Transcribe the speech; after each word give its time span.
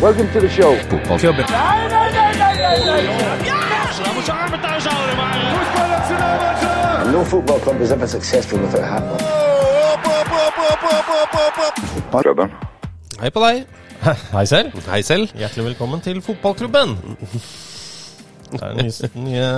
Welcome 0.00 0.32
to 0.32 0.40
the 0.40 0.48
show. 0.48 0.74
Fotballklubben. 0.88 1.44
And 7.00 7.12
no 7.12 7.24
football 7.24 7.58
club 7.60 7.80
is 7.80 7.92
ever 7.92 8.06
successful 8.06 8.58
without 8.58 8.84
having 8.84 9.18
Klubben. 12.10 12.50
Hei 13.20 13.30
på 13.30 13.40
deg. 13.44 13.66
Hei 14.36 14.44
selv. 14.46 14.72
Hei 14.90 15.02
selv. 15.02 15.28
Hjertelig 15.36 15.64
velkommen 15.64 16.00
til 16.00 16.22
fotballklubben. 16.22 16.96
Det 18.50 18.62
er 18.62 18.74
nye, 18.74 18.90
nye 19.14 19.48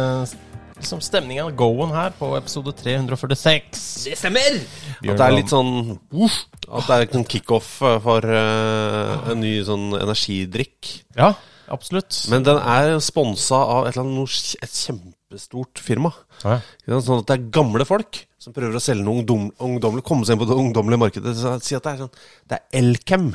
liksom 0.83 1.03
stemninga 1.05 1.47
go-on 1.57 1.93
her 1.95 2.13
på 2.19 2.33
episode 2.37 2.75
346. 2.79 3.85
Det 4.09 4.19
stemmer! 4.19 4.59
At 4.99 5.07
det 5.07 5.27
er 5.27 5.37
litt 5.37 5.53
sånn 5.53 5.95
uff, 5.95 6.43
At 6.69 6.89
det 6.89 6.99
er 6.99 7.17
en 7.19 7.27
kickoff 7.29 7.71
eh, 7.87 7.99
for 8.03 8.27
uh, 8.27 9.31
en 9.33 9.41
ny 9.43 9.55
sånn 9.67 9.93
energidrikk. 10.01 10.91
Ja, 11.19 11.33
absolutt. 11.73 12.25
Men 12.33 12.47
den 12.47 12.59
er 12.59 12.99
sponsa 13.05 13.63
av 13.79 13.89
et, 13.89 13.97
eller 13.97 14.09
annet, 14.09 14.43
et 14.65 14.77
kjempestort 14.77 15.83
firma. 15.83 16.13
Ja. 16.43 16.59
Sånn 16.99 17.23
at 17.23 17.31
det 17.31 17.39
er 17.39 17.49
gamle 17.55 17.87
folk 17.89 18.25
som 18.43 18.55
prøver 18.55 18.79
å 18.79 18.83
selge 18.83 19.07
noe 19.07 19.21
ungdom, 19.21 19.49
ungdommelig, 19.63 20.05
komme 20.07 20.27
seg 20.27 20.35
inn 20.35 20.43
på 20.43 20.51
det 20.51 20.59
ungdommelige 20.59 21.05
markedet. 21.05 21.35
Så 21.39 21.57
Si 21.63 21.79
at 21.79 21.87
det 21.87 21.93
er 21.95 22.05
sånn 22.05 22.15
Det 22.51 22.59
er 22.59 22.81
Elkem. 22.83 23.31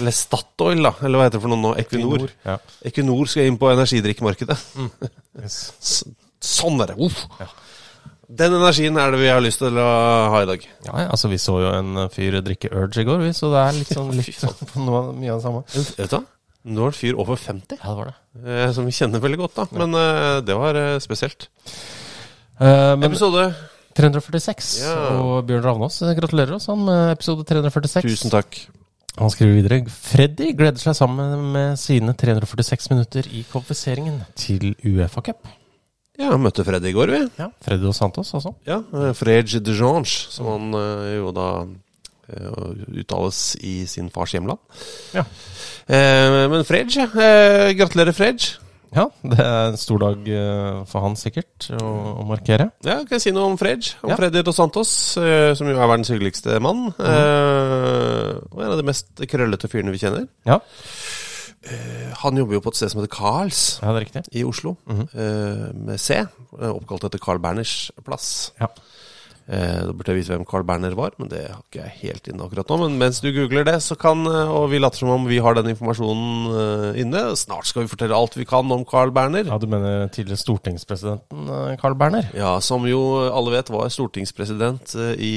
Eller 0.00 0.14
Statoil, 0.16 0.80
da. 0.86 0.94
Eller 1.04 1.20
hva 1.20 1.26
heter 1.26 1.36
det 1.36 1.44
for 1.44 1.52
noe 1.52 1.60
nå? 1.60 1.72
Equinor. 1.82 2.30
Ja. 2.46 2.56
Equinor 2.88 3.28
skal 3.28 3.50
inn 3.50 3.60
på 3.60 3.72
energidrikkmarkedet. 3.74 4.58
Yes. 5.42 6.04
Sånn 6.42 6.80
er 6.82 6.92
det. 6.92 6.98
Uff. 6.98 7.22
Den 8.32 8.54
energien 8.56 8.96
er 8.96 9.12
det 9.12 9.18
vi 9.20 9.28
har 9.28 9.42
lyst 9.44 9.60
til 9.60 9.76
å 9.78 9.86
ha 10.32 10.38
i 10.42 10.46
dag. 10.48 10.62
Ja, 10.86 10.92
ja, 11.04 11.08
altså 11.12 11.28
Vi 11.28 11.36
så 11.42 11.58
jo 11.60 11.72
en 11.76 12.06
fyr 12.12 12.38
drikke 12.42 12.70
Urge 12.72 13.02
i 13.02 13.08
går, 13.08 13.20
vi, 13.26 13.32
så 13.36 13.50
det 13.52 13.60
er 13.64 13.76
litt 13.76 13.90
sånn 13.98 14.12
litt 14.16 14.44
på 14.72 14.84
noe, 14.86 15.02
mye 15.12 15.34
av 15.34 15.42
det 15.42 15.46
samme. 15.48 15.64
Vet 15.98 16.08
du 16.10 16.16
hva? 16.16 16.22
Er 16.62 16.76
det 16.78 16.86
en 16.86 16.94
fyr 16.94 17.18
over 17.18 17.36
50, 17.42 17.76
Ja, 17.82 17.90
det 17.90 17.98
var 17.98 18.08
det. 18.12 18.16
eh, 18.46 18.68
som 18.72 18.86
vi 18.86 18.94
kjenner 18.94 19.20
veldig 19.24 19.40
godt. 19.42 19.56
da 19.58 19.66
Men 19.82 19.94
eh, 19.98 20.40
det 20.46 20.54
var 20.56 20.78
eh, 20.78 20.98
spesielt. 21.02 21.48
Eh, 22.62 22.94
men 22.96 23.08
Episode 23.10 23.48
346, 23.98 24.68
Ja. 24.86 24.94
og 25.20 25.42
Bjørn 25.48 25.64
Ravnås 25.66 25.98
eh, 26.06 26.14
gratulerer 26.16 26.54
oss 26.56 26.68
han 26.70 26.84
med 26.86 27.10
episode 27.16 27.44
346. 27.48 28.06
Tusen 28.06 28.32
takk. 28.32 28.62
Han 29.18 29.28
skriver 29.34 29.58
videre 29.58 29.82
Freddy 29.92 30.54
gleder 30.56 30.80
seg 30.80 30.94
sammen 30.96 31.50
med 31.52 31.74
sine 31.76 32.14
346 32.16 32.88
minutter 32.94 33.26
i 33.28 33.42
kvalifiseringen 33.50 34.22
til 34.40 34.70
Uefa-cup. 34.88 35.42
Ja, 36.20 36.34
møtte 36.36 36.64
Freddy 36.66 36.90
i 36.90 36.96
går, 36.96 37.08
vi. 37.14 37.20
Ja, 37.40 37.46
Freddy 37.64 37.86
dos 37.86 38.00
Santos, 38.02 38.32
altså. 38.36 38.52
Ja, 38.68 38.82
eh, 38.92 39.12
Frege 39.16 39.62
de 39.64 39.76
Jange, 39.78 40.10
som 40.34 40.50
han 40.50 40.74
eh, 40.76 41.14
jo 41.16 41.30
da 41.32 41.46
eh, 42.28 42.98
uttales 43.00 43.38
i 43.64 43.78
sin 43.88 44.10
fars 44.12 44.34
hjemland. 44.36 44.60
Ja. 45.16 45.24
Eh, 45.88 46.50
men 46.52 46.60
eh, 46.60 47.72
gratulerer 47.78 48.12
Frege. 48.16 48.58
Ja, 48.92 49.06
det 49.24 49.38
er 49.40 49.70
en 49.70 49.78
stor 49.80 50.02
dag 50.02 50.26
for 50.90 51.00
han 51.00 51.14
sikkert 51.16 51.70
å, 51.78 51.92
å 52.20 52.26
markere. 52.28 52.66
Ja, 52.84 52.98
kan 53.08 53.16
jeg 53.16 53.22
si 53.24 53.32
noe 53.32 53.48
om 53.48 53.56
Frege? 53.56 53.94
Om 54.04 54.12
Ja. 54.12 54.18
Freddy 54.20 54.42
dos 54.44 54.60
Santos, 54.60 54.92
eh, 55.16 55.54
som 55.56 55.70
jo 55.70 55.78
er 55.78 55.88
verdens 55.88 56.12
hyggeligste 56.12 56.60
mann. 56.60 56.90
Mm. 57.00 58.52
og 58.52 58.60
en 58.60 58.68
av 58.74 58.76
de 58.76 58.84
mest 58.92 59.24
krøllete 59.32 59.72
fyrene 59.72 59.96
vi 59.96 60.02
kjenner. 60.04 60.28
Ja, 60.44 60.60
Han 62.22 62.38
jobber 62.38 62.56
jo 62.56 62.62
på 62.64 62.72
et 62.72 62.78
sted 62.78 62.90
som 62.92 63.00
heter 63.00 63.12
Carls 63.14 63.62
ja 63.82 64.22
i 64.32 64.42
Oslo, 64.46 64.76
eh, 64.88 65.68
med 65.74 66.00
C, 66.00 66.18
eh, 66.22 66.70
oppkalt 66.70 67.04
etter 67.08 67.22
Carl 67.22 67.38
Berners 67.42 67.90
plass. 68.04 68.52
Ja. 68.60 68.68
Eh, 69.50 69.80
da 69.88 69.90
burde 69.90 70.12
jeg 70.12 70.20
vise 70.20 70.30
hvem 70.30 70.44
Carl 70.46 70.62
Berner 70.62 70.94
var, 70.94 71.10
men 71.18 71.26
det 71.32 71.40
har 71.50 71.58
ikke 71.64 71.80
jeg 71.82 71.96
helt 72.04 72.28
inne 72.30 72.44
akkurat 72.46 72.68
nå. 72.70 72.76
Men 72.84 72.94
mens 73.00 73.18
du 73.24 73.26
googler 73.34 73.64
det, 73.66 73.74
så 73.82 73.96
kan, 73.98 74.22
eh, 74.30 74.50
og 74.54 74.68
vi 74.70 74.78
later 74.78 75.02
som 75.02 75.10
om 75.16 75.26
vi 75.26 75.40
har 75.42 75.56
den 75.58 75.72
informasjonen 75.72 76.52
eh, 76.62 77.00
inne, 77.02 77.24
snart 77.36 77.66
skal 77.66 77.82
vi 77.82 77.90
fortelle 77.90 78.14
alt 78.14 78.36
vi 78.38 78.46
kan 78.46 78.70
om 78.70 78.84
Carl 78.86 79.10
Berner. 79.14 79.48
Ja, 79.50 79.58
Du 79.58 79.66
mener 79.66 80.06
tidligere 80.14 80.38
stortingspresidenten 80.44 81.50
eh, 81.50 81.74
Carl 81.82 81.98
Berner? 81.98 82.30
Ja, 82.38 82.54
som 82.62 82.86
jo 82.86 83.02
alle 83.34 83.56
vet 83.56 83.72
var 83.74 83.90
stortingspresident 83.90 84.94
i, 85.18 85.34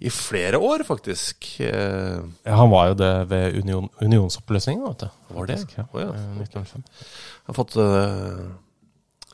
i 0.00 0.10
flere 0.12 0.58
år, 0.62 0.86
faktisk. 0.88 1.52
Ja, 1.60 2.56
Han 2.56 2.72
var 2.72 2.92
jo 2.92 2.98
det 3.02 3.12
ved 3.30 3.60
union, 3.60 3.90
unionsoppløsningen, 4.00 4.88
vet 4.88 5.04
du. 5.04 5.08
Var 5.36 5.52
det? 5.52 5.60
Faktisk, 5.62 5.78
Ja. 5.78 5.84
Oh, 5.92 6.00
ja. 6.00 6.10
1905. 6.40 6.82
Jeg 6.82 7.50
har 7.50 7.56
fått 7.56 7.76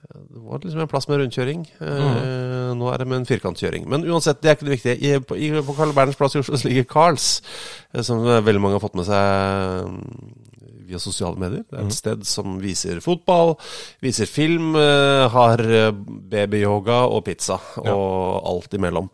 Det 0.08 0.40
var 0.40 0.60
liksom 0.64 0.80
en 0.80 0.88
plass 0.88 1.08
med 1.08 1.18
rundkjøring. 1.20 1.66
Eh, 1.84 2.70
Nå 2.78 2.88
er 2.88 3.02
det 3.02 3.06
med 3.10 3.20
en 3.20 3.28
firkantkjøring. 3.28 3.84
Men 3.92 4.06
uansett, 4.08 4.40
det 4.40 4.48
er 4.50 4.56
ikke 4.56 4.68
det 4.68 4.76
viktige. 4.78 4.96
I, 5.04 5.18
på, 5.20 5.36
i, 5.36 5.50
på 5.64 5.74
Carl 5.76 5.92
Berners 5.96 6.16
plass 6.16 6.36
i 6.36 6.40
Oslo 6.40 6.56
ligger 6.64 6.86
Carls, 6.88 7.42
eh, 7.92 8.00
som 8.06 8.22
veldig 8.24 8.62
mange 8.62 8.78
har 8.78 8.84
fått 8.84 8.96
med 8.96 9.04
seg 9.08 9.90
mm, 9.92 10.48
via 10.88 11.00
sosiale 11.02 11.36
medier. 11.40 11.66
Det 11.68 11.76
er 11.76 11.84
et 11.90 11.98
sted 11.98 12.24
som 12.28 12.56
viser 12.62 13.02
fotball, 13.04 13.54
viser 14.04 14.30
film, 14.30 14.72
eh, 14.80 15.26
har 15.34 15.60
eh, 15.68 15.92
babyyoga 16.32 17.02
og 17.12 17.26
pizza 17.28 17.60
og 17.84 18.48
alt 18.48 18.78
imellom. 18.80 19.12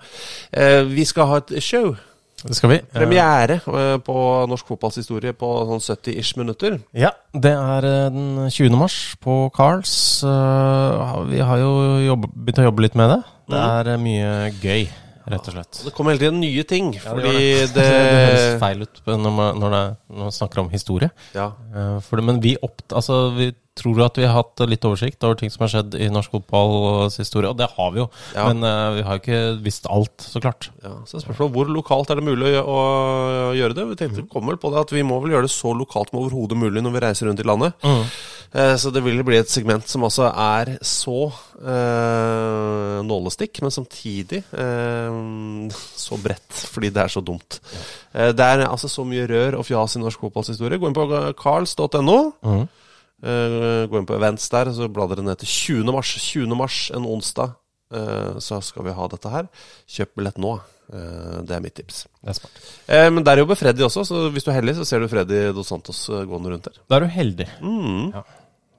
Eh, 0.54 0.84
vi 0.94 1.06
skal 1.10 1.32
ha 1.32 1.42
et 1.42 1.56
show. 1.58 1.96
Det 2.44 2.56
skal 2.58 2.70
vi. 2.74 2.76
Eh, 2.76 2.96
Premiere 2.98 3.56
eh, 3.56 3.94
på 4.04 4.16
norsk 4.50 4.68
fotballs 4.68 4.98
historie 5.00 5.32
på 5.36 5.48
sånn 5.70 5.80
70-ish 5.80 6.34
minutter. 6.40 6.76
Ja, 6.96 7.14
det 7.32 7.54
er 7.56 7.86
eh, 7.88 8.10
den 8.12 8.50
20. 8.52 8.76
mars 8.76 8.98
på 9.24 9.38
Carls. 9.56 9.94
Vi 10.24 11.40
har 11.40 11.62
jo 11.62 11.72
jobbet, 12.04 12.36
begynt 12.36 12.60
å 12.60 12.68
jobbe 12.68 12.84
litt 12.84 13.00
med 13.00 13.14
det. 13.14 13.22
Det 13.54 13.62
er 13.62 13.90
eh, 13.94 14.02
mye 14.04 14.28
gøy, 14.60 14.86
rett 15.32 15.48
og 15.48 15.56
slett. 15.56 15.80
Det 15.86 15.94
kommer 15.96 16.12
hele 16.12 16.26
tiden 16.26 16.40
nye 16.44 16.66
ting, 16.68 16.92
det 16.98 17.04
fordi 17.06 17.32
gjør 17.32 17.72
det, 17.72 17.74
det 17.78 17.88
høres 18.28 18.60
feil 18.66 18.84
ut 18.84 19.02
når 19.08 19.36
man, 19.40 19.60
når, 19.64 19.76
det, 19.76 19.82
når 20.12 20.28
man 20.28 20.38
snakker 20.42 20.64
om 20.66 20.72
historie. 20.74 21.10
Ja, 21.36 21.50
det, 21.72 22.24
men 22.28 22.44
vi, 22.44 22.58
opp, 22.60 22.84
altså, 22.92 23.26
vi 23.38 23.54
tror 23.74 24.04
at 24.04 24.18
vi 24.20 24.26
har 24.26 24.36
hatt 24.36 24.62
litt 24.70 24.84
oversikt 24.86 25.24
over 25.26 25.38
ting 25.40 25.50
som 25.50 25.64
har 25.64 25.72
skjedd 25.72 25.96
i 25.98 26.06
norsk 26.12 26.36
fotballs 26.36 27.18
historie, 27.18 27.50
og 27.50 27.58
det 27.58 27.68
har 27.74 27.90
vi 27.94 28.02
jo. 28.02 28.06
Ja. 28.36 28.46
Men 28.48 28.62
uh, 28.62 28.94
vi 28.98 29.02
har 29.06 29.18
jo 29.18 29.22
ikke 29.22 29.40
visst 29.64 29.88
alt, 29.90 30.14
så 30.22 30.42
klart. 30.42 30.70
ja, 30.84 30.94
så 31.10 31.22
spørsmålet 31.22 31.56
hvor 31.56 31.72
lokalt 31.74 32.12
er 32.12 32.20
det 32.20 32.28
mulig 32.28 32.54
å, 32.60 32.78
gjøre 33.54 33.78
det? 33.78 33.88
Vi 33.90 33.98
tenkte 33.98 34.22
vi 34.22 34.30
kom 34.30 34.46
vel 34.50 34.60
på 34.62 34.70
det 34.74 34.84
at 34.84 34.94
vi 34.94 35.02
må 35.06 35.18
vel 35.22 35.34
gjøre 35.34 35.48
det 35.48 35.54
så 35.54 35.74
lokalt 35.74 36.12
som 36.12 36.22
overhodet 36.22 36.58
mulig 36.58 36.84
når 36.84 36.94
vi 36.94 37.04
reiser 37.04 37.30
rundt 37.30 37.42
i 37.42 37.48
landet. 37.48 37.90
Eh, 38.54 38.76
så 38.78 38.92
det 38.94 39.02
vil 39.02 39.24
bli 39.26 39.40
et 39.40 39.50
segment 39.50 39.88
som 39.90 40.06
altså 40.06 40.28
er 40.30 40.76
så 40.86 41.26
uh, 41.26 43.00
nålestikk, 43.02 43.58
men 43.64 43.74
samtidig 43.74 44.44
så 45.98 46.18
bredt, 46.20 46.62
fordi 46.70 46.90
det 46.94 47.02
er 47.04 47.12
så 47.12 47.22
dumt. 47.24 47.58
Eh, 48.14 48.30
det 48.36 48.46
er 48.46 48.64
altså 48.68 48.90
så 48.90 49.04
mye 49.06 49.26
rør 49.30 49.58
og 49.58 49.66
fjas 49.66 49.96
i 49.96 50.02
norsk 50.02 50.22
fotballshistorie. 50.26 50.78
Gå 50.78 50.90
inn 50.90 50.96
på 50.96 51.06
carls.no. 51.40 52.18
Mhm. 52.44 52.64
Eh, 53.24 53.86
gå 53.88 53.98
inn 53.98 54.08
på 54.08 54.16
events 54.18 54.50
der, 54.52 54.70
så 54.76 54.88
blar 54.92 55.08
dere 55.08 55.24
ned 55.24 55.40
til 55.40 55.48
20. 55.48 55.92
mars. 55.96 56.12
20. 56.20 56.56
mars, 56.58 56.78
en 56.94 57.08
onsdag, 57.08 57.56
eh, 57.94 58.36
så 58.44 58.60
skal 58.64 58.84
vi 58.84 58.96
ha 58.98 59.08
dette 59.08 59.32
her. 59.32 59.48
Kjøp 59.88 60.14
billett 60.20 60.40
nå. 60.44 60.54
Eh, 60.92 61.40
det 61.48 61.56
er 61.56 61.64
mitt 61.64 61.76
tips. 61.78 62.04
Det 62.20 62.34
er 62.34 62.38
smart. 62.40 62.62
Men 63.16 63.24
der 63.24 63.40
jobber 63.40 63.56
Freddy 63.56 63.86
også, 63.86 64.04
så 64.04 64.26
hvis 64.34 64.44
du 64.44 64.52
er 64.52 64.60
heldig, 64.60 64.76
så 64.76 64.84
ser 64.88 65.00
du 65.00 65.08
Freddy 65.08 65.46
Dos 65.56 65.72
Santos 65.72 66.06
gående 66.12 66.52
rundt 66.52 66.68
der. 66.68 66.80
Da 66.88 66.98
er 66.98 67.06
du 67.06 67.14
heldig. 67.14 67.48
Mm. 67.64 68.10
Ja. 68.12 68.24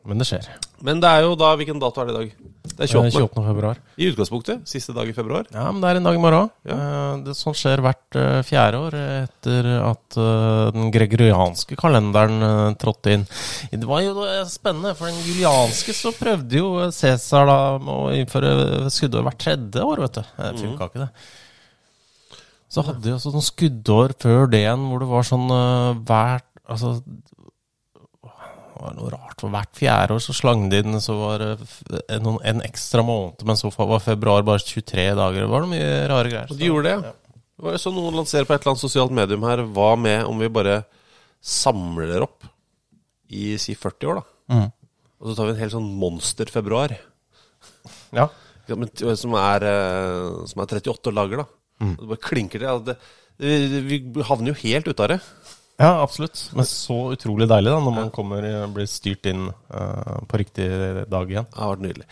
Men 0.06 0.20
det 0.22 0.28
skjer. 0.30 0.46
Men 0.86 1.00
det 1.02 1.10
er 1.10 1.24
jo 1.26 1.32
da 1.40 1.48
Hvilken 1.58 1.80
dato 1.82 2.02
er 2.04 2.10
det 2.10 2.14
i 2.14 2.18
dag? 2.20 2.34
Det 2.76 2.84
er 2.86 2.92
28. 3.00 3.22
28. 3.24 3.44
februar. 3.48 3.78
I 3.98 4.08
utgangspunktet. 4.12 4.66
Siste 4.70 4.94
dag 4.94 5.08
i 5.10 5.14
februar. 5.16 5.48
Ja, 5.54 5.64
men 5.72 5.80
det 5.82 5.90
er 5.90 6.00
en 6.00 6.06
dag 6.06 6.18
i 6.18 6.22
morgen. 6.22 6.50
Ja. 6.68 6.76
Eh, 6.76 7.22
Det 7.26 7.34
sånn 7.40 7.56
skjer 7.58 7.82
hvert 7.86 8.18
eh, 8.20 8.42
fjerde 8.46 8.82
år 8.84 8.98
etter 9.00 9.70
at 9.80 10.18
eh, 10.20 10.72
den 10.76 10.92
gregorianske 10.94 11.78
kalenderen 11.80 12.38
eh, 12.46 12.76
trådte 12.82 13.16
inn. 13.16 13.24
Det 13.72 13.88
var 13.90 14.04
jo 14.06 14.28
eh, 14.28 14.44
spennende, 14.52 14.94
for 15.00 15.10
den 15.10 15.22
julianske 15.26 15.96
så 15.96 16.14
prøvde 16.18 16.60
jo 16.62 16.70
Cæsar 16.94 17.48
da 17.50 17.58
å 17.80 17.98
innføre 18.14 18.90
skuddår 18.94 19.26
hvert 19.30 19.42
tredje 19.42 19.86
år, 19.88 20.04
vet 20.06 20.20
du. 20.20 20.24
Det 20.38 20.54
funka 20.66 20.90
ikke, 20.92 21.08
det. 21.08 22.44
Så 22.76 22.84
hadde 22.84 23.06
de 23.06 23.14
også 23.16 23.32
noen 23.32 23.46
skuddår 23.46 24.14
før 24.20 24.50
det 24.52 24.66
igjen, 24.66 24.86
hvor 24.92 25.02
det 25.02 25.10
var 25.16 25.26
sånn 25.34 25.48
eh, 25.50 26.04
hvert 26.10 26.52
Altså 26.66 26.96
det 28.76 28.84
var 28.84 28.96
noe 28.98 29.12
rart. 29.14 29.38
For 29.42 29.54
hvert 29.54 29.78
fjerde 29.78 30.16
år 30.18 30.24
så 30.24 30.36
slang 30.36 30.66
de 30.72 30.82
inn, 30.84 30.98
så 31.04 31.16
var 31.18 31.44
det 31.44 32.02
en, 32.12 32.32
en 32.36 32.64
ekstra 32.66 33.04
måned, 33.08 33.44
men 33.48 33.60
så 33.60 33.72
var 33.72 34.04
februar 34.04 34.46
bare 34.48 34.64
23 34.64 35.06
dager. 35.16 35.46
Det 35.46 35.52
var 35.52 35.64
noe 35.64 35.72
mye 35.72 35.94
rare 36.12 36.32
greier. 36.32 36.52
Og 36.52 36.60
de 36.60 36.70
gjorde 36.70 36.90
det, 36.90 36.96
ja. 37.00 37.14
Det 37.56 37.64
var 37.64 37.78
så 37.80 37.92
noen 37.96 38.18
lanserer 38.20 38.48
på 38.48 38.52
et 38.52 38.66
eller 38.66 38.74
annet 38.74 38.84
sosialt 38.84 39.14
medium 39.16 39.46
her 39.48 39.62
Hva 39.72 39.94
med 39.96 40.26
om 40.28 40.42
vi 40.44 40.52
bare 40.52 40.82
samler 41.40 42.26
opp 42.26 42.44
i 43.32 43.54
si 43.62 43.78
40 43.80 44.12
år, 44.12 44.20
da? 44.20 44.56
Mm. 44.56 44.66
Og 45.22 45.30
så 45.30 45.38
tar 45.38 45.48
vi 45.48 45.54
en 45.56 45.62
hel 45.62 45.72
sånn 45.72 45.88
monster-februar. 46.02 46.98
Ja, 48.16 48.28
som, 48.68 49.38
er, 49.40 49.66
eh, 49.70 50.42
som 50.52 50.62
er 50.62 50.76
38 50.82 51.14
dager, 51.16 51.46
da. 51.46 51.48
Mm. 51.82 51.96
Det 52.00 52.10
bare 52.12 52.26
klinker 52.28 52.62
til. 52.62 52.70
Altså, 52.72 52.98
det, 53.40 53.82
vi 53.88 54.02
havner 54.28 54.52
jo 54.52 54.60
helt 54.62 54.90
ute 54.90 55.06
av 55.06 55.14
det. 55.16 55.20
Ja, 55.82 55.92
absolutt. 56.02 56.40
Men 56.56 56.68
så 56.70 56.98
utrolig 57.16 57.50
deilig 57.52 57.74
da, 57.74 57.80
når 57.84 57.96
man 57.98 58.12
kommer, 58.16 58.46
blir 58.76 58.88
styrt 58.90 59.28
inn 59.32 59.50
uh, 59.50 60.22
på 60.30 60.40
riktig 60.40 60.70
dag 61.12 61.32
igjen. 61.32 61.50
Det 61.52 61.62
har 61.62 61.74
vært 61.74 61.84
nydelig. 61.84 62.08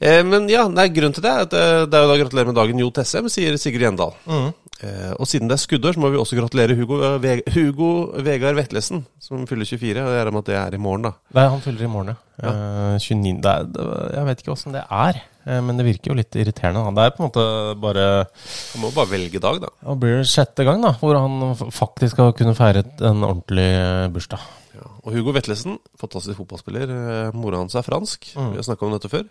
Eh, 0.00 0.20
men 0.26 0.50
ja, 0.52 0.66
nei, 0.68 0.88
grunnen 0.92 1.16
til 1.16 1.24
det 1.24 1.32
er 1.32 1.46
at 1.46 1.56
eh, 1.56 1.82
det 1.88 1.96
er 1.96 2.04
jo 2.04 2.12
da 2.12 2.20
gratulerer 2.20 2.50
med 2.50 2.58
dagen 2.60 2.82
Jo 2.84 2.92
Tessem, 2.94 3.30
sier 3.32 3.56
Sigrid 3.60 3.86
Gjendal. 3.86 4.16
Eh, 4.84 5.12
og 5.16 5.24
siden 5.28 5.48
det 5.48 5.56
er 5.56 5.62
skuddår, 5.62 5.96
så 5.96 6.02
må 6.02 6.10
vi 6.12 6.18
også 6.20 6.36
gratulere 6.36 6.76
Hugo, 6.76 6.98
eh, 7.00 7.16
Ve 7.22 7.36
Hugo 7.54 7.90
Vegard 8.24 8.58
Vetlesen, 8.58 9.06
som 9.22 9.46
fyller 9.48 9.68
24. 9.68 10.02
Og 10.04 10.12
jeg 10.12 10.26
regner 10.26 10.34
med 10.36 10.44
at 10.44 10.50
det 10.50 10.58
er 10.60 10.76
i 10.76 10.82
morgen, 10.82 11.08
da. 11.08 11.14
Nei, 11.38 11.46
han 11.54 11.64
fyller 11.64 11.86
i 11.86 11.92
morgen, 11.92 12.12
ja. 12.12 12.50
Eh, 12.50 12.98
29. 13.00 13.40
Det 13.40 13.54
er, 13.54 13.70
det, 13.72 13.86
jeg 14.18 14.28
vet 14.28 14.44
ikke 14.44 14.52
åssen 14.56 14.76
det 14.76 14.84
er, 14.84 15.22
eh, 15.22 15.32
men 15.46 15.78
det 15.78 15.86
virker 15.86 16.10
jo 16.10 16.18
litt 16.18 16.36
irriterende. 16.38 16.82
da. 16.82 16.92
Det 16.96 17.06
er 17.06 17.14
på 17.14 17.22
en 17.22 17.28
måte 17.28 17.46
bare 17.82 18.06
Han 18.26 18.82
må 18.82 18.92
bare 18.96 19.12
velge 19.14 19.42
dag, 19.42 19.60
da. 19.62 19.72
Det 19.80 19.96
blir 20.02 20.20
det 20.20 20.28
sjette 20.30 20.66
gang 20.66 20.82
da, 20.84 20.94
hvor 21.00 21.18
han 21.18 21.56
faktisk 21.74 22.16
skal 22.16 22.34
kunne 22.38 22.56
feire 22.58 22.84
en 23.00 23.22
ordentlig 23.22 23.68
eh, 23.78 24.06
bursdag. 24.14 24.42
Ja. 24.76 24.90
Og 25.06 25.14
Hugo 25.14 25.32
Vetlesen, 25.36 25.78
fantastisk 26.00 26.40
fotballspiller, 26.42 26.90
eh, 26.90 27.36
mora 27.36 27.62
hans 27.62 27.78
er 27.78 27.86
fransk, 27.86 28.32
vi 28.34 28.58
har 28.58 28.66
snakka 28.66 28.88
om 28.88 28.96
dette 28.96 29.12
før. 29.12 29.28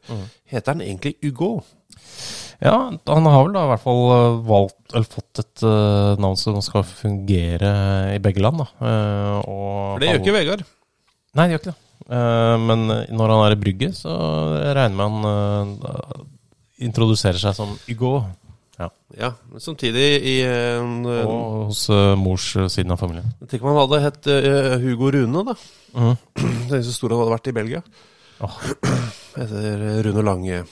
Heter 0.52 0.76
han 0.76 0.86
egentlig 0.86 1.18
Hugo? 1.24 1.58
Ja, 2.64 2.76
han 3.08 3.28
har 3.28 3.42
vel 3.44 3.56
da 3.56 3.66
i 3.66 3.72
hvert 3.74 3.84
fall 3.84 4.04
eh, 4.16 4.38
valgt, 4.48 4.78
eller 4.94 5.10
fått 5.12 5.42
et 5.44 5.64
uh, 5.68 6.16
navn 6.22 6.38
som 6.40 6.62
skal 6.64 6.86
fungere 6.88 7.72
i 8.16 8.22
begge 8.24 8.44
land. 8.44 8.64
da. 8.64 8.70
Uh, 8.80 9.42
For 9.44 10.04
det 10.04 10.14
gjør 10.14 10.22
ikke 10.22 10.38
Vegard. 10.38 10.64
Nei, 11.36 11.50
det 11.50 11.56
gjør 11.56 11.62
ikke 11.64 11.74
det. 11.74 11.82
Eh, 12.06 12.56
men 12.62 12.88
når 12.90 13.34
han 13.34 13.44
er 13.46 13.56
i 13.56 13.60
brygget, 13.60 13.98
så 13.98 14.16
regner 14.78 14.98
man 14.98 15.22
med 15.22 15.38
han 15.42 15.76
eh, 15.92 16.26
introduserer 16.90 17.42
seg 17.42 17.56
som 17.58 17.76
Hugo. 17.88 18.18
Ja. 18.76 18.90
Ja, 19.16 19.30
men 19.48 19.64
samtidig 19.64 20.04
i 20.28 20.36
eh, 20.44 20.82
en, 20.82 21.06
Og 21.08 21.70
hos 21.70 21.86
eh, 21.94 22.16
mors 22.20 22.50
eh, 22.60 22.68
siden 22.72 22.92
av 22.92 23.00
familien. 23.00 23.30
Tenk 23.48 23.64
om 23.64 23.72
han 23.72 23.82
hadde 23.86 24.02
hett 24.04 24.32
eh, 24.34 24.76
Hugo 24.84 25.14
Rune, 25.16 25.46
da. 25.48 25.56
Mm. 25.96 26.16
Er 26.76 26.84
så 26.84 26.96
stor 26.96 27.16
han 27.16 27.24
hadde 27.24 27.38
vært 27.38 27.52
i 27.52 27.56
Belgia. 27.56 27.84
Oh. 28.44 28.58
Etter 29.40 30.04
Rune 30.06 30.26
Lange 30.28 30.66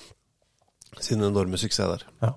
sin 1.03 1.23
enorme 1.23 1.57
suksess 1.59 1.95
der. 1.95 2.05
Ja. 2.23 2.33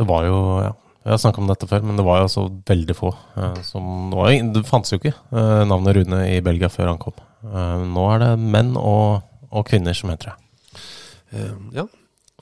Det 0.00 0.06
var 0.08 0.28
jo 0.28 0.38
ja. 0.60 0.70
Jeg 1.00 1.14
har 1.14 1.20
snakka 1.22 1.40
om 1.40 1.48
dette 1.48 1.64
før, 1.64 1.84
men 1.88 1.96
det 1.96 2.04
var 2.04 2.18
jo 2.20 2.26
altså 2.26 2.42
veldig 2.68 2.94
få 2.96 3.08
eh, 3.40 3.60
som 3.64 4.10
Det, 4.12 4.18
var, 4.18 4.34
det 4.52 4.62
fantes 4.68 4.92
jo 4.92 4.98
ikke 5.00 5.14
eh, 5.16 5.62
navnet 5.64 5.96
Rune 5.96 6.18
i 6.28 6.42
Belgia 6.44 6.68
før 6.68 6.90
han 6.92 7.00
kom. 7.00 7.16
Eh, 7.44 7.82
nå 7.88 8.04
er 8.14 8.22
det 8.22 8.30
menn 8.40 8.74
og, 8.76 9.22
og 9.50 9.66
kvinner 9.68 9.96
som 9.96 10.12
heter 10.12 10.32
det. 10.32 10.80
Eh, 11.32 11.52
ja. 11.80 11.86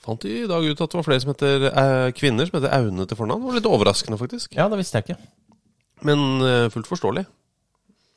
Fant 0.03 0.23
i 0.27 0.45
dag 0.47 0.63
ut 0.63 0.79
at 0.79 0.91
det 0.91 0.99
var 0.99 1.05
flere 1.07 1.23
som 1.23 1.33
heter 1.33 1.67
eh, 1.69 2.07
kvinner 2.15 2.47
som 2.47 2.59
heter 2.59 2.73
Aune 2.77 3.07
til 3.07 3.19
fornavn. 3.19 3.43
Det 3.43 3.51
var 3.51 3.59
litt 3.59 3.69
overraskende, 3.69 4.19
faktisk. 4.19 4.55
Ja, 4.57 4.69
det 4.71 4.79
visste 4.79 4.99
jeg 4.99 5.09
ikke. 5.09 5.19
Men 6.07 6.41
fullt 6.71 6.87
forståelig. 6.87 7.25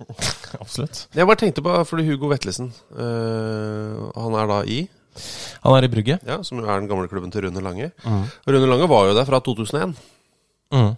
Absolutt. 0.62 1.04
Jeg 1.14 1.26
bare 1.28 1.38
tenkte 1.38 1.62
på 1.62 1.74
fordi 1.86 2.04
Hugo 2.08 2.26
Vetlesen 2.30 2.72
Han 2.96 4.34
er 4.38 4.48
da 4.50 4.56
i, 4.66 4.80
Han 5.62 5.76
er 5.76 5.86
i 5.86 5.90
Brygge. 5.92 6.16
ja, 6.26 6.40
som 6.46 6.58
er 6.62 6.70
den 6.72 6.88
gamle 6.90 7.10
klubben 7.10 7.30
til 7.34 7.44
Rune 7.46 7.62
Lange. 7.62 7.90
Mm. 8.02 8.24
Rune 8.48 8.70
Lange 8.70 8.88
var 8.90 9.10
jo 9.10 9.16
der 9.18 9.26
fra 9.28 9.38
2001. 9.42 9.94
Mm. 10.74 10.94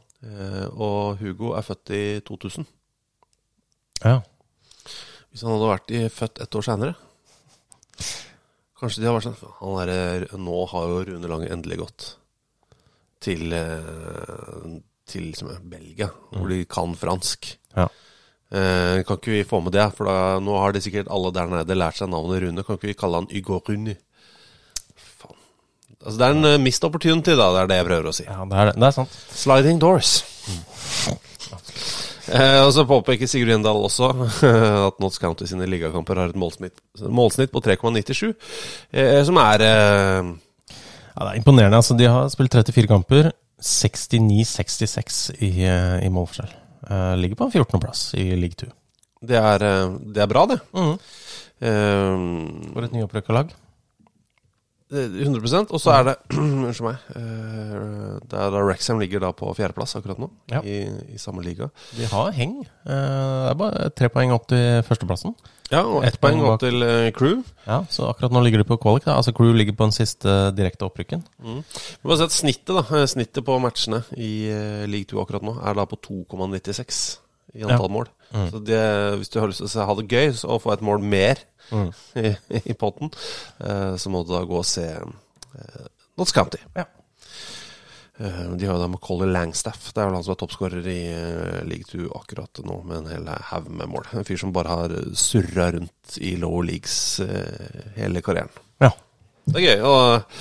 Og 0.77 1.19
Hugo 1.21 1.53
er 1.57 1.65
født 1.67 1.93
i 1.97 2.05
2000. 2.25 2.69
Ja. 4.05 4.19
Hvis 5.35 5.43
han 5.43 5.51
hadde 5.57 5.73
vært 5.73 5.91
i, 5.91 6.05
født 6.15 6.41
ett 6.45 6.55
år 6.55 6.65
seinere 6.65 6.95
Kanskje 8.79 9.03
de 9.03 9.09
hadde 9.09 9.19
vært 9.19 9.27
sånn 9.27 9.55
han 9.59 9.93
er, 9.93 10.27
Nå 10.39 10.65
har 10.71 10.91
jo 10.91 11.05
Rune 11.11 11.31
Lange 11.31 11.51
endelig 11.51 11.81
gått 11.83 12.09
til, 13.25 13.51
Til 13.51 14.83
til 15.09 15.29
liksom, 15.31 15.53
Belgia, 15.71 16.09
hvor 16.33 16.51
de 16.51 16.65
kan 16.69 16.95
fransk. 16.97 17.51
Ja. 17.77 17.89
Eh, 18.55 19.03
kan 19.05 19.19
ikke 19.19 19.35
vi 19.35 19.45
få 19.49 19.61
med 19.65 19.75
det? 19.77 19.87
For 19.97 20.09
da, 20.09 20.39
nå 20.43 20.57
har 20.61 20.75
de 20.75 20.83
sikkert 20.85 21.11
alle 21.13 21.33
der 21.35 21.51
nede 21.51 21.77
lært 21.77 21.99
seg 22.01 22.11
navnet 22.13 22.43
Rune. 22.45 22.65
Kan 22.65 22.79
ikke 22.79 22.93
vi 22.93 22.99
kalle 22.99 23.23
han 23.23 23.31
Ygor 23.33 23.65
Rune? 23.69 23.97
Faen. 24.95 25.37
Altså, 26.01 26.17
det 26.21 26.29
er 26.29 26.39
en 26.39 26.51
uh, 26.55 26.63
mist 26.63 26.87
opportunity, 26.87 27.37
da. 27.37 27.51
Det 27.57 27.65
er 27.65 27.73
det 27.73 27.81
jeg 27.83 27.91
prøver 27.91 28.11
å 28.11 28.17
si. 28.17 28.29
ja, 28.29 28.41
det 28.49 28.63
er, 28.63 28.73
det. 28.73 28.89
er 28.89 28.97
sant. 28.97 29.21
Sliding 29.45 29.83
doors. 29.83 30.17
Eh, 32.33 32.61
og 32.65 32.71
så 32.73 32.87
påpeker 32.89 33.29
Sigurd 33.29 33.51
Gjendal 33.53 33.83
også 33.85 34.09
at 34.89 35.01
Notts 35.03 35.19
County 35.21 35.45
sine 35.51 35.67
ligakamper 35.69 36.17
har 36.23 36.33
et 36.33 36.39
målsnitt, 36.41 36.79
målsnitt 37.05 37.53
på 37.53 37.61
3,97, 37.65 38.31
eh, 38.97 39.21
som 39.29 39.37
er 39.43 39.65
eh, 39.67 40.31
Ja, 41.15 41.27
det 41.27 41.31
er 41.35 41.41
imponerende. 41.43 41.77
altså 41.83 41.97
De 41.99 42.09
har 42.09 42.31
spilt 42.33 42.55
34 42.57 42.89
kamper. 42.91 43.33
69-66 43.65 45.19
i, 45.41 45.51
eh, 45.65 45.99
i 46.05 46.09
målforskjell. 46.13 46.51
Eh, 46.91 47.13
ligger 47.21 47.39
på 47.39 47.51
14.-plass 47.53 48.15
i 48.21 48.31
league 48.37 48.57
2. 48.61 48.67
det, 49.25 49.37
er, 49.41 49.63
eh, 49.65 49.95
det 50.13 50.21
er 50.25 50.29
bra, 50.29 50.47
det. 50.51 50.59
Mm. 50.77 50.97
Eh, 51.65 52.73
For 52.75 52.85
et 52.89 52.93
nyopprykka 52.97 53.33
lag. 53.37 53.53
Det- 54.95 55.27
100% 55.27 55.73
Og 55.75 55.81
så 55.83 55.91
er 55.99 56.05
det 56.09 56.15
Unnskyld 56.39 56.87
meg. 56.87 56.97
eh, 57.17 58.21
det 58.31 58.39
er 58.39 58.51
da 58.55 58.63
Rexham 58.65 59.01
ligger 59.03 59.21
da 59.25 59.33
på 59.37 59.51
fjerdeplass 59.57 59.97
akkurat 59.99 60.19
nå, 60.23 60.31
Ja. 60.53 60.61
i, 60.63 60.85
i 61.15 61.19
samme 61.19 61.43
liga. 61.45 61.69
De 61.99 62.07
har 62.11 62.31
heng. 62.33 62.61
Eh, 62.87 62.95
Det 62.95 63.51
er 63.51 63.59
bare 63.61 63.91
tre 63.97 64.09
poeng 64.09 64.33
opp 64.35 64.47
til 64.49 64.83
førsteplassen. 64.87 65.35
Ja, 65.73 65.81
og 65.83 66.05
ett 66.05 66.15
et 66.15 66.21
poeng 66.21 66.43
opp 66.45 66.61
til 66.61 66.83
eh, 66.85 67.11
Crew. 67.17 67.43
Ja, 67.67 67.83
Så 67.91 68.07
akkurat 68.11 68.31
nå 68.33 68.43
ligger 68.45 68.59
de 68.63 68.69
på 68.69 68.77
qualic. 68.81 69.05
da 69.09 69.17
Altså 69.17 69.33
Crew 69.35 69.53
ligger 69.57 69.73
på 69.75 69.85
den 69.89 69.93
siste 69.97 70.53
direkte 70.55 70.85
opprykken. 70.87 71.25
Vi 71.43 72.17
se 72.17 72.25
at 72.29 72.31
snittet 72.31 72.75
da 72.77 73.07
Snittet 73.07 73.45
på 73.45 73.59
matchene 73.61 74.05
i 74.17 74.47
League 74.87 75.09
2 75.11 75.21
akkurat 75.25 75.43
nå 75.43 75.57
er 75.65 75.75
da 75.75 75.85
på 75.87 75.97
2,96 75.97 77.19
i 77.55 77.65
antall 77.65 77.93
mål. 77.93 78.11
Så 78.51 78.59
det, 78.67 78.83
hvis 79.21 79.31
du 79.31 79.39
har 79.39 79.51
lyst 79.51 79.63
til 79.63 79.83
å 79.83 79.87
ha 79.87 79.95
det 80.01 80.09
gøy 80.11 80.33
og 80.51 80.63
få 80.65 80.75
et 80.75 80.83
mål 80.85 81.05
mer 81.07 81.39
i, 82.19 82.35
i 82.65 82.75
potten, 82.79 83.13
uh, 83.63 83.95
så 84.01 84.11
må 84.11 84.25
du 84.25 84.35
da 84.35 84.43
gå 84.49 84.59
og 84.59 84.67
se 84.69 84.89
uh, 84.99 85.87
Notts 86.19 86.35
County. 86.35 86.59
Ja. 86.75 86.89
Uh, 88.15 88.55
de 88.55 88.67
har 88.67 88.77
jo 88.77 88.83
da 88.83 88.91
Macauley 88.91 89.31
Langstaff. 89.31 89.89
Det 89.91 90.03
er 90.03 90.07
vel 90.07 90.19
han 90.19 90.27
som 90.27 90.35
er 90.37 90.41
toppskårer 90.43 90.87
i 90.87 91.01
uh, 91.11 91.63
League 91.67 91.89
2 91.91 92.11
akkurat 92.15 92.63
nå, 92.67 92.81
med 92.87 93.01
en 93.01 93.11
hel 93.11 93.31
haug 93.51 93.71
med 93.75 93.91
mål. 93.91 94.07
En 94.15 94.27
fyr 94.27 94.39
som 94.39 94.55
bare 94.55 94.71
har 94.71 94.95
surra 95.19 95.73
rundt 95.75 96.19
i 96.23 96.37
low 96.39 96.61
leagues 96.63 96.99
uh, 97.23 97.91
hele 97.99 98.23
karrieren. 98.23 98.55
Ja. 98.83 98.93
Det 99.47 99.61
er 99.61 99.67
gøy. 99.69 99.83
Og 99.85 100.39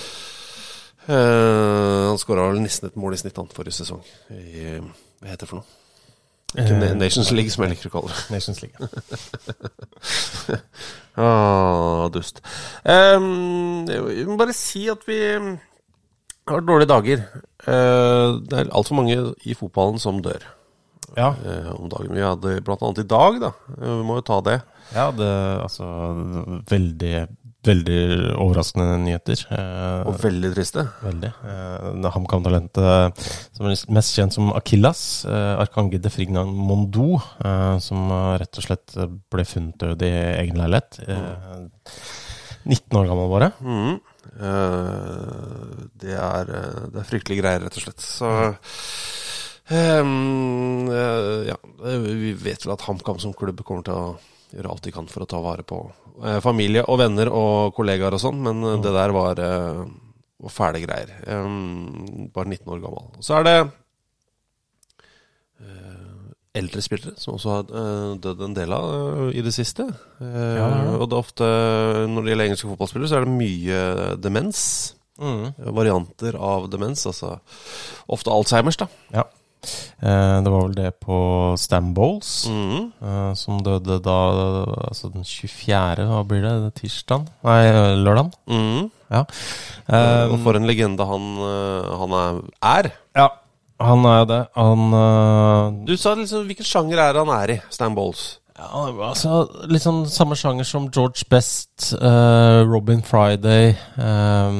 han 1.04 2.16
skåra 2.22 2.46
vel 2.48 2.62
nesten 2.64 2.88
et 2.88 2.96
mål 2.96 3.18
i 3.18 3.18
snitt 3.20 3.36
forrige 3.52 3.76
sesong. 3.76 4.06
I, 4.32 4.78
hva 5.20 5.34
heter 5.34 5.44
det 5.44 5.50
for 5.50 5.60
noe? 5.60 5.83
Eh, 6.58 6.96
Nations 6.96 7.32
League, 7.34 7.50
som 7.54 7.64
jeg 7.66 7.74
liker 7.74 7.90
å 7.90 7.94
kalle 7.96 8.14
det. 8.14 8.24
Nations 8.34 8.60
League. 8.62 8.78
Ah, 11.18 12.10
dust. 12.16 12.42
Um, 12.86 13.86
jeg 13.90 14.28
må 14.30 14.38
bare 14.40 14.56
si 14.58 14.88
at 14.92 15.02
vi 15.08 15.20
har 16.50 16.66
dårlige 16.66 16.92
dager. 16.92 17.24
Uh, 17.64 18.42
det 18.44 18.60
er 18.60 18.74
altfor 18.76 19.00
mange 19.00 19.18
i 19.48 19.56
fotballen 19.56 20.02
som 20.02 20.18
dør 20.20 20.44
Ja, 21.16 21.32
uh, 21.32 21.72
om 21.78 21.90
dagen. 21.92 22.14
Vi 22.18 22.26
hadde 22.26 22.58
blant 22.66 22.84
annet 22.84 23.04
i 23.06 23.10
dag, 23.14 23.40
da. 23.42 23.54
Vi 23.78 24.00
må 24.06 24.20
jo 24.20 24.28
ta 24.28 24.42
det. 24.46 24.60
ja 24.94 25.12
det 25.16 25.32
altså 25.64 25.86
Veldig 26.70 27.14
veldig 27.64 27.98
overraskende 28.44 28.98
nyheter. 29.06 29.44
Eh, 29.56 30.08
Og 30.10 30.18
veldig 30.22 30.52
triste. 30.56 30.84
Veldig. 31.04 31.30
Eh, 31.48 32.10
HamKam-talentet 32.16 33.24
som 33.56 33.68
er 33.70 33.84
mest 33.96 34.16
kjent 34.18 34.36
som 34.36 34.52
Akillas, 34.58 35.24
eh, 35.26 35.54
Arkange 35.64 36.00
de 36.02 36.10
Frignan 36.12 36.52
Mondo, 36.54 37.22
eh, 37.44 37.78
som 37.80 38.10
rett 38.40 38.58
og 38.60 38.64
slett 38.68 38.98
ble 39.32 39.46
funnet 39.48 39.78
død 39.80 40.02
i 40.04 40.12
egen 40.44 40.60
leilighet. 40.60 41.00
Eh, 41.08 41.68
19 42.66 43.00
år 43.00 43.08
gammel, 43.12 43.30
bare. 43.32 43.52
Mm. 43.62 43.96
Eh, 44.40 45.88
det, 46.00 46.14
er, 46.16 46.46
det 46.92 47.00
er 47.02 47.10
fryktelige 47.10 47.42
greier, 47.44 47.64
rett 47.66 47.80
og 47.80 47.84
slett. 47.88 48.04
Så 48.04 48.30
eh, 49.72 51.48
Ja, 51.50 51.58
vi 52.04 52.34
vet 52.44 52.66
vel 52.66 52.74
at 52.76 52.86
HamKam 52.88 53.20
som 53.24 53.34
klubb 53.36 53.64
kommer 53.68 53.84
til 53.88 53.94
å 54.00 54.14
gjøre 54.54 54.72
alt 54.74 54.86
de 54.86 54.94
kan 54.96 55.10
for 55.10 55.26
å 55.26 55.30
ta 55.30 55.42
vare 55.44 55.66
på 55.68 55.80
eh, 56.24 56.40
familie 56.46 56.86
og 56.86 57.00
venner 57.02 57.32
og 57.34 57.74
kollegaer 57.78 58.16
og 58.16 58.22
sånn, 58.22 58.42
men 58.46 58.62
mm. 58.62 58.82
det 58.86 58.94
der 58.96 59.14
var, 59.16 59.42
eh, 59.42 59.84
fæle 60.54 60.82
greier. 60.84 61.14
Ehm, 61.28 62.30
bare 62.36 62.50
19 62.52 62.74
år 62.76 62.84
gammel. 62.84 63.10
Så 63.24 63.38
er 63.38 63.48
det 63.48 63.58
eh, 65.64 65.94
eldre 66.60 66.84
spillere 66.86 67.16
som 67.18 67.38
også 67.38 67.54
har 67.54 67.72
eh, 67.82 68.10
dødd 68.24 68.44
en 68.48 68.58
del 68.58 68.76
av 68.76 68.90
eh, 68.94 69.30
i 69.40 69.46
det 69.46 69.54
siste. 69.56 69.88
Eh, 70.22 70.58
Ja. 70.60 70.68
Og 70.98 71.08
det 71.10 71.16
er 71.16 71.22
ofte, 71.22 71.48
når 72.10 72.26
det 72.26 72.34
gjelder 72.34 72.50
engelske 72.50 72.74
fotballspillere, 72.74 73.10
så 73.10 73.20
er 73.20 73.26
det 73.26 73.38
mye 73.38 73.80
demens. 74.22 74.66
Mm. 75.22 75.54
Varianter 75.78 76.36
av 76.42 76.68
demens, 76.74 77.06
altså 77.06 77.38
ofte 78.12 78.34
Alzheimers, 78.34 78.80
da. 78.82 78.88
Ja. 79.14 79.28
Eh, 80.04 80.42
det 80.44 80.52
var 80.52 80.66
vel 80.68 80.76
det 80.76 80.92
på 81.00 81.18
Stam 81.58 81.94
Bowles, 81.94 82.48
Mhm. 82.50 82.92
eh, 83.02 83.34
som 83.40 83.62
døde 83.64 84.00
da 84.04 84.18
Altså 84.90 85.12
den 85.14 85.24
24., 85.24 86.06
hva 86.10 86.24
blir 86.28 86.42
det? 86.44 86.74
Tirsdag? 86.82 87.28
Nei, 87.44 87.72
lørdag. 88.04 88.32
Mm. 88.50 88.92
Ja. 89.14 89.24
Um, 89.88 90.32
og 90.34 90.40
for 90.44 90.56
en 90.58 90.66
legende 90.66 91.06
han, 91.06 91.26
eh, 91.38 91.98
han 92.00 92.14
er, 92.64 92.92
ja. 93.16 93.28
Han 93.80 94.06
er 94.06 94.20
jo 94.20 94.26
det. 94.26 94.48
Han 94.56 94.94
uh, 94.94 95.86
Du 95.86 95.96
sa 95.98 96.14
liksom 96.16 96.46
hvilken 96.48 96.66
sjanger 96.66 96.98
er 97.04 97.18
han 97.20 97.30
er 97.30 97.54
i, 97.56 97.62
Stan 97.70 97.94
Bowles? 97.96 98.40
Ja, 98.58 98.70
altså 99.10 99.48
Litt 99.68 99.82
sånn 99.84 100.06
samme 100.08 100.36
sjanger 100.40 100.64
som 100.64 100.86
George 100.94 101.26
Best, 101.30 101.94
uh, 102.00 102.64
Robin 102.70 103.02
Friday, 103.02 103.74
eh, 103.98 104.52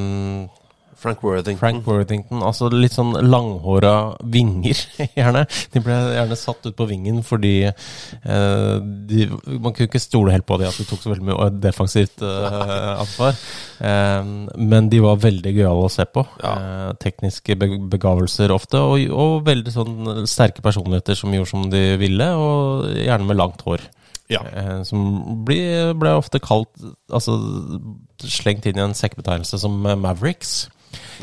Frank 1.04 1.22
Worthington. 1.22 1.60
Frank 1.60 1.88
Worthington. 1.88 2.42
Altså 2.46 2.70
litt 2.72 2.94
sånn 2.96 3.12
langhåra 3.28 4.14
vinger, 4.32 4.80
gjerne. 5.18 5.44
De 5.74 5.82
ble 5.84 5.98
gjerne 6.16 6.38
satt 6.40 6.68
ut 6.68 6.76
på 6.78 6.88
vingen 6.88 7.20
fordi 7.26 7.54
eh, 7.68 8.74
de, 8.80 9.26
Man 9.44 9.74
kunne 9.74 9.88
ikke 9.90 10.02
stole 10.02 10.34
helt 10.34 10.46
på 10.48 10.58
dem 10.60 10.70
at 10.70 10.80
de 10.80 10.86
tok 10.88 11.02
så 11.02 11.12
veldig 11.12 11.28
mye 11.28 11.50
defensivt 11.62 12.24
eh, 12.24 12.92
ansvar. 12.94 13.36
Eh, 13.78 14.30
men 14.74 14.88
de 14.92 15.02
var 15.04 15.20
veldig 15.22 15.52
gøyale 15.54 15.88
å 15.88 15.92
se 15.92 16.08
på. 16.08 16.24
Ja. 16.42 16.54
Eh, 16.54 16.94
tekniske 17.04 17.58
begavelser 17.60 18.54
ofte, 18.54 18.80
og, 18.80 19.04
og 19.12 19.44
veldig 19.48 19.74
sånn 19.74 20.24
sterke 20.30 20.64
personligheter 20.64 21.18
som 21.18 21.34
gjorde 21.34 21.52
som 21.52 21.68
de 21.72 21.84
ville, 22.00 22.30
og 22.40 22.88
gjerne 22.96 23.28
med 23.28 23.40
langt 23.40 23.64
hår. 23.66 23.84
Ja. 24.32 24.40
Eh, 24.56 24.80
som 24.88 25.02
ble, 25.44 25.92
ble 26.00 26.14
ofte 26.16 26.40
kalt 26.40 26.70
Altså 27.12 27.36
slengt 28.24 28.64
inn 28.64 28.78
i 28.78 28.84
en 28.84 28.96
sekkebetegnelse 28.96 29.58
som 29.60 29.76
eh, 29.84 29.98
Mavericks. 30.00 30.54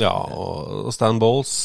Ja, 0.01 0.13
og 0.13 0.91
Stan 0.95 1.19
Bowles 1.21 1.55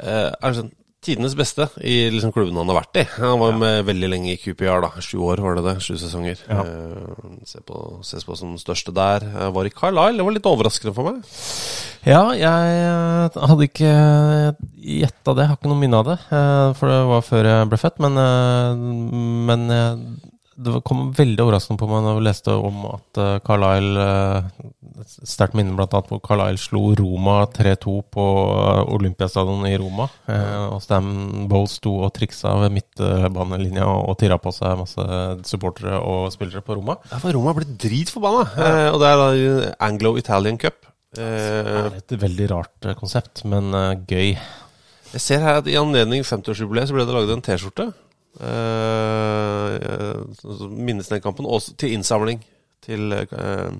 eh, 0.00 0.30
er 0.30 0.54
sånn 0.56 0.70
tidenes 1.00 1.32
beste 1.32 1.64
i 1.80 2.10
liksom 2.12 2.28
klubben 2.34 2.58
han 2.60 2.68
har 2.68 2.76
vært 2.82 2.98
i. 3.00 3.04
Han 3.22 3.38
var 3.40 3.54
med 3.56 3.86
veldig 3.88 4.08
lenge 4.12 4.34
i 4.34 4.40
QPR, 4.40 4.82
da. 4.84 4.90
Sju 5.00 5.16
år 5.24 5.40
var 5.40 5.56
det 5.56 5.62
det. 5.64 5.72
Sju 5.80 5.94
sesonger. 5.96 6.42
Ja. 6.44 6.60
Eh, 6.60 7.38
se 7.48 7.62
på, 7.64 7.78
ses 8.04 8.26
på 8.28 8.36
som 8.36 8.52
største 8.60 8.92
der. 8.92 9.24
Jeg 9.24 9.54
var 9.56 9.64
i 9.64 9.72
Carlisle. 9.72 10.18
Det 10.20 10.26
var 10.28 10.36
litt 10.36 10.48
overraskende 10.50 10.92
for 10.98 11.08
meg. 11.08 11.22
Ja, 12.04 12.20
jeg 12.36 12.76
eh, 12.84 13.40
hadde 13.48 13.66
ikke 13.70 13.94
gjetta 14.76 15.34
det. 15.36 15.46
Jeg 15.46 15.52
har 15.54 15.56
ikke 15.56 15.72
noe 15.72 15.80
minne 15.80 16.02
av 16.04 16.10
det. 16.12 16.18
eh, 16.36 16.66
For 16.76 16.92
det 16.92 17.00
var 17.14 17.24
før 17.30 17.48
jeg 17.48 17.70
ble 17.72 17.80
født. 17.80 17.98
Men, 18.04 18.20
eh, 18.26 18.84
men 19.48 19.66
eh, 19.78 20.04
det 20.60 20.80
kom 20.86 21.08
veldig 21.16 21.44
overraskende 21.44 21.80
på 21.80 21.88
meg 21.88 22.04
når 22.04 22.18
jeg 22.18 22.26
leste 22.26 22.54
om 22.54 22.82
at 22.90 23.20
eh, 23.20 23.36
Carlisle 23.46 24.04
eh, 24.04 25.06
sterkt 25.28 25.56
minne 25.56 25.72
annet 25.72 26.10
hvor 26.10 26.20
Carlisle 26.24 26.60
slo 26.60 26.82
Roma 26.98 27.36
3-2 27.54 27.94
på 28.12 28.26
eh, 28.56 28.82
Olympiastadion 28.96 29.64
i 29.68 29.76
Roma. 29.80 30.08
Og 30.70 30.80
Stam 30.84 31.08
Bowles 31.50 31.78
sto 31.80 31.94
og 32.04 32.12
triksa 32.16 32.52
ved 32.62 32.74
midtbanelinja 32.76 33.86
og 33.88 34.16
tirra 34.20 34.38
på 34.42 34.52
seg 34.54 34.78
masse 34.80 35.06
supportere 35.48 35.98
og 36.00 36.28
spillere 36.34 36.62
på 36.64 36.76
Roma. 36.78 36.98
Ja, 37.10 37.20
for 37.22 37.34
Roma 37.36 37.54
ble 37.56 37.68
dritforbanna. 37.80 38.46
Ja. 38.54 38.70
og 38.92 39.00
det 39.02 39.10
er 39.10 39.20
da 39.20 39.72
Anglo-Italian 39.88 40.60
Cup. 40.60 40.86
Det 41.16 41.26
er 41.26 41.96
et 41.98 42.14
veldig 42.22 42.50
rart 42.52 42.90
konsept, 43.00 43.42
men 43.48 43.72
gøy. 44.06 44.36
jeg 45.14 45.22
ser 45.24 45.42
her 45.42 45.58
at 45.62 45.70
i 45.70 45.78
anledning 45.80 46.22
50-årsjubileet 46.22 46.90
så 46.90 46.96
ble 46.96 47.08
det 47.08 47.16
laget 47.16 47.34
en 47.34 47.44
T-skjorte. 47.48 47.90
Som 50.40 50.76
minnes 50.76 51.08
den 51.10 51.22
kampen. 51.24 51.46
Og 51.46 51.62
til 51.80 51.96
innsamling 51.96 52.40
til 52.84 53.12
eh, 53.12 53.70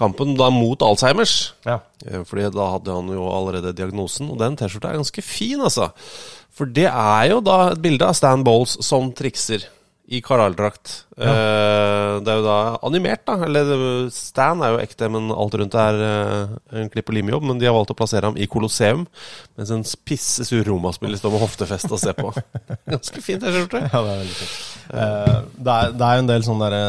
kampen 0.00 0.34
da 0.38 0.50
mot 0.52 0.82
Alzheimers. 0.84 1.54
Ja. 1.66 1.80
Eh, 2.06 2.24
Fordi 2.26 2.48
da 2.54 2.70
hadde 2.76 2.96
han 2.96 3.12
jo 3.14 3.28
allerede 3.30 3.74
diagnosen, 3.76 4.30
og 4.32 4.40
den 4.42 4.58
T-skjorta 4.58 4.92
er 4.92 5.00
ganske 5.00 5.24
fin, 5.24 5.62
altså. 5.62 5.90
For 6.54 6.70
det 6.70 6.88
er 6.90 7.30
jo 7.32 7.40
da 7.44 7.72
et 7.72 7.82
bilde 7.82 8.06
av 8.06 8.14
Stan 8.18 8.44
Bowles 8.46 8.76
som 8.86 9.10
trikser 9.16 9.66
i 10.06 10.20
Carlisle-drakt. 10.20 11.06
Eh, 11.16 12.14
det 12.20 12.28
er 12.28 12.40
jo 12.40 12.44
da 12.44 12.58
animert, 12.84 13.22
da. 13.24 13.38
Eller 13.46 14.10
Stan 14.12 14.60
er 14.60 14.74
jo 14.74 14.82
ekte, 14.82 15.08
men 15.12 15.32
alt 15.32 15.56
rundt 15.56 15.76
er 15.80 16.00
uh, 16.00 16.54
en 16.76 16.90
klipp 16.92 17.08
og 17.08 17.16
limjobb. 17.16 17.46
Men 17.48 17.60
de 17.60 17.68
har 17.68 17.76
valgt 17.76 17.94
å 17.94 17.96
plassere 17.96 18.28
ham 18.28 18.36
i 18.36 18.48
Colosseum, 18.50 19.06
mens 19.56 19.72
en 19.72 19.84
pisse 20.04 20.44
sur 20.44 20.60
Roma-spiller 20.68 21.20
står 21.20 21.32
med 21.34 21.44
hoftefest 21.46 21.88
og 21.88 22.02
ser 22.02 22.18
på. 22.18 22.34
Ganske 22.94 23.24
fint, 23.24 23.40
det 23.40 23.54
skjorte. 23.54 23.80
Ja, 23.86 24.02
det 24.04 24.16
er 24.16 24.22
veldig 24.24 24.38
fint. 24.42 24.58
Uh, 24.84 25.38
det, 25.56 25.74
er, 25.74 25.94
det 25.96 26.06
er 26.06 26.18
jo 26.18 26.22
en 26.24 26.28
del 26.28 26.42
sånn 26.44 26.60
derre 26.60 26.80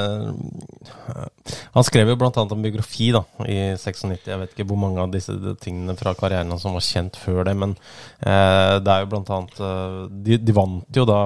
eh, 1.14 1.54
Han 1.78 1.86
skrev 1.88 2.10
jo 2.12 2.18
blant 2.20 2.36
annet 2.42 2.52
en 2.52 2.66
biografi 2.66 3.08
da, 3.16 3.22
i 3.48 3.56
96. 3.80 4.28
Jeg 4.28 4.42
vet 4.42 4.52
ikke 4.52 4.68
hvor 4.68 4.82
mange 4.82 5.00
av 5.00 5.14
disse 5.14 5.36
tingene 5.64 5.96
fra 6.00 6.12
karrieren 6.20 6.52
hans 6.52 6.66
som 6.66 6.76
var 6.76 6.84
kjent 6.84 7.16
før 7.22 7.46
det, 7.48 7.56
men 7.62 7.78
eh, 8.20 8.76
det 8.84 8.92
er 8.92 9.06
jo 9.06 9.12
blant 9.14 9.32
annet 9.38 9.64
eh, 9.64 9.98
de, 10.28 10.40
de 10.44 10.58
vant 10.60 11.00
jo 11.00 11.08
da 11.08 11.22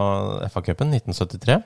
FA-cupen 0.54 0.94
1973. 1.00 1.58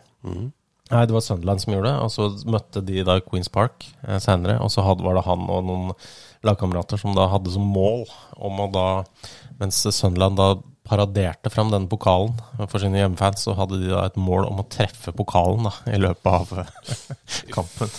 Nei, 0.92 1.06
det 1.08 1.16
var 1.16 1.24
Sunderland 1.26 1.62
som 1.64 1.74
gjorde 1.74 1.90
det, 1.90 2.00
og 2.04 2.12
så 2.12 2.50
møtte 2.52 2.84
de 2.86 3.06
da 3.08 3.16
Queens 3.24 3.50
Park 3.50 3.88
eh, 4.04 4.20
senere. 4.22 4.60
Og 4.62 4.70
så 4.74 4.84
hadde, 4.86 5.06
var 5.06 5.18
det 5.18 5.26
han 5.26 5.48
og 5.50 5.64
noen 5.66 5.96
lagkamerater 6.44 7.00
som 7.00 7.16
da 7.16 7.30
hadde 7.32 7.54
som 7.54 7.66
mål 7.66 8.06
om 8.36 8.62
å 8.66 8.70
da 8.74 8.88
Mens 9.62 9.78
Sunderland 9.96 10.36
da 10.40 10.48
paraderte 10.84 11.52
fram 11.54 11.70
denne 11.72 11.88
pokalen 11.88 12.34
for 12.68 12.82
sine 12.82 13.00
hjemmefans, 13.00 13.46
så 13.46 13.54
hadde 13.56 13.78
de 13.80 13.92
da 13.92 14.02
et 14.08 14.18
mål 14.20 14.48
om 14.50 14.60
å 14.64 14.68
treffe 14.68 15.14
pokalen 15.16 15.70
da 15.70 15.74
i 15.94 16.00
løpet 16.02 16.28
av 16.28 16.52
eh, 16.64 17.06
kampen. 17.56 17.94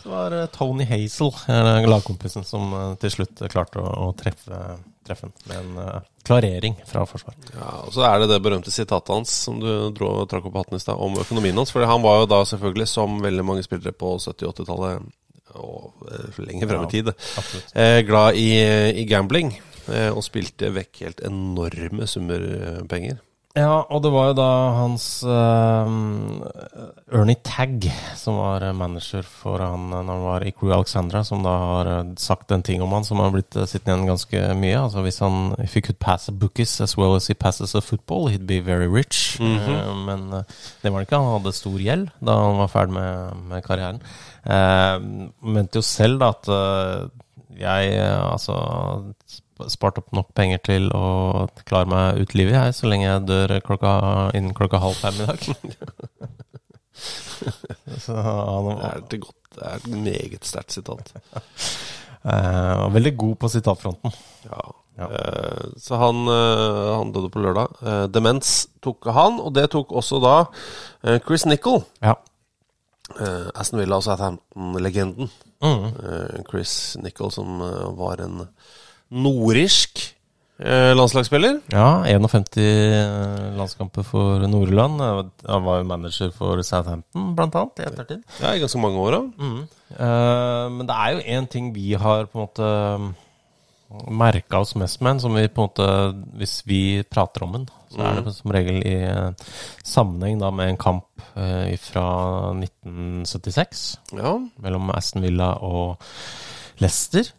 Det 0.00 0.10
var 0.10 0.34
eh, 0.34 0.48
Tony 0.54 0.88
Hazel, 0.88 1.30
eh, 1.52 1.86
lagkompisen, 1.86 2.46
som 2.48 2.74
til 3.02 3.12
slutt 3.12 3.44
klarte 3.52 3.82
å, 3.82 4.08
å 4.08 4.10
treffe, 4.18 4.62
treffe 5.06 5.28
den 5.28 5.34
med 5.50 5.58
en 5.60 5.78
uh, 5.80 6.08
klarering 6.26 6.76
fra 6.88 7.04
forsvar. 7.08 7.36
Ja, 7.54 7.68
og 7.86 7.94
så 7.94 8.06
er 8.08 8.22
det 8.22 8.30
det 8.32 8.40
berømte 8.44 8.74
sitatet 8.74 9.14
hans 9.14 9.32
som 9.46 9.60
du 9.62 9.70
dro, 9.96 10.10
trakk 10.30 10.48
opp 10.50 10.58
hatten 10.62 10.80
i 10.80 10.82
stad, 10.82 10.98
om 10.98 11.18
økonomien 11.22 11.56
hans. 11.58 11.74
For 11.74 11.86
han 11.86 12.04
var 12.04 12.22
jo 12.22 12.32
da 12.34 12.42
selvfølgelig, 12.50 12.88
som 12.90 13.22
veldig 13.24 13.46
mange 13.46 13.64
spillere 13.66 13.94
på 13.96 14.16
70-80-tallet 14.18 15.06
og 15.56 16.08
eh, 16.10 16.42
lenger 16.42 16.68
frem 16.68 16.82
i 16.84 16.90
tid, 16.92 17.08
ja, 17.08 17.44
eh, 17.80 18.00
glad 18.04 18.36
i, 18.36 18.50
i 19.00 19.06
gambling. 19.08 19.54
Eh, 19.86 20.10
og 20.10 20.24
spilte 20.26 20.72
vekk 20.74 21.02
helt 21.04 21.22
enorme 21.26 22.08
summer 22.10 22.42
eh, 22.42 22.82
penger. 22.90 23.20
Ja, 23.56 23.86
og 23.88 24.02
det 24.04 24.10
var 24.12 24.26
jo 24.28 24.34
da 24.36 24.48
hans 24.76 25.04
uh, 25.24 25.88
Ernie 27.08 27.38
Tagg, 27.40 27.86
som 28.18 28.36
var 28.36 28.64
eh, 28.66 28.74
manager 28.76 29.24
for 29.24 29.62
han 29.62 29.86
eh, 29.94 30.02
når 30.02 30.10
han 30.10 30.24
var 30.26 30.44
i 30.44 30.52
Crew 30.52 30.74
Alexandra, 30.74 31.22
som 31.24 31.44
da 31.46 31.54
har 31.62 31.90
eh, 31.92 32.10
sagt 32.20 32.52
en 32.52 32.64
ting 32.66 32.82
om 32.84 32.92
han 32.92 33.06
som 33.06 33.22
har 33.22 33.32
blitt 33.32 33.56
sittende 33.56 33.94
igjen 33.94 34.10
ganske 34.10 34.42
mye. 34.60 34.80
Altså 34.80 35.04
hvis 35.06 35.22
han 35.24 35.54
If 35.62 35.78
he 35.78 35.84
could 35.86 36.00
pass 36.02 36.28
a 36.28 36.34
bookies 36.34 36.74
as 36.84 36.96
well 36.98 37.16
as 37.16 37.30
he 37.30 37.34
passes 37.38 37.74
a 37.74 37.80
football, 37.80 38.28
he'd 38.28 38.46
be 38.46 38.60
very 38.60 38.90
rich. 38.90 39.38
Eh, 39.40 39.94
men 40.04 40.28
uh, 40.34 40.42
det 40.82 40.92
var 40.92 41.00
det 41.00 41.08
ikke. 41.08 41.22
Han 41.22 41.38
hadde 41.38 41.56
stor 41.56 41.78
gjeld 41.80 42.10
da 42.20 42.36
han 42.42 42.60
var 42.60 42.72
ferdig 42.74 42.98
med, 42.98 43.42
med 43.54 43.64
karrieren. 43.64 44.02
Mente 45.40 45.80
jo 45.80 45.86
selv 45.86 46.20
da 46.20 46.34
at 46.34 46.50
jeg 47.56 47.96
altså 48.04 48.58
spart 49.72 49.98
opp 50.00 50.10
nok 50.16 50.28
penger 50.36 50.60
til 50.66 50.84
å 50.94 51.46
klare 51.66 51.88
meg 51.90 52.20
ut 52.20 52.34
livet, 52.36 52.54
jeg, 52.56 52.74
så 52.76 52.84
lenge 52.90 53.06
jeg 53.06 53.26
dør 53.28 53.48
klokka, 53.64 53.92
innen 54.36 54.54
klokka 54.56 54.76
halv 54.82 54.96
fem 55.00 55.16
i 55.22 55.24
dag. 55.28 55.38
så 58.04 58.12
han 58.16 58.70
Det 58.70 58.88
er 58.88 58.96
et 59.02 59.16
godt, 59.20 59.42
det 59.56 59.62
er 59.64 59.74
et 59.76 59.88
meget 59.92 60.44
sterkt 60.48 60.72
sitat. 60.76 61.04
uh, 62.24 62.92
veldig 62.92 63.14
god 63.16 63.36
på 63.42 63.46
sitatfronten. 63.52 64.10
Ja. 64.50 64.62
Ja. 64.96 65.06
Uh, 65.12 65.64
så 65.80 65.92
han, 66.00 66.16
uh, 66.28 66.96
han 66.98 67.12
døde 67.12 67.30
på 67.32 67.42
lørdag. 67.44 67.68
Demens 68.12 68.50
tok 68.84 69.00
han, 69.12 69.32
og 69.40 69.50
det 69.56 69.70
tok 69.74 69.88
også 69.92 70.16
da 70.24 70.36
Chris 71.26 71.44
Nicol. 71.46 71.80
Ja. 72.04 72.14
Aston 73.54 73.78
Villa 73.78 74.00
og 74.00 74.02
Southampton-legenden. 74.02 75.28
Mm. 75.62 75.84
Chris 76.48 76.96
Nicol, 77.00 77.30
som 77.32 77.60
var 77.96 78.16
en 78.24 78.42
nordirsk 79.12 80.00
eh, 80.58 80.92
landslagsspiller. 80.96 81.60
Ja, 81.72 82.02
51 82.08 82.56
landskamper 83.58 84.02
for 84.06 84.46
Nordland. 84.50 85.00
Han 85.46 85.64
var 85.66 85.82
jo 85.82 85.88
manager 85.90 86.32
for 86.34 86.62
Southampton, 86.66 87.34
blant 87.36 87.54
annet, 87.60 87.78
i 87.84 87.86
ettertid. 87.90 88.24
Ja, 88.42 88.54
I 88.56 88.62
ganske 88.64 88.80
mange 88.82 88.98
år 89.04 89.18
òg. 89.20 89.30
Eh, 89.94 90.66
men 90.74 90.88
det 90.88 90.96
er 90.96 91.14
jo 91.18 91.24
én 91.38 91.46
ting 91.52 91.72
vi 91.76 91.92
har 91.94 92.26
på 92.26 92.40
en 92.40 92.46
måte 92.48 93.14
merka 94.10 94.58
oss 94.64 94.72
mest 94.74 94.98
med, 95.06 95.20
som 95.22 95.36
vi 95.38 95.44
på 95.46 95.62
en 95.62 95.68
måte 95.68 95.84
Hvis 96.40 96.56
vi 96.66 97.04
prater 97.06 97.44
om 97.46 97.52
den, 97.54 97.66
så 97.94 98.00
er 98.02 98.16
det 98.26 98.32
som 98.34 98.50
regel 98.50 98.80
i 98.82 98.96
eh, 99.06 99.30
sammenheng 99.86 100.40
da 100.42 100.50
med 100.50 100.72
en 100.72 100.80
kamp 100.82 101.06
eh, 101.38 101.76
fra 101.78 102.06
1976 102.58 103.84
Ja. 104.18 104.32
mellom 104.58 104.90
Aston 104.90 105.22
Villa 105.22 105.52
og 105.62 106.02
Leicester. 106.82 107.30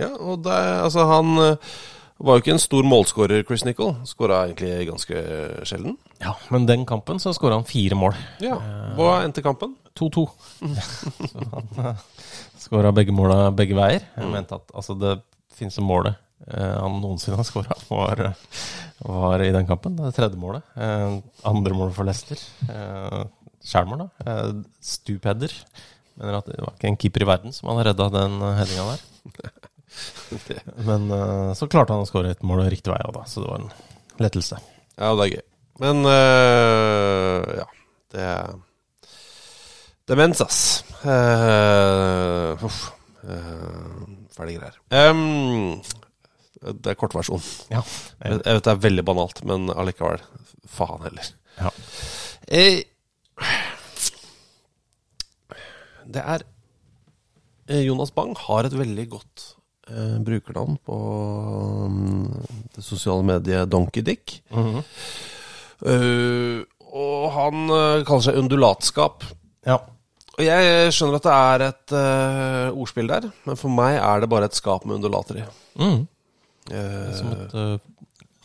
Ja, 0.00 0.10
og 0.16 0.42
det, 0.44 0.56
altså 0.86 1.06
han 1.10 1.32
eh, 1.42 1.76
var 2.18 2.36
jo 2.38 2.44
ikke 2.44 2.54
en 2.54 2.62
stor 2.62 2.86
målskårer, 2.88 3.44
Chris 3.48 3.64
Nicol. 3.66 3.94
Skåra 4.08 4.46
egentlig 4.46 4.88
ganske 4.88 5.22
sjelden. 5.68 5.96
Ja, 6.22 6.32
Men 6.52 6.68
den 6.68 6.86
kampen 6.88 7.20
så 7.20 7.34
skåra 7.36 7.58
han 7.58 7.68
fire 7.68 7.98
mål. 7.98 8.16
Ja. 8.40 8.56
Hva 8.96 9.18
endte 9.24 9.44
kampen? 9.44 9.74
2-2. 9.96 10.26
så 11.32 11.44
han 11.50 11.98
skåra 12.60 12.92
begge 12.96 13.14
måla 13.14 13.50
begge 13.56 13.76
veier. 13.76 14.06
Jeg 14.16 14.32
mente 14.32 14.56
at 14.56 14.72
altså, 14.74 14.96
det 15.00 15.18
fineste 15.56 15.84
målet 15.84 16.16
eh, 16.48 16.76
han 16.80 16.98
noensinne 17.02 17.38
har 17.40 17.48
skåra, 17.48 17.76
var, 17.90 18.24
var 19.04 19.44
i 19.44 19.52
den 19.54 19.68
kampen. 19.68 19.98
Det 20.00 20.14
tredje 20.16 20.40
målet. 20.40 20.64
Eh, 20.76 21.20
andre 21.48 21.76
målet 21.76 21.96
for 21.98 22.08
Leicester. 22.08 22.40
Eh, 22.68 23.22
Skjærmål, 23.66 24.06
da. 24.06 24.08
Eh, 24.24 24.50
Stupheader. 24.80 25.52
Mener 26.16 26.40
at 26.40 26.48
det 26.48 26.62
var 26.64 26.72
ikke 26.78 26.88
en 26.88 27.00
keeper 27.00 27.26
i 27.26 27.28
verden 27.28 27.52
som 27.52 27.68
hadde 27.68 27.90
redda 27.90 28.12
den 28.14 28.40
headinga 28.56 28.92
der. 28.94 29.56
Men 30.88 31.10
uh, 31.10 31.52
så 31.56 31.68
klarte 31.70 31.94
han 31.94 32.04
å 32.04 32.08
skåre 32.08 32.34
et 32.34 32.46
mål 32.46 32.66
riktig 32.70 32.92
vei 32.92 33.00
òg, 33.06 33.14
da. 33.16 33.24
Så 33.30 33.42
det 33.42 33.50
var 33.50 33.62
en 33.62 34.22
lettelse. 34.22 34.60
Ja, 34.96 35.12
det 35.16 35.26
er 35.26 35.32
gøy. 35.34 35.44
Men 35.82 36.08
uh, 36.08 37.42
ja. 37.60 37.66
Det 38.14 38.28
Demens, 40.06 40.40
ass. 40.44 40.60
Uh, 41.02 42.54
uff. 42.62 42.84
Ferdig 44.36 44.58
greier. 44.60 44.76
Um, 44.94 45.80
det 46.62 46.92
er 46.92 46.98
kortversjon. 46.98 47.42
Ja. 47.72 47.82
Jeg, 48.22 48.38
jeg 48.38 48.58
vet 48.58 48.68
det 48.68 48.72
er 48.72 48.84
veldig 48.84 49.04
banalt, 49.06 49.42
men 49.48 49.66
allikevel. 49.74 50.22
Faen 50.70 51.02
heller. 51.06 51.32
ja. 51.58 51.72
Eh, 52.46 52.84
det 56.06 56.22
er 56.22 56.44
Jonas 57.82 58.12
Bang 58.14 58.36
har 58.38 58.68
et 58.68 58.76
veldig 58.78 59.06
godt 59.10 59.46
eh, 59.90 60.16
brukernavn 60.26 60.78
på 60.86 60.96
um, 61.86 62.30
det 62.76 62.84
sosiale 62.84 63.26
mediet 63.26 63.70
DonkeyDick. 63.72 64.38
Eh, 65.86 66.62
og 66.96 67.26
han 67.34 67.66
uh, 67.68 68.04
kaller 68.08 68.24
seg 68.30 68.40
Undulatskap. 68.40 69.26
ja. 69.66 69.80
Og 70.36 70.44
jeg 70.44 70.90
skjønner 70.92 71.16
at 71.16 71.24
det 71.24 71.34
er 71.34 71.62
et 71.64 71.92
uh, 71.96 72.76
ordspill 72.76 73.08
der, 73.08 73.24
men 73.48 73.56
for 73.56 73.72
meg 73.72 73.94
er 73.96 74.20
det 74.20 74.28
bare 74.28 74.50
et 74.50 74.56
skap 74.58 74.84
med 74.84 74.98
undulater 74.98 75.38
i. 75.40 75.44
Mm. 75.80 76.02
Eh, 76.76 77.12
Som 77.16 77.30
et 77.32 77.54
eh, 77.56 77.78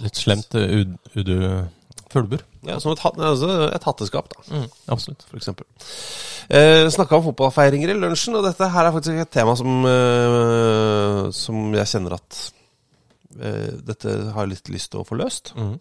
litt 0.06 0.22
slemt 0.22 0.56
uh, 0.56 1.66
udu-fuglebur. 2.12 2.44
ja, 2.68 2.80
som 2.80 2.92
et, 2.92 3.00
altså 3.18 3.50
et 3.74 3.84
hatteskap, 3.88 4.30
da. 4.36 4.44
Mm, 4.58 4.68
absolutt. 4.96 5.24
for 5.30 5.38
eksempel. 5.40 5.66
Eh, 6.52 6.90
Snakka 6.92 7.16
om 7.18 7.24
fotballfeiringer 7.30 7.90
i 7.94 7.98
lunsjen, 8.00 8.36
og 8.36 8.44
dette 8.44 8.68
her 8.70 8.86
er 8.86 8.92
faktisk 8.92 9.22
et 9.24 9.32
tema 9.32 9.56
som, 9.56 9.86
eh, 9.88 11.32
som 11.32 11.74
jeg 11.74 11.88
kjenner 11.94 12.18
at 12.18 12.40
eh, 13.42 13.72
Dette 13.88 14.16
har 14.34 14.44
jeg 14.46 14.54
litt 14.58 14.70
lyst 14.74 14.92
til 14.92 15.02
å 15.02 15.08
få 15.08 15.16
løst. 15.20 15.54
Mm. 15.56 15.78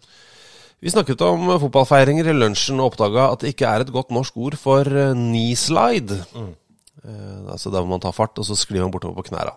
Vi 0.81 0.89
snakket 0.89 1.21
om 1.21 1.45
fotballfeiringer 1.61 2.31
i 2.31 2.33
lunsjen 2.33 2.79
og 2.81 2.93
oppdaga 2.93 3.27
at 3.33 3.43
det 3.43 3.51
ikke 3.53 3.69
er 3.69 3.83
et 3.83 3.91
godt 3.93 4.09
norsk 4.15 4.37
ord 4.41 4.55
for 4.57 4.87
eh, 4.87 5.11
knee 5.13 5.57
slide. 5.59 6.21
Eh, 7.01 7.51
altså 7.51 7.69
der 7.73 7.81
hvor 7.83 7.89
man 7.91 8.01
tar 8.01 8.13
fart, 8.15 8.37
og 8.39 8.45
så 8.47 8.55
sklir 8.57 8.81
man 8.85 8.91
bortover 8.93 9.19
på 9.21 9.27
knæra. 9.31 9.53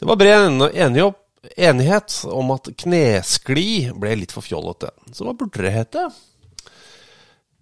Det 0.00 0.08
var 0.08 0.16
bred 0.20 0.46
en- 0.46 0.70
enig 0.72 1.04
opp, 1.04 1.18
enighet 1.56 2.16
om 2.30 2.52
at 2.54 2.70
kneskli 2.84 3.90
ble 4.00 4.14
litt 4.20 4.34
for 4.34 4.44
fjollete. 4.44 4.90
Så 5.12 5.26
hva 5.26 5.34
burde 5.36 5.64
det 5.64 5.72
hete? 5.74 6.04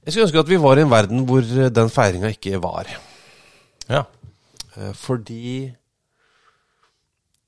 Jeg 0.03 0.15
skulle 0.15 0.27
ønske 0.27 0.43
at 0.43 0.51
vi 0.51 0.59
var 0.63 0.79
i 0.81 0.85
en 0.85 0.91
verden 0.93 1.23
hvor 1.29 1.47
den 1.47 1.93
feiringa 1.93 2.33
ikke 2.35 2.59
var. 2.63 2.91
Ja. 3.91 4.05
Eh, 4.77 4.93
Fordi 4.99 5.69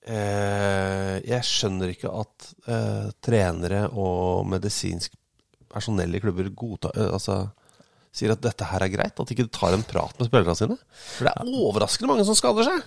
eh, 0.06 1.16
Jeg 1.24 1.46
skjønner 1.48 1.92
ikke 1.94 2.12
at 2.14 2.48
eh, 2.68 3.10
trenere 3.24 3.86
og 3.90 4.46
medisinsk 4.50 5.14
personell 5.72 6.14
i 6.14 6.20
klubber 6.22 6.50
godtar 6.54 6.94
eh, 6.98 7.10
Altså 7.14 7.40
sier 8.14 8.30
at 8.34 8.42
dette 8.44 8.66
her 8.70 8.84
er 8.86 8.92
greit. 8.92 9.18
At 9.18 9.26
de 9.26 9.34
ikke 9.34 9.50
tar 9.50 9.74
en 9.74 9.82
prat 9.86 10.14
med 10.20 10.28
spillerne 10.28 10.54
sine. 10.58 10.76
For 11.16 11.26
det 11.26 11.32
er 11.34 11.56
overraskende 11.64 12.12
mange 12.12 12.26
som 12.28 12.38
skader 12.38 12.68
seg. 12.68 12.84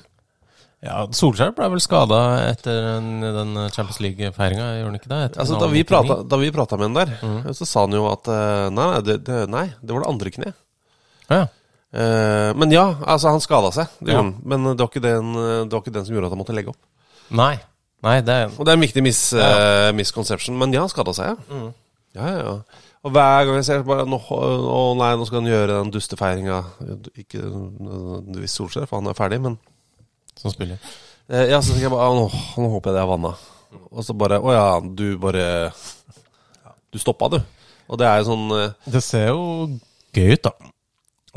Ja 0.86 0.98
Solskjær 1.18 1.54
ble 1.58 1.68
vel 1.74 1.82
skada 1.82 2.20
etter 2.52 3.00
den, 3.02 3.56
Champions 3.74 4.00
League-feiringa, 4.04 4.68
gjorde 4.78 4.92
han 4.92 4.98
ikke 5.00 5.10
det? 5.14 5.22
Altså, 5.42 5.58
da, 5.58 5.70
vi 5.72 5.82
99? 5.84 5.88
prata, 5.90 6.18
da 6.30 6.40
vi 6.42 6.52
prata 6.54 6.78
med 6.78 6.90
han 6.92 6.98
der, 7.00 7.54
så 7.58 7.66
sa 7.66 7.86
han 7.88 7.96
jo 7.98 8.04
at 8.12 8.30
eh, 8.30 8.68
nei, 8.78 8.90
det, 9.08 9.16
det, 9.26 9.40
nei, 9.50 9.66
det 9.82 9.96
var 9.96 10.06
det 10.06 10.12
andre 10.12 10.34
kne. 10.36 10.52
Ja. 11.32 11.40
Eh, 11.98 12.52
men 12.60 12.76
ja, 12.76 12.86
altså 13.10 13.34
han 13.34 13.42
skada 13.42 13.72
seg, 13.74 13.90
det 14.06 14.14
Ja. 14.14 14.22
men 14.22 14.70
det 14.70 14.78
var, 14.84 14.92
ikke 14.92 15.02
den, 15.08 15.34
det 15.66 15.74
var 15.74 15.82
ikke 15.82 15.96
den 15.98 16.06
som 16.06 16.14
gjorde 16.18 16.30
at 16.30 16.36
han 16.38 16.42
måtte 16.44 16.56
legge 16.58 16.76
opp. 16.76 16.82
Nei. 17.34 17.56
Nei, 18.06 18.20
det 18.22 18.34
er 18.44 18.52
Og 18.54 18.62
det 18.62 18.72
er 18.72 18.78
en 18.78 18.84
viktig 18.86 19.02
mis, 19.02 19.22
eh, 19.34 19.90
misconception, 19.98 20.54
men 20.62 20.76
ja, 20.76 20.84
han 20.86 20.94
skada 20.94 21.16
seg, 21.18 21.34
ja. 21.50 21.72
Ja, 22.14 22.28
ja, 22.30 22.44
ja. 22.44 22.84
Og 23.06 23.12
hver 23.14 23.46
gang 23.46 23.58
jeg 23.60 23.66
ser 23.68 23.84
bare 23.86 24.06
Å 24.06 24.78
nei, 24.98 25.10
nå 25.18 25.26
skal 25.28 25.42
han 25.42 25.50
gjøre 25.50 25.76
den 25.84 25.92
dustefeiringa 25.94 26.56
Ikke 27.20 27.44
hvis 28.40 28.56
Solskjær, 28.58 28.88
for 28.90 28.98
han 29.02 29.10
er 29.12 29.18
ferdig, 29.18 29.38
men 29.44 29.58
som 30.38 30.54
spiller. 30.54 30.78
eh, 31.30 31.48
Ja, 31.52 31.60
så 31.62 31.74
tenker 31.74 31.88
jeg 31.90 31.94
bare 31.96 32.14
nå, 32.16 32.28
nå 32.58 32.72
håper 32.78 32.92
jeg 32.92 32.98
det 33.00 33.04
er 33.04 33.12
vanna. 33.12 33.34
Og 33.92 34.04
så 34.08 34.14
bare 34.16 34.38
Å 34.40 34.54
ja, 34.56 34.66
du 34.82 35.18
bare 35.20 35.44
Du 36.94 36.98
stoppa, 37.02 37.28
du. 37.34 37.40
Og 37.92 38.00
det 38.00 38.08
er 38.08 38.22
jo 38.22 38.30
sånn 38.32 38.46
eh, 38.56 38.92
Det 38.96 39.02
ser 39.04 39.30
jo 39.34 39.42
gøy 40.16 40.34
ut, 40.38 40.48
da. 40.48 40.54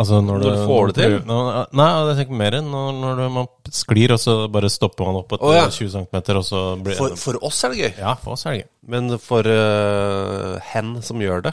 Altså 0.00 0.20
når, 0.24 0.38
Når 0.40 0.54
du 0.54 0.60
får 0.70 0.86
det 0.86 0.94
til? 0.96 1.14
Når, 1.28 1.48
nei, 1.76 1.88
jeg 2.08 2.16
tenker 2.22 2.38
mer 2.40 2.54
enn 2.56 2.70
når, 2.72 2.92
når 3.02 3.18
du, 3.18 3.24
man 3.34 3.48
sklir, 3.74 4.14
og 4.14 4.20
så 4.22 4.36
bare 4.48 4.70
stopper 4.72 5.04
man 5.10 5.18
opp 5.18 5.34
etter 5.36 5.44
oh, 5.50 5.52
ja. 5.58 5.66
20 5.68 5.90
cm, 5.92 6.20
og 6.38 6.46
så 6.46 6.60
blir 6.80 6.96
for, 6.96 7.16
for 7.20 7.40
oss 7.50 7.58
er 7.66 7.74
det 7.74 7.82
gøy, 7.82 7.90
Ja, 7.98 8.14
for 8.22 8.32
oss 8.38 8.46
er 8.48 8.54
det 8.54 8.62
gøy. 8.62 8.68
men 8.94 9.12
for 9.20 9.44
uh, 9.44 10.56
hen 10.70 10.94
som 11.04 11.20
gjør 11.20 11.44
det, 11.50 11.52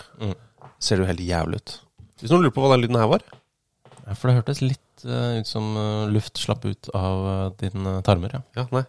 ser 0.80 0.96
det 0.96 1.04
jo 1.04 1.10
helt 1.10 1.26
jævlig 1.28 1.60
ut. 1.60 1.76
Hvis 2.22 2.32
noen 2.32 2.46
lurer 2.46 2.56
på 2.56 2.64
hva 2.64 2.72
den 2.78 2.86
lyden 2.86 3.02
her 3.02 3.12
var 3.18 3.26
Ja, 4.08 4.16
for 4.16 4.30
det 4.32 4.38
hørtes 4.40 4.62
litt 4.64 5.04
eh, 5.06 5.40
ut 5.42 5.48
som 5.50 5.74
eh, 5.76 6.08
luft 6.16 6.40
slapp 6.40 6.64
ut 6.66 6.88
av 6.96 7.26
uh, 7.28 7.50
dine 7.60 7.98
tarmer, 8.08 8.32
ja. 8.40 8.42
Ja, 8.56 8.64
nei. 8.72 8.86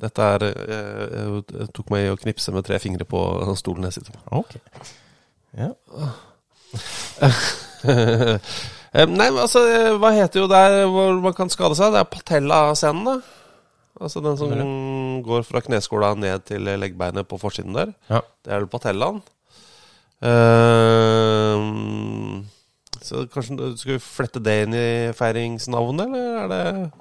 Dette 0.00 0.26
er 0.34 0.40
eh, 0.48 1.40
jeg 1.52 1.68
tok 1.76 1.90
meg 1.92 2.00
i 2.06 2.10
å 2.12 2.16
knipse 2.20 2.52
med 2.54 2.64
tre 2.68 2.76
fingre 2.80 3.04
på 3.08 3.18
stolen 3.60 3.84
jeg 3.88 3.94
sitter 3.98 4.12
på. 4.16 4.20
Ok. 4.42 4.50
Ja. 5.60 5.70
Eh, 8.90 9.06
Nei, 9.06 9.28
men 9.30 9.38
altså, 9.38 9.60
eh, 9.70 9.92
hva 10.02 10.08
heter 10.10 10.40
jo 10.40 10.48
der 10.50 10.80
hvor 10.90 11.20
man 11.22 11.30
kan 11.38 11.46
skade 11.52 11.76
seg? 11.78 11.92
Det 11.94 12.00
er 12.00 12.08
patella-scenen, 12.10 13.04
da. 13.06 13.12
Altså 14.02 14.18
den 14.24 14.34
som 14.40 14.50
går 15.22 15.44
fra 15.46 15.62
kneskåla 15.62 16.08
ned 16.18 16.42
til 16.48 16.66
leggbeinet 16.66 17.28
på 17.30 17.38
forsiden 17.38 17.76
der. 17.76 17.92
ja. 18.10 18.18
Det 18.42 18.50
er 18.50 18.58
vel 18.64 18.72
patellaen. 18.72 19.20
Eh, 20.26 21.54
så 23.02 23.24
kanskje 23.32 23.56
du- 23.58 23.76
Skal 23.80 23.92
vi 23.96 24.02
flette 24.04 24.42
det 24.44 24.56
inn 24.66 24.74
i 24.76 24.86
feiringsnavnet, 25.16 26.06
eller 26.08 26.42
er 26.44 26.48
det 26.54 26.92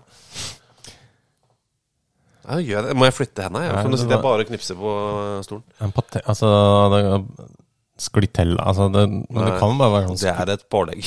ja, 2.49 2.55
gjør 2.65 2.87
jeg. 2.89 2.97
Må 2.97 3.05
jeg 3.05 3.13
flytte 3.13 3.43
henda? 3.45 3.61
Ja, 3.61 3.73
For 3.83 3.91
nå 3.91 3.97
sitter 3.99 4.15
jeg 4.15 4.23
bare 4.25 4.45
og 4.45 4.49
knipser 4.49 4.77
på 4.79 4.93
stolen. 5.45 5.63
En 5.85 5.91
pate... 5.93 6.21
Altså 6.25 6.47
det, 6.95 7.01
Sklitella 7.99 8.63
Altså, 8.63 8.87
det, 8.93 9.03
men 9.11 9.43
det 9.43 9.57
kan 9.59 9.75
bare 9.77 9.91
være 9.97 10.07
sånn 10.07 10.21
Det 10.23 10.31
er 10.33 10.53
et 10.55 10.63
pålegg. 10.71 11.03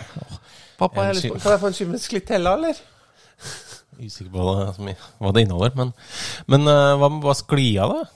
Pappa, 0.80 1.10
jeg 1.10 1.26
på, 1.34 1.40
kan 1.42 1.52
jeg 1.52 1.60
få 1.60 1.68
en 1.68 1.76
skive 1.76 1.90
med 1.92 2.00
sklitella, 2.00 2.54
eller? 2.56 2.78
Usikker 4.00 4.30
på 4.32 4.44
det, 4.80 4.94
hva 5.20 5.32
det 5.36 5.42
inneholder. 5.44 5.74
Men, 5.76 5.90
men 6.48 6.70
eh, 6.72 6.94
hva 7.02 7.10
med 7.12 7.26
sklia, 7.36 7.84
da? 7.90 8.06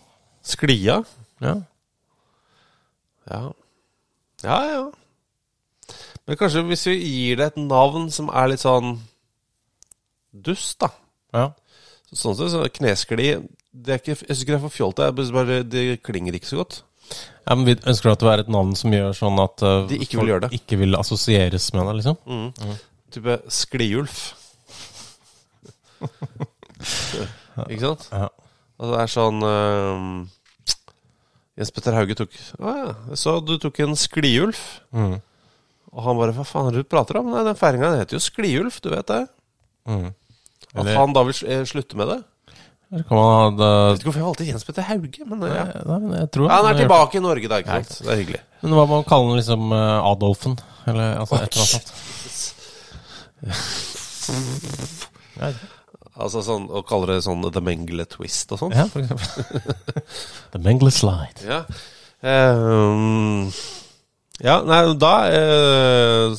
Sklia? 0.55 0.97
Ja. 1.45 1.55
Ja. 3.29 3.43
Ja, 4.47 4.59
ja. 4.71 4.81
Men 6.25 6.39
kanskje 6.41 6.63
hvis 6.71 6.87
vi 6.89 6.97
gir 7.01 7.41
det 7.41 7.51
et 7.53 7.61
navn 7.61 8.09
som 8.15 8.31
er 8.33 8.49
litt 8.53 8.63
sånn 8.63 8.97
dust, 10.33 10.79
da. 10.81 10.89
ja. 11.37 11.51
Sånn 12.15 12.37
sett, 12.39 12.53
så 12.53 12.63
kneskli 12.71 13.29
det 13.75 13.91
er 13.91 13.99
ikke, 13.99 14.15
Jeg 14.15 14.29
syns 14.29 14.43
ikke 14.45 14.53
det 14.53 14.59
er 14.61 14.63
for 14.63 14.75
fjolte. 14.75 15.07
bare 15.35 15.63
Det 15.67 16.03
klinger 16.07 16.37
ikke 16.37 16.47
så 16.47 16.61
godt. 16.61 16.77
Ja, 17.45 17.57
men 17.57 17.67
vi 17.67 17.75
ønsker 17.75 18.13
at 18.13 18.23
det 18.23 18.31
er 18.31 18.43
et 18.45 18.53
navn 18.55 18.73
som 18.79 18.95
gjør 18.95 19.17
sånn 19.19 19.41
at 19.43 19.65
uh, 19.67 19.83
De 19.91 19.99
ikke 20.01 20.21
vil 20.21 20.31
gjøre 20.33 20.47
det. 20.47 20.61
ikke 20.61 20.79
vil 20.81 20.97
assosieres 20.97 21.67
med 21.75 21.89
det, 21.89 21.97
liksom? 21.99 22.17
Mm, 22.25 22.79
type 23.13 23.37
skliulf. 23.53 24.23
Ikke 27.71 27.85
sant? 27.85 28.09
Ja. 28.13 28.29
Og 28.83 28.91
det 28.91 28.97
er 29.01 29.11
sånn 29.13 29.45
uh, 29.47 30.25
Jens 31.55 31.71
Petter 31.75 31.95
Hauge 31.97 32.17
tok 32.19 32.35
Å 32.59 32.73
ja, 32.75 32.89
jeg 33.13 33.21
så 33.21 33.37
du 33.41 33.55
tok 33.63 33.79
en 33.85 33.95
skliulf. 33.99 34.63
Mm. 34.95 35.19
Og 35.95 36.03
han 36.09 36.19
bare 36.19 36.35
Hva 36.35 36.45
faen 36.49 36.67
er 36.69 36.73
det 36.75 36.83
du 36.85 36.89
prater 36.91 37.17
om? 37.21 37.29
Nei, 37.31 37.45
den 37.47 37.57
feiringa 37.59 37.93
heter 38.01 38.17
jo 38.19 38.23
skliulf, 38.25 38.81
du 38.83 38.89
vet 38.91 39.07
det? 39.11 39.23
Mm. 39.89 40.09
At 40.75 40.81
Eller- 40.83 40.97
han 40.99 41.13
da 41.15 41.23
vil 41.29 41.37
eh, 41.47 41.63
slutte 41.71 41.95
med 42.01 42.09
det? 42.11 42.21
Eller 42.95 43.05
kan 43.09 43.17
man 43.17 43.27
ha 43.31 43.39
Jeg 43.45 43.55
det 43.59 43.69
vet 43.75 43.99
ikke 44.01 44.09
hvorfor 44.11 44.21
jeg 44.21 44.29
valgte 44.29 44.47
Jens 44.49 44.65
Petter 44.69 44.85
Hauge, 44.89 45.25
men 45.27 45.39
eh, 45.47 45.55
ja. 45.55 45.65
Nei, 45.89 45.99
men 46.05 46.13
jeg 46.19 46.29
tror 46.35 46.45
Ja, 46.47 46.55
han 46.57 46.65
er 46.67 46.69
gjort 46.75 46.83
tilbake 46.85 47.15
i 47.19 47.23
Norge 47.25 47.49
da, 47.51 47.57
ikke 47.63 47.75
sant? 47.79 47.93
Det 48.05 48.11
er 48.13 48.19
hyggelig. 48.23 48.41
det. 48.43 48.63
Men 48.65 48.71
hva 48.79 48.85
man 48.91 49.05
kalle 49.09 49.27
den 49.31 49.39
liksom 49.41 49.63
eh, 49.79 50.11
Adolfen? 50.11 50.55
Eller 50.87 51.07
altså 51.23 51.35
et 51.41 51.49
eller 51.55 51.65
annet 51.65 51.75
sånt. 51.75 51.89
Altså 56.15 56.41
sånn, 56.47 56.69
Å 56.71 56.83
kalle 56.87 57.09
det 57.11 57.23
sånn 57.27 57.43
The 57.53 57.61
Mengele 57.65 58.05
Twist 58.07 58.53
og 58.55 58.61
sånn? 58.63 58.75
ja, 58.77 58.85
for 58.91 59.03
eksempel. 59.03 59.27
The 60.55 60.61
Mengle 60.63 60.93
Slide. 60.95 61.43
Ja. 61.49 61.65
Ehm, 62.25 63.49
ja, 64.43 64.59
nei, 64.67 64.81
da 64.99 65.13
eh, 65.31 66.35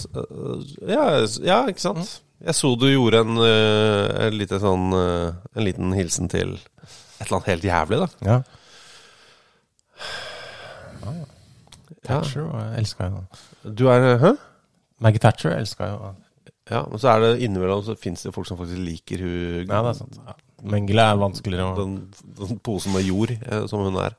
ja, 0.89 1.05
ja, 1.45 1.60
ikke 1.71 1.84
sant? 1.84 2.17
Jeg 2.45 2.58
så 2.58 2.73
du 2.75 2.89
gjorde 2.89 3.21
en, 3.23 3.38
eh, 3.39 4.10
en, 4.27 4.36
lite 4.36 4.60
sånn, 4.60 4.89
eh, 4.97 5.38
en 5.55 5.65
liten 5.65 5.95
hilsen 5.95 6.27
til 6.31 6.58
et 6.58 7.23
eller 7.23 7.38
annet 7.38 7.51
helt 7.53 7.69
jævlig, 7.71 8.03
da. 8.03 8.10
Ja. 8.27 8.41
Ja. 11.05 11.12
Thatcher 12.05 12.45
ja. 12.47 12.62
elska 12.79 13.10
jo 13.12 13.19
Du 13.77 13.84
er 13.93 14.17
Hæ? 14.17 14.31
Maggie 15.03 15.21
Thatcher 15.21 15.53
elska 15.53 15.89
jo 15.91 16.13
Ja, 16.71 16.81
men 16.89 17.01
så 17.01 17.12
er 17.12 17.21
det 17.21 17.43
innimellom 17.45 17.84
så 17.86 17.93
fins 17.99 18.25
det 18.25 18.34
folk 18.34 18.47
som 18.49 18.58
faktisk 18.58 18.81
liker 18.81 19.21
hun 19.21 19.69
Ja, 19.69 19.84
det 19.86 19.91
er 19.91 19.97
sant. 19.99 20.17
Ja. 20.17 20.34
Mengele 20.65 21.05
er 21.05 21.19
vanskeligere 21.21 21.67
å 21.67 21.75
den, 21.77 21.95
den 22.39 22.60
posen 22.65 22.95
med 22.95 23.05
jord 23.05 23.36
eh, 23.36 23.65
som 23.69 23.84
hun 23.86 23.99
er. 24.01 24.15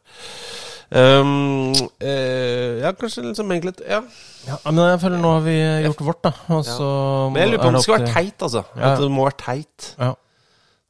Ehm, 0.95 1.73
eh, 2.01 2.79
ja, 2.85 2.93
kanskje 2.95 3.25
litt 3.25 3.39
egentlig 3.41 3.65
litt 3.73 3.81
Ja. 3.89 4.03
ja, 4.47 4.57
Men 4.71 4.77
jeg 4.93 5.01
føler 5.03 5.19
nå 5.19 5.33
har 5.35 5.41
vi 5.43 5.57
gjort 5.87 6.03
vårt, 6.07 6.23
da. 6.23 6.33
Og 6.55 6.65
Ja. 6.65 7.31
Men 7.31 7.43
jeg 7.43 7.51
lurer 7.51 7.63
på 7.63 7.67
om 7.69 7.75
det 7.75 7.83
skal 7.83 7.99
være 7.99 8.13
teit, 8.15 8.39
altså. 8.43 8.65
Ja. 8.77 8.93
At 8.93 9.01
det 9.01 9.11
må 9.11 9.25
være 9.27 9.39
teit. 9.39 9.95
Ja. 9.99 10.13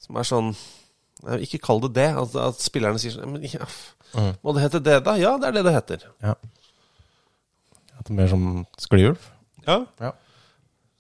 Som 0.01 0.17
er 0.17 0.23
sånn 0.29 0.57
Ikke 1.41 1.59
kall 1.59 1.81
det 1.81 1.95
det. 1.95 2.11
At, 2.15 2.37
at 2.37 2.61
spillerne 2.61 2.99
sier 3.01 3.13
sånn 3.17 3.33
Men 3.33 3.43
ja, 3.43 3.65
Mm. 4.15 4.37
må 4.45 4.53
det 4.55 4.63
hete 4.63 4.79
det, 4.81 5.03
da? 5.05 5.17
Ja, 5.19 5.37
det 5.37 5.49
er 5.49 5.53
det 5.53 5.65
det 5.65 5.73
heter. 5.75 6.05
ja. 6.23 6.35
At 7.99 8.05
det 8.07 8.11
er 8.11 8.15
mer 8.21 8.29
som 8.29 8.67
skliulv? 8.79 9.19
Ja. 9.67 9.85
Ja. 10.01 10.13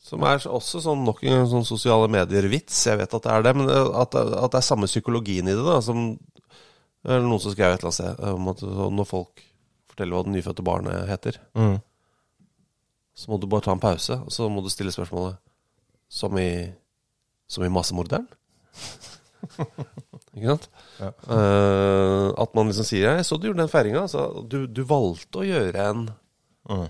Som 0.02 0.22
er 0.22 0.38
også 0.38 0.80
sånn 0.82 1.04
nok 1.04 1.22
en 1.24 1.46
sånn 1.46 1.64
sosiale 1.64 2.08
medier-vits. 2.08 2.84
Jeg 2.86 2.98
vet 2.98 3.14
at 3.14 3.22
det 3.22 3.32
er 3.32 3.42
det, 3.42 3.56
men 3.56 3.68
at, 3.70 4.14
at 4.14 4.50
det 4.52 4.58
er 4.58 4.66
samme 4.66 4.86
psykologien 4.86 5.48
i 5.48 5.54
det. 5.54 5.64
da 5.64 5.80
Som 5.80 6.18
det 7.06 7.14
er 7.16 7.22
noen 7.22 7.40
som 7.42 7.52
skrev 7.54 7.72
et 7.76 7.78
eller 7.80 7.92
annet 7.92 8.00
sted 8.00 8.24
om 8.34 8.48
at 8.50 8.62
når 8.98 9.06
folk 9.08 9.42
forteller 9.92 10.16
hva 10.18 10.24
det 10.26 10.32
nyfødte 10.36 10.64
barnet 10.66 11.06
heter, 11.08 11.38
Mm. 11.56 11.76
så 13.16 13.30
må 13.30 13.38
du 13.40 13.46
bare 13.48 13.64
ta 13.64 13.72
en 13.72 13.80
pause, 13.80 14.18
og 14.20 14.32
så 14.34 14.48
må 14.50 14.60
du 14.64 14.68
stille 14.72 14.92
spørsmålet 14.92 15.38
Som 16.08 16.36
i 16.38 16.72
Som 17.48 17.64
i 17.64 17.70
massemorderen? 17.72 18.26
Ikke 20.36 20.52
sant? 20.52 20.68
Ja. 21.00 21.10
Uh, 21.28 22.30
at 22.40 22.54
man 22.56 22.70
liksom 22.70 22.86
sier 22.88 23.18
Jeg 23.18 23.24
så 23.28 23.36
du 23.38 23.46
gjorde 23.50 23.60
den 23.60 23.68
feiringa. 23.72 24.02
Altså, 24.06 24.22
du, 24.48 24.62
du 24.66 24.80
valgte 24.88 25.42
å 25.42 25.46
gjøre 25.46 25.88
en 25.92 26.06
Mm. 26.66 26.88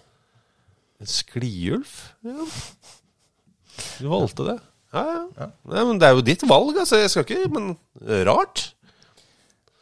En 1.04 1.08
skliulf? 1.10 2.14
Ja. 2.24 2.44
Du 4.00 4.06
valgte 4.08 4.46
det. 4.46 4.54
Ja, 4.94 5.02
ja. 5.04 5.18
Ja. 5.36 5.48
Nei, 5.68 5.82
men 5.90 5.98
det 6.00 6.06
er 6.08 6.14
jo 6.16 6.22
ditt 6.24 6.44
valg, 6.48 6.78
altså. 6.80 6.96
Jeg 7.02 7.10
skal 7.12 7.26
ikke 7.26 7.50
Men 7.52 7.66
rart. 8.24 8.62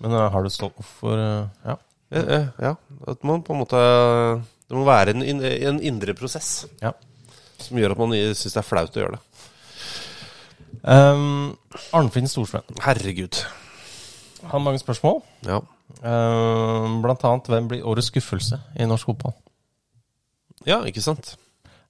Men 0.04 0.14
eh, 0.18 0.30
har 0.34 0.44
du 0.44 0.52
stått 0.52 0.84
for 0.84 1.18
eh, 1.18 1.48
Ja. 1.64 1.78
Ja. 2.14 2.74
At 3.10 3.24
man 3.26 3.42
på 3.42 3.54
en 3.56 3.62
måte 3.64 3.78
Det 4.68 4.76
må 4.76 4.84
være 4.86 5.16
en, 5.16 5.24
en 5.42 5.80
indre 5.82 6.14
prosess 6.14 6.66
ja. 6.78 6.92
som 7.58 7.80
gjør 7.80 7.96
at 7.96 8.02
man 8.04 8.12
syns 8.36 8.54
det 8.54 8.60
er 8.60 8.66
flaut 8.68 8.94
å 8.94 9.00
gjøre 9.00 9.16
det. 9.16 9.22
Um, 10.84 11.56
Arnfinn 11.96 12.28
Storsveen. 12.28 12.66
Herregud. 12.84 13.40
Har 14.50 14.62
mange 14.62 14.82
spørsmål. 14.82 15.22
Ja. 15.48 15.62
Um, 16.04 17.00
blant 17.04 17.24
annet 17.24 17.48
hvem 17.48 17.70
blir 17.70 17.86
årets 17.88 18.10
skuffelse 18.12 18.60
i 18.76 18.88
norsk 18.88 19.10
fotball? 19.12 19.34
ja, 20.68 20.78
ikke 20.88 21.02
sant? 21.04 21.34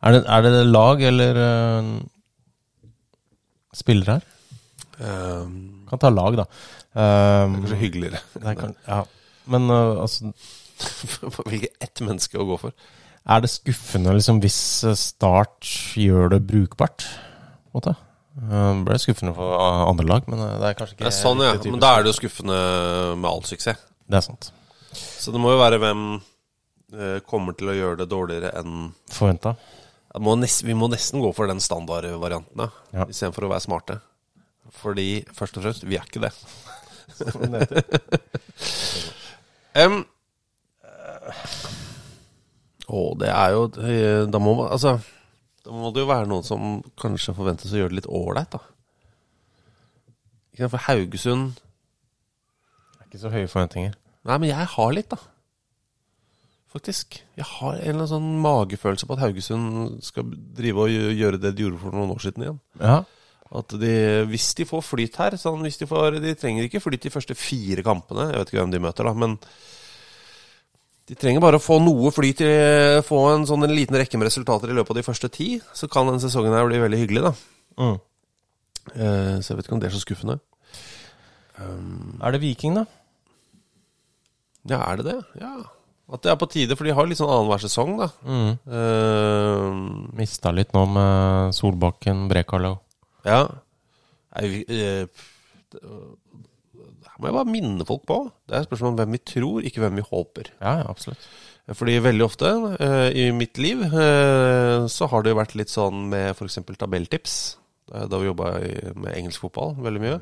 Er 0.02 0.16
det, 0.16 0.22
er 0.26 0.42
det 0.42 0.66
lag 0.66 1.02
eller 1.02 1.38
uh, 1.38 1.90
spillere 3.74 4.18
her? 4.18 4.24
Um, 4.98 5.84
Kan 5.90 6.02
ta 6.02 6.10
lag, 6.10 6.38
da. 6.38 6.46
Um, 6.94 7.56
kanskje 7.58 7.78
hyggeligere. 7.80 8.20
det 8.38 8.50
er 8.52 8.58
kan, 8.58 8.74
ja. 8.86 9.00
Men 9.50 9.66
uh, 9.70 10.00
altså 10.04 10.30
Velge 11.48 11.70
ett 11.82 12.02
menneske 12.02 12.38
å 12.38 12.46
gå 12.46 12.58
for. 12.60 12.74
Er 13.24 13.40
det 13.40 13.50
skuffende 13.52 14.12
liksom, 14.14 14.40
hvis 14.44 14.58
eh, 14.84 14.96
Start 14.98 15.68
gjør 15.96 16.34
det 16.34 16.42
brukbart? 16.48 17.06
På 17.72 17.78
en 17.78 17.80
måte? 17.80 17.94
Uh, 18.34 18.74
det 18.74 18.84
ble 18.88 18.98
skuffende 19.00 19.34
for 19.36 19.54
uh, 19.54 19.84
andre 19.88 20.06
lag, 20.10 20.28
men 20.30 20.42
det 20.42 20.70
er 20.70 20.76
kanskje 20.78 20.98
ikke 20.98 21.06
Det 21.06 21.10
er 21.12 21.16
sånn, 21.16 21.42
ja. 21.46 21.54
Men 21.64 21.82
da 21.82 21.94
er 21.94 22.04
det 22.04 22.12
jo 22.12 22.18
skuffende 22.18 22.58
med 23.16 23.30
all 23.30 23.44
suksess. 23.48 23.80
Det 24.04 24.20
er 24.20 24.26
sant. 24.26 24.50
Så 24.94 25.32
det 25.34 25.40
må 25.42 25.54
jo 25.54 25.62
være 25.62 25.80
hvem 25.82 26.02
uh, 26.18 27.18
kommer 27.26 27.56
til 27.58 27.72
å 27.72 27.78
gjøre 27.78 28.02
det 28.02 28.10
dårligere 28.12 28.52
enn 28.60 28.92
Forventa. 29.14 29.56
Må 30.22 30.36
nest, 30.38 30.62
Vi 30.62 30.76
må 30.78 30.86
nesten 30.92 31.22
gå 31.22 31.32
for 31.34 31.50
den 31.50 31.62
standardvarianten, 31.62 32.60
da. 32.60 32.68
Ja. 32.94 33.08
Istedenfor 33.10 33.48
å 33.48 33.54
være 33.54 33.64
smarte. 33.64 33.98
Fordi 34.82 35.24
først 35.34 35.58
og 35.58 35.66
fremst, 35.66 35.86
vi 35.88 35.98
er 35.98 36.06
ikke 36.06 36.22
det. 36.22 36.30
Em, 39.74 40.04
Å, 42.84 43.00
det 43.18 43.30
er 43.32 43.54
jo 43.54 43.64
eh, 43.82 44.22
Da 44.30 44.40
må 44.42 44.54
man 44.58 44.70
Altså 44.74 44.96
Da 45.64 45.74
må 45.74 45.90
det 45.94 46.04
jo 46.04 46.10
være 46.10 46.28
noen 46.30 46.46
som 46.46 46.78
kanskje 47.00 47.34
forventes 47.36 47.72
å 47.72 47.80
gjøre 47.80 47.94
det 47.94 48.00
litt 48.02 48.10
ålreit, 48.12 48.54
da. 48.54 48.60
Ikke 50.52 50.66
sant, 50.66 50.74
For 50.76 50.84
Haugesund 50.86 51.62
Ikke 53.06 53.22
så 53.22 53.32
høye 53.32 53.50
forventninger. 53.50 53.94
Nei, 54.24 54.36
men 54.40 54.50
jeg 54.50 54.68
har 54.76 54.94
litt, 54.96 55.10
da. 55.12 55.18
Faktisk. 56.74 57.20
Jeg 57.38 57.46
har 57.46 57.76
en 57.76 57.82
eller 57.82 58.00
annen 58.00 58.10
sånn 58.10 58.30
magefølelse 58.42 59.06
på 59.06 59.14
at 59.14 59.22
Haugesund 59.22 60.00
skal 60.02 60.30
drive 60.58 60.86
og 60.86 60.94
gjøre 61.14 61.38
det 61.38 61.52
de 61.54 61.66
gjorde 61.66 61.78
for 61.82 61.94
noen 61.94 62.10
år 62.14 62.22
siden 62.24 62.46
igjen. 62.46 62.56
Ja. 62.80 62.96
At 63.54 63.70
de, 63.78 63.94
hvis 64.26 64.48
de 64.58 64.64
får 64.66 64.82
flyt 64.82 65.16
her 65.20 65.36
sånn, 65.38 65.60
hvis 65.62 65.76
de, 65.78 65.86
får, 65.86 66.16
de 66.22 66.32
trenger 66.34 66.66
ikke 66.66 66.80
flyt 66.82 67.04
de 67.06 67.12
første 67.14 67.36
fire 67.38 67.84
kampene. 67.86 68.30
Jeg 68.32 68.40
vet 68.40 68.50
ikke 68.50 68.60
hvem 68.64 68.72
de 68.74 68.80
møter, 68.82 69.06
da. 69.06 69.12
Men 69.14 69.36
de 71.06 71.14
trenger 71.20 71.42
bare 71.44 71.60
å 71.60 71.62
få 71.62 71.76
noe 71.84 72.10
flyt, 72.16 72.40
i- 72.42 73.02
få 73.06 73.20
en 73.34 73.44
sånn 73.46 73.62
en 73.66 73.74
liten 73.76 73.94
rekke 74.00 74.18
med 74.18 74.26
resultater 74.30 74.70
i 74.72 74.74
løpet 74.74 74.90
av 74.90 74.96
de 74.98 75.06
første 75.06 75.30
ti. 75.30 75.60
Så 75.76 75.86
kan 75.92 76.06
denne 76.08 76.18
sesongen 76.24 76.56
her 76.56 76.66
bli 76.66 76.80
veldig 76.82 77.00
hyggelig, 77.04 77.22
da. 77.28 77.34
Mm. 77.78 78.00
Eh, 78.94 79.36
så 79.40 79.52
jeg 79.52 79.56
vet 79.60 79.66
ikke 79.68 79.76
om 79.78 79.80
det 79.84 79.90
er 79.92 79.96
så 79.98 80.02
skuffende. 80.02 80.40
Er 81.60 82.32
det 82.34 82.40
Viking, 82.42 82.74
da? 82.74 82.84
Ja, 84.66 84.80
er 84.90 84.96
det 84.98 85.04
det? 85.12 85.18
Ja. 85.40 85.54
At 86.12 86.22
det 86.24 86.32
er 86.32 86.36
på 86.40 86.48
tide, 86.50 86.76
for 86.76 86.84
de 86.84 86.92
har 86.96 87.06
litt 87.06 87.18
sånn 87.20 87.30
annenhver 87.32 87.62
sesong, 87.62 87.94
da. 88.00 88.08
Mm. 88.26 88.58
Uh, 88.68 89.68
Mista 90.18 90.50
litt 90.52 90.72
nå 90.76 90.82
med 90.90 91.54
Solbakken, 91.56 92.26
Brekalo. 92.28 92.74
Ja. 93.24 93.40
Jeg, 94.40 94.64
eh, 94.68 95.24
det 95.74 95.80
her 97.08 97.18
må 97.22 97.28
jeg 97.28 97.36
bare 97.36 97.50
minne 97.50 97.86
folk 97.86 98.04
på. 98.08 98.18
Det 98.46 98.56
er 98.56 98.64
et 98.64 98.68
spørsmål 98.68 98.92
om 98.94 99.00
hvem 99.00 99.16
vi 99.16 99.22
tror, 99.32 99.66
ikke 99.66 99.82
hvem 99.84 100.00
vi 100.00 100.06
håper. 100.06 100.50
Ja, 100.60 100.76
absolutt. 100.90 101.26
Fordi 101.74 101.94
veldig 102.04 102.24
ofte 102.26 102.50
øh, 102.76 103.10
i 103.16 103.30
mitt 103.32 103.56
liv 103.56 103.80
øh, 103.86 104.84
så 104.92 105.06
har 105.08 105.24
det 105.24 105.32
jo 105.32 105.38
vært 105.38 105.54
litt 105.56 105.72
sånn 105.72 106.10
med 106.10 106.34
f.eks. 106.34 106.58
tabelltips. 106.76 107.36
Da, 107.88 108.18
vi 108.18 108.28
jobba 108.28 108.50
med 108.96 109.14
engelsk 109.14 109.44
fotball 109.44 109.72
veldig 109.84 110.02
mye. 110.02 110.18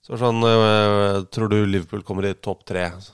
Så 0.00 0.14
var 0.14 0.20
det 0.20 0.24
sånn 0.24 1.26
Tror 1.34 1.50
du 1.52 1.58
Liverpool 1.68 2.04
kommer 2.06 2.28
i 2.28 2.32
topp 2.36 2.62
tre? 2.68 2.86
Så, 3.00 3.12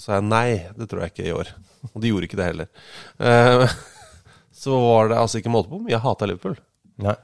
sa 0.00 0.16
jeg 0.16 0.28
nei, 0.28 0.48
det 0.76 0.88
tror 0.88 1.04
jeg 1.04 1.12
ikke 1.12 1.28
i 1.28 1.36
år. 1.36 1.52
Og 1.92 2.00
de 2.00 2.12
gjorde 2.12 2.28
ikke 2.30 2.40
det 2.40 2.48
heller. 2.52 2.70
Så 4.64 4.80
var 4.80 5.10
det 5.10 5.20
altså 5.20 5.40
ikke 5.40 5.52
måte 5.52 5.72
på. 5.72 5.82
men 5.82 5.92
Jeg 5.92 6.04
hata 6.04 6.28
Liverpool. 6.30 6.56
Nei. 7.04 7.16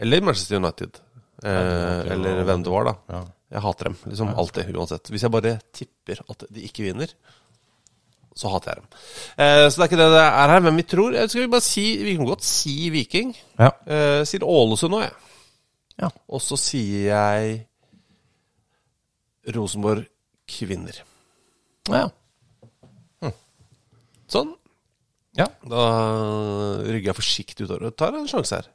Eller 0.00 0.24
Manchester 0.24 0.56
United. 0.60 1.00
Eh, 1.44 2.12
eller 2.14 2.42
hvem 2.46 2.62
det 2.64 2.72
var, 2.72 2.84
da. 2.88 2.94
Ja. 3.12 3.22
Jeg 3.54 3.62
hater 3.62 3.90
dem. 3.90 3.96
liksom 4.10 4.30
Alltid, 4.34 4.70
uansett. 4.74 5.10
Hvis 5.12 5.22
jeg 5.22 5.30
bare 5.34 5.58
tipper 5.72 6.22
at 6.30 6.44
de 6.50 6.64
ikke 6.66 6.86
vinner, 6.88 7.12
så 8.34 8.50
hater 8.50 8.72
jeg 8.72 8.82
dem. 8.82 8.88
Eh, 9.38 9.66
så 9.68 9.76
det 9.78 9.84
er 9.84 9.90
ikke 9.92 10.00
det 10.00 10.08
det 10.16 10.24
er 10.24 10.48
her. 10.54 10.64
men 10.64 10.76
vi 10.80 10.82
tror 10.90 11.14
Skal 11.28 11.44
vi 11.44 11.50
bare 11.52 11.62
si 11.62 11.84
Vi 12.02 12.16
kan 12.16 12.26
godt 12.26 12.42
si 12.42 12.90
Viking. 12.90 13.30
Ja. 13.60 13.70
Eh, 13.86 14.24
sier 14.26 14.42
Ålesund 14.42 14.90
nå, 14.90 15.04
jeg. 15.04 15.12
Ja. 16.02 16.10
Og 16.26 16.42
så 16.42 16.58
sier 16.58 17.12
jeg 17.12 17.68
Rosenborg 19.54 20.06
kvinner. 20.50 21.02
ja. 21.92 22.08
Sånn. 24.34 24.54
Ja. 25.36 25.44
Da 25.68 25.80
rygger 26.80 27.10
jeg 27.12 27.18
forsiktig 27.18 27.66
utover. 27.68 27.92
Tar 27.92 28.16
en 28.16 28.26
sjanse 28.26 28.56
her. 28.56 28.70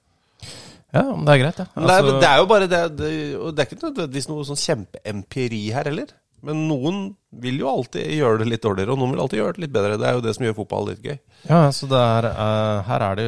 Ja, 0.90 1.04
men 1.14 1.26
det 1.28 1.36
er 1.36 1.42
greit, 1.44 1.60
ja. 1.62 1.68
Altså... 1.76 1.86
det, 1.86 1.94
er, 1.94 2.00
Altså- 2.00 2.20
det 2.22 2.30
er 2.30 2.40
jo 2.40 2.48
bare 2.50 2.68
det, 2.70 2.80
det 2.98 3.12
Og 3.38 3.52
det 3.54 3.62
er 3.62 3.70
ikke 3.70 3.84
nødvendigvis 3.84 4.30
noe 4.32 4.48
sånn 4.48 4.64
kjempeempiri 4.64 5.62
her 5.76 5.90
heller. 5.92 6.16
Men 6.46 6.62
noen 6.70 7.00
vil 7.44 7.60
jo 7.60 7.68
alltid 7.68 8.14
gjøre 8.16 8.40
det 8.42 8.48
litt 8.54 8.64
dårligere, 8.64 8.94
og 8.94 9.02
noen 9.02 9.12
vil 9.14 9.24
alltid 9.26 9.42
gjøre 9.42 9.58
det 9.58 9.64
litt 9.66 9.74
bedre. 9.76 9.98
Det 10.00 10.08
er 10.08 10.16
jo 10.16 10.24
det 10.24 10.34
som 10.38 10.46
gjør 10.48 10.56
fotball 10.62 10.88
litt 10.88 11.02
gøy. 11.04 11.18
Ja, 11.50 11.60
så 11.76 11.90
er, 12.00 12.28
uh, 12.32 12.78
her 12.88 13.06
er 13.10 13.20
det 13.20 13.26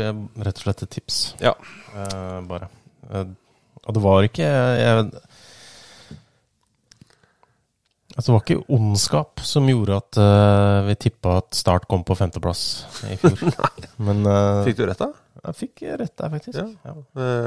rett 0.47 0.61
og 0.61 0.63
slett 0.63 0.85
et 0.85 0.93
tips, 0.95 1.19
Ja. 1.43 1.51
Uh, 1.91 2.39
bare. 2.47 2.71
Uh, 3.11 3.25
og 3.81 3.97
det 3.97 4.03
var 4.05 4.27
ikke 4.29 4.47
jeg, 4.47 5.11
Altså, 8.11 8.27
det 8.27 8.33
var 8.35 8.41
ikke 8.43 8.75
ondskap 8.75 9.39
som 9.47 9.69
gjorde 9.71 9.95
at 10.01 10.17
vi 10.85 10.95
tippa 10.99 11.37
at 11.39 11.55
Start 11.55 11.85
kom 11.89 12.03
på 12.05 12.17
femteplass 12.19 12.63
i 13.07 13.15
fjor. 13.17 13.39
Men 14.05 14.27
Fikk 14.67 14.81
du 14.81 14.83
rett, 14.85 14.99
da? 14.99 15.07
Jeg 15.41 15.55
fikk 15.57 15.81
rett 15.97 16.13
der, 16.19 16.29
faktisk. 16.29 16.57
Ja. 16.59 16.67
Ja. 16.85 16.93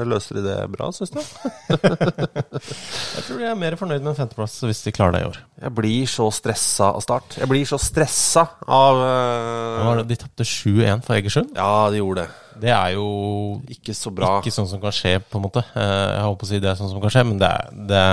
Løser 0.03 0.35
de 0.35 0.41
det 0.43 0.55
bra, 0.73 0.89
syns 0.91 1.13
du? 1.15 1.19
Jeg 2.05 3.23
tror 3.25 3.39
de 3.39 3.45
er 3.47 3.55
mer 3.59 3.75
fornøyd 3.79 4.01
med 4.03 4.11
en 4.13 4.17
femteplass 4.17 4.57
hvis 4.65 4.81
de 4.85 4.91
klarer 4.95 5.15
det 5.15 5.21
i 5.23 5.27
år. 5.29 5.37
Jeg 5.65 5.73
blir 5.77 6.09
så 6.11 6.25
stressa 6.35 6.89
av 6.95 7.03
start. 7.05 7.37
Jeg 7.39 7.47
blir 7.51 7.63
så 7.69 7.79
stressa 7.81 8.43
av 8.67 8.99
uh... 8.99 9.93
Det- 10.01 10.07
De 10.11 10.17
tapte 10.25 10.43
7-1 10.47 11.03
for 11.05 11.15
Egersund. 11.17 11.53
Ja, 11.55 11.89
de 11.93 12.01
gjorde 12.01 12.25
det. 12.25 12.41
Det 12.65 12.71
er 12.71 12.93
jo 12.95 13.07
Ikke 13.71 13.95
så 13.97 14.11
bra. 14.15 14.37
ikke 14.39 14.53
sånn 14.55 14.67
som 14.71 14.79
kan 14.83 14.93
skje, 14.95 15.17
på 15.27 15.39
en 15.39 15.43
måte. 15.47 15.63
Eh, 15.75 16.09
Jeg 16.15 16.23
holdt 16.23 16.39
på 16.39 16.47
å 16.47 16.51
si 16.51 16.59
det 16.63 16.69
er 16.71 16.77
sånn 16.79 16.91
som 16.91 17.01
kan 17.03 17.11
skje, 17.15 17.23
men 17.27 17.39
det, 17.41 17.51
det, 17.89 18.03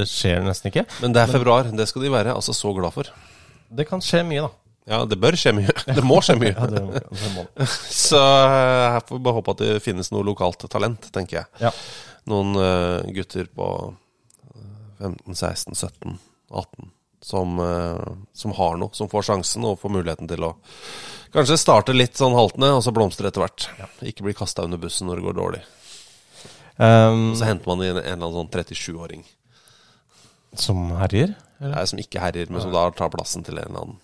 det 0.00 0.06
skjer 0.10 0.42
nesten 0.46 0.72
ikke. 0.72 0.86
Men 1.04 1.14
det 1.14 1.22
er 1.22 1.30
februar. 1.34 1.68
Det 1.70 1.86
skal 1.90 2.02
de 2.06 2.10
være 2.14 2.34
altså 2.34 2.54
så 2.56 2.72
glad 2.78 2.94
for. 2.96 3.10
Det 3.70 3.86
kan 3.90 4.02
skje 4.02 4.22
mye, 4.26 4.46
da. 4.46 4.50
Ja, 4.86 5.00
det 5.08 5.18
bør 5.18 5.34
skje 5.38 5.52
mye. 5.56 5.72
Det 5.98 6.02
må 6.06 6.20
skje 6.22 6.36
mye. 6.38 6.52
Ja, 6.54 6.66
det, 6.70 6.82
det 7.10 7.30
må. 7.34 7.46
Så 7.90 8.20
jeg 8.20 8.92
her 8.94 9.02
får 9.06 9.18
vi 9.18 9.24
bare 9.26 9.38
håpe 9.40 9.54
at 9.56 9.62
det 9.64 9.80
finnes 9.82 10.12
noe 10.14 10.26
lokalt 10.26 10.62
talent, 10.70 11.08
tenker 11.14 11.40
jeg. 11.40 11.48
Ja. 11.64 11.72
Noen 12.30 12.54
uh, 12.58 13.02
gutter 13.14 13.48
på 13.50 13.66
eh, 14.54 15.02
15, 15.02 15.34
16, 15.34 15.74
17, 15.74 16.18
18 16.50 16.92
som, 17.26 17.58
uh, 17.58 18.14
som 18.34 18.54
har 18.54 18.78
noe, 18.78 18.94
som 18.94 19.10
får 19.10 19.26
sjansen 19.30 19.66
og 19.66 19.80
får 19.82 19.94
muligheten 19.96 20.30
til 20.30 20.46
å 20.46 20.52
kanskje 21.34 21.58
starte 21.58 21.94
litt 21.94 22.18
sånn 22.18 22.36
haltende, 22.38 22.70
og 22.76 22.84
så 22.86 22.94
blomstre 22.94 23.30
etter 23.30 23.42
hvert. 23.42 23.66
Ikke 24.06 24.26
bli 24.26 24.34
kasta 24.38 24.66
under 24.66 24.78
bussen 24.82 25.10
når 25.10 25.18
det 25.18 25.26
går 25.26 25.38
dårlig. 25.40 25.62
Um, 26.76 27.32
Og 27.32 27.40
så 27.40 27.48
henter 27.48 27.72
man 27.72 27.82
inn 27.82 27.96
en 27.96 28.04
eller 28.04 28.28
annen 28.28 28.36
sånn 28.36 28.52
37-åring 28.54 29.26
som 30.60 30.90
herjer? 31.00 31.34
Nei, 31.60 31.84
som 31.88 32.00
ikke 32.00 32.20
herjer, 32.20 32.50
men 32.52 32.62
som 32.62 32.72
da 32.74 32.86
tar 32.96 33.12
plassen 33.12 33.44
til 33.46 33.58
en 33.58 33.66
eller 33.66 33.82
annen. 33.82 34.02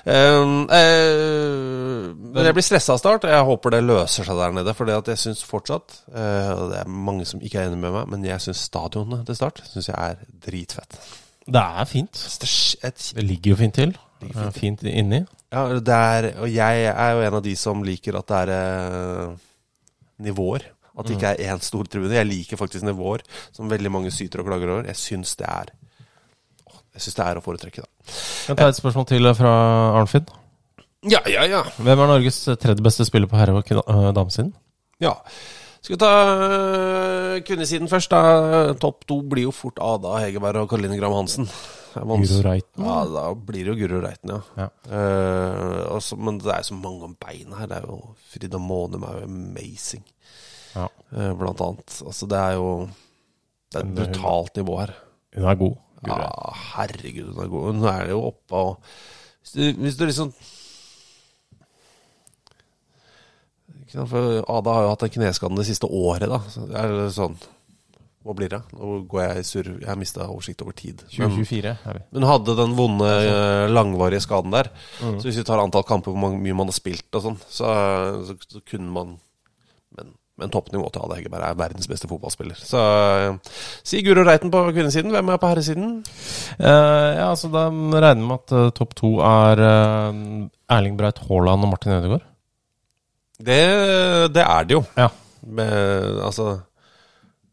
Um, 0.00 0.62
eh, 0.72 2.08
men 2.14 2.46
jeg 2.46 2.56
blir 2.56 2.64
stressa 2.64 2.94
av 2.94 3.00
start. 3.02 3.26
Jeg 3.28 3.44
håper 3.48 3.74
det 3.74 3.82
løser 3.84 4.24
seg 4.24 4.38
der 4.38 4.54
nede. 4.56 4.74
For 4.76 4.88
jeg 4.88 5.20
syns 5.20 5.42
fortsatt 5.44 5.98
eh, 6.08 6.52
Og 6.54 6.70
det 6.72 6.78
er 6.80 6.94
mange 7.10 7.26
som 7.28 7.42
ikke 7.44 7.60
er 7.60 7.68
enig 7.68 7.80
med 7.82 7.92
meg, 7.98 8.06
men 8.12 8.24
jeg 8.24 8.40
syns 8.46 8.62
stadionene 8.70 9.26
til 9.28 9.36
Start 9.36 9.60
Synes 9.68 9.90
jeg 9.90 9.98
er 9.98 10.22
dritfett. 10.46 10.96
Det 11.50 11.60
er 11.60 11.90
fint. 11.90 12.22
Det 12.40 12.48
er 12.48 12.88
et, 12.88 13.06
Det 13.18 13.26
ligger 13.26 13.52
jo 13.54 13.60
fint 13.60 13.76
til. 13.80 13.94
Eh, 14.24 14.50
Fint 14.56 14.82
inni. 14.88 15.22
ja, 15.52 15.62
det 15.80 15.96
er, 15.96 16.28
og 16.40 16.50
jeg 16.52 16.84
er 16.92 17.14
jo 17.16 17.22
en 17.26 17.38
av 17.40 17.42
de 17.44 17.54
som 17.56 17.80
liker 17.84 18.18
at 18.20 18.28
det 18.28 18.40
er 18.44 18.52
eh, 18.56 19.38
nivåer. 20.28 20.68
At 21.00 21.08
det 21.08 21.16
ikke 21.16 21.30
er 21.32 21.54
én 21.54 21.60
stor 21.64 21.86
tribune. 21.88 22.12
Jeg 22.12 22.28
liker 22.28 22.58
faktisk 22.60 22.84
nivåer, 22.84 23.22
som 23.56 23.70
veldig 23.70 23.92
mange 23.92 24.10
syter 24.12 24.42
og 24.42 24.50
klager 24.50 24.72
over. 24.74 24.88
Jeg 24.90 24.98
syns 25.00 25.32
det 25.40 25.46
er 25.48 25.70
Jeg 27.00 27.06
syns 27.06 27.16
det 27.16 27.24
er 27.30 27.38
å 27.40 27.44
foretrekke, 27.44 27.80
da. 27.80 27.88
Kan 28.44 28.52
jeg 28.52 28.58
ta 28.60 28.68
et 28.68 28.76
spørsmål 28.76 29.06
til 29.08 29.30
fra 29.38 29.52
Arnfinn? 29.96 30.26
Ja, 31.08 31.22
ja, 31.32 31.46
ja. 31.48 31.62
Hvem 31.80 31.96
er 31.96 32.10
Norges 32.10 32.42
tredje 32.60 32.84
beste 32.84 33.06
spiller 33.08 33.30
på 33.30 33.38
herre- 33.40 33.56
og 33.56 33.72
øh, 33.72 34.10
damesiden? 34.12 34.52
Ja. 35.00 35.14
Skal 35.80 35.94
vi 35.94 36.00
ta 36.02 36.10
øh, 36.28 37.36
kvinnesiden 37.48 37.88
først, 37.88 38.12
da. 38.12 38.74
Topp 38.76 39.06
to 39.08 39.22
blir 39.24 39.46
jo 39.48 39.54
fort 39.56 39.80
Ada 39.80 40.18
Hegerberg 40.26 40.66
og 40.66 40.68
Karoline 40.74 40.98
Gram 41.00 41.16
Hansen. 41.16 41.48
Guro 41.94 42.42
Reiten? 42.44 42.84
Ja, 42.84 42.98
da 43.08 43.24
blir 43.34 43.64
det 43.64 43.72
jo 43.72 43.78
Guro 43.80 44.02
Reiten, 44.04 44.34
ja. 44.36 44.40
Ja. 44.60 44.68
Uh, 44.92 45.96
også, 45.96 46.20
men 46.20 46.36
det 46.38 46.52
er 46.52 46.68
så 46.68 46.76
mange 46.76 47.08
om 47.08 47.16
beina 47.18 47.62
her. 47.62 47.70
Det 47.72 47.80
er 47.80 47.88
jo 47.88 47.96
Frida 48.30 48.60
Månum 48.60 49.08
er 49.08 49.22
jo 49.22 49.30
amazing, 49.30 50.04
Ja. 50.76 50.84
uh, 51.16 51.32
blant 51.40 51.64
annet. 51.64 51.96
Altså, 52.06 52.28
det 52.30 52.38
er 52.38 52.58
jo 52.60 52.68
Det 53.72 53.80
er 53.80 53.86
et 53.88 53.94
brutalt 53.96 54.56
nivå 54.60 54.78
her. 54.84 54.94
Hun 55.34 55.44
er 55.48 55.54
god. 55.64 55.76
Guro 56.04 56.24
Ja, 56.24 56.52
herregud, 56.76 57.34
hun 57.34 57.44
er 57.44 57.52
god. 57.52 57.66
Hun 57.70 57.88
er 57.92 58.10
jo 58.14 58.22
oppe 58.30 58.64
og 58.64 58.92
Hvis 59.40 59.52
du, 59.56 59.82
hvis 59.84 59.96
du 60.00 60.06
liksom 60.06 60.32
For 63.90 64.44
Ada 64.46 64.74
har 64.76 64.84
jo 64.84 64.92
hatt 64.92 65.06
en 65.08 65.14
kneskade 65.16 65.56
det 65.58 65.66
siste 65.66 65.88
året, 65.90 66.28
da. 66.30 66.38
Så 66.52 66.66
det 66.70 66.78
er 66.78 67.08
sånn 67.14 67.34
Hva 68.22 68.34
blir 68.36 68.52
det? 68.52 68.60
Nå 68.76 69.00
går 69.10 69.22
jeg 69.24 69.40
i 69.40 69.46
surr. 69.48 69.70
Jeg 69.80 69.88
har 69.88 69.98
mista 69.98 70.26
oversikt 70.28 70.62
over 70.62 70.76
tid. 70.76 71.00
Men, 71.16 71.32
2024 71.32 71.70
er 71.72 71.96
vi. 71.96 72.02
men 72.12 72.26
hadde 72.28 72.56
den 72.58 72.74
vonde, 72.76 73.08
eh, 73.08 73.64
langvarige 73.72 74.20
skaden 74.20 74.52
der. 74.52 74.68
Så 75.00 75.24
hvis 75.24 75.38
vi 75.40 75.44
tar 75.48 75.62
antall 75.62 75.86
kamper, 75.88 76.12
hvor 76.12 76.36
mye 76.36 76.56
man 76.58 76.68
har 76.68 76.76
spilt 76.76 77.08
og 77.16 77.24
sånn, 77.24 77.38
så, 77.48 77.70
så, 78.28 78.36
så 78.44 78.60
kunne 78.60 78.92
man 78.92 79.14
Men, 80.40 80.50
toppnivå 80.52 80.88
til 80.92 81.04
Ada 81.04 81.18
Hegerberg 81.18 81.44
er 81.44 81.58
verdens 81.58 81.88
beste 81.90 82.08
fotballspiller. 82.08 82.56
Så 82.56 82.80
eh, 82.80 83.56
si 83.84 84.00
Guro 84.06 84.24
Reiten 84.24 84.52
på 84.52 84.62
kvinnesiden. 84.70 85.12
Hvem 85.12 85.32
er 85.32 85.40
på 85.42 85.50
herresiden? 85.50 85.90
Uh, 86.56 87.10
ja, 87.18 87.26
altså 87.28 87.50
Da 87.52 87.66
regner 87.68 88.22
vi 88.22 88.28
med 88.30 88.38
at 88.38 88.54
uh, 88.56 88.70
topp 88.76 88.96
to 88.98 89.12
er 89.26 89.60
uh, 89.60 90.22
Erling 90.72 90.96
Breit 90.96 91.20
Haaland 91.28 91.68
og 91.68 91.72
Martin 91.74 91.96
Ødegaard. 91.98 92.24
Det, 93.40 93.60
det 94.34 94.42
er 94.44 94.66
det 94.68 94.76
jo. 94.76 94.82
Ja, 94.96 95.08
Med, 95.48 96.18
altså 96.24 96.58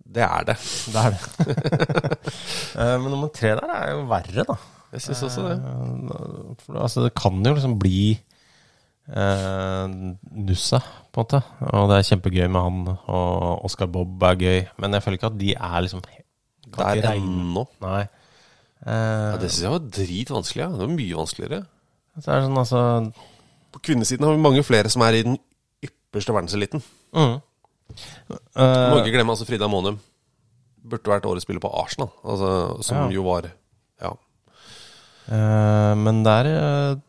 Det 0.04 0.24
er 0.24 0.48
det. 0.48 0.58
det 0.94 1.04
er 1.04 1.14
det. 1.16 2.18
Men 3.04 3.12
nummer 3.12 3.30
tre 3.36 3.56
der 3.60 3.76
er 3.76 3.94
jo 3.94 4.08
verre, 4.10 4.48
da. 4.48 4.58
Jeg 4.96 5.04
syns 5.04 5.24
også 5.28 5.44
det. 5.50 5.58
For, 6.64 6.80
altså, 6.80 7.04
det 7.04 7.16
kan 7.20 7.44
jo 7.44 7.54
liksom 7.54 7.76
bli 7.80 8.16
eh, 9.10 9.88
Nussa, 10.32 10.80
på 11.12 11.22
en 11.22 11.26
måte. 11.26 11.42
Og 11.74 11.90
det 11.90 11.98
er 11.98 12.08
kjempegøy 12.10 12.48
med 12.52 12.62
han, 12.62 12.98
og 13.08 13.66
Oscar 13.66 13.88
Bob 13.88 14.22
er 14.24 14.36
gøy. 14.36 14.68
Men 14.78 14.94
jeg 14.94 15.04
føler 15.04 15.18
ikke 15.20 15.32
at 15.32 15.38
de 15.40 15.54
er 15.56 15.82
liksom 15.82 16.02
er 16.04 17.02
regne- 17.02 17.16
ennå. 17.16 17.66
Nei. 17.82 18.02
Eh, 18.86 19.32
Ja, 19.32 19.38
det 19.38 19.50
syns 19.52 19.62
jeg 19.64 19.72
var 19.72 19.80
dritvanskelig. 19.80 20.62
Ja. 20.62 20.70
Det 20.70 20.80
var 20.80 20.96
mye 20.98 21.16
vanskeligere. 21.18 21.66
så 22.22 22.32
er 22.32 22.40
det 22.42 22.48
sånn, 22.50 22.58
altså 22.58 23.14
På 23.72 23.80
kvinnesiden 23.84 24.24
har 24.26 24.34
vi 24.36 24.42
mange 24.42 24.64
flere 24.64 24.90
som 24.90 25.02
er 25.04 25.14
i 25.14 25.24
den 25.24 25.38
ypperste 25.84 26.34
verdenseliten. 26.34 26.82
mm. 27.14 27.42
Må 28.28 28.38
Eh, 28.56 28.98
ikke 29.06 29.14
glemme 29.16 29.32
altså 29.32 29.46
Frida 29.48 29.68
Monum. 29.68 30.00
Burde 30.88 31.04
vært 31.10 31.26
årets 31.26 31.44
spiller 31.44 31.60
på 31.62 31.72
Arsenal, 31.74 32.10
altså, 32.24 32.82
som 32.84 32.98
Ja. 32.98 33.10
jo 33.10 33.24
var 33.24 33.52
Ja. 34.02 34.12
Uh, 35.30 35.96
men 35.96 36.24
der 36.24 36.96
pff, 36.96 37.02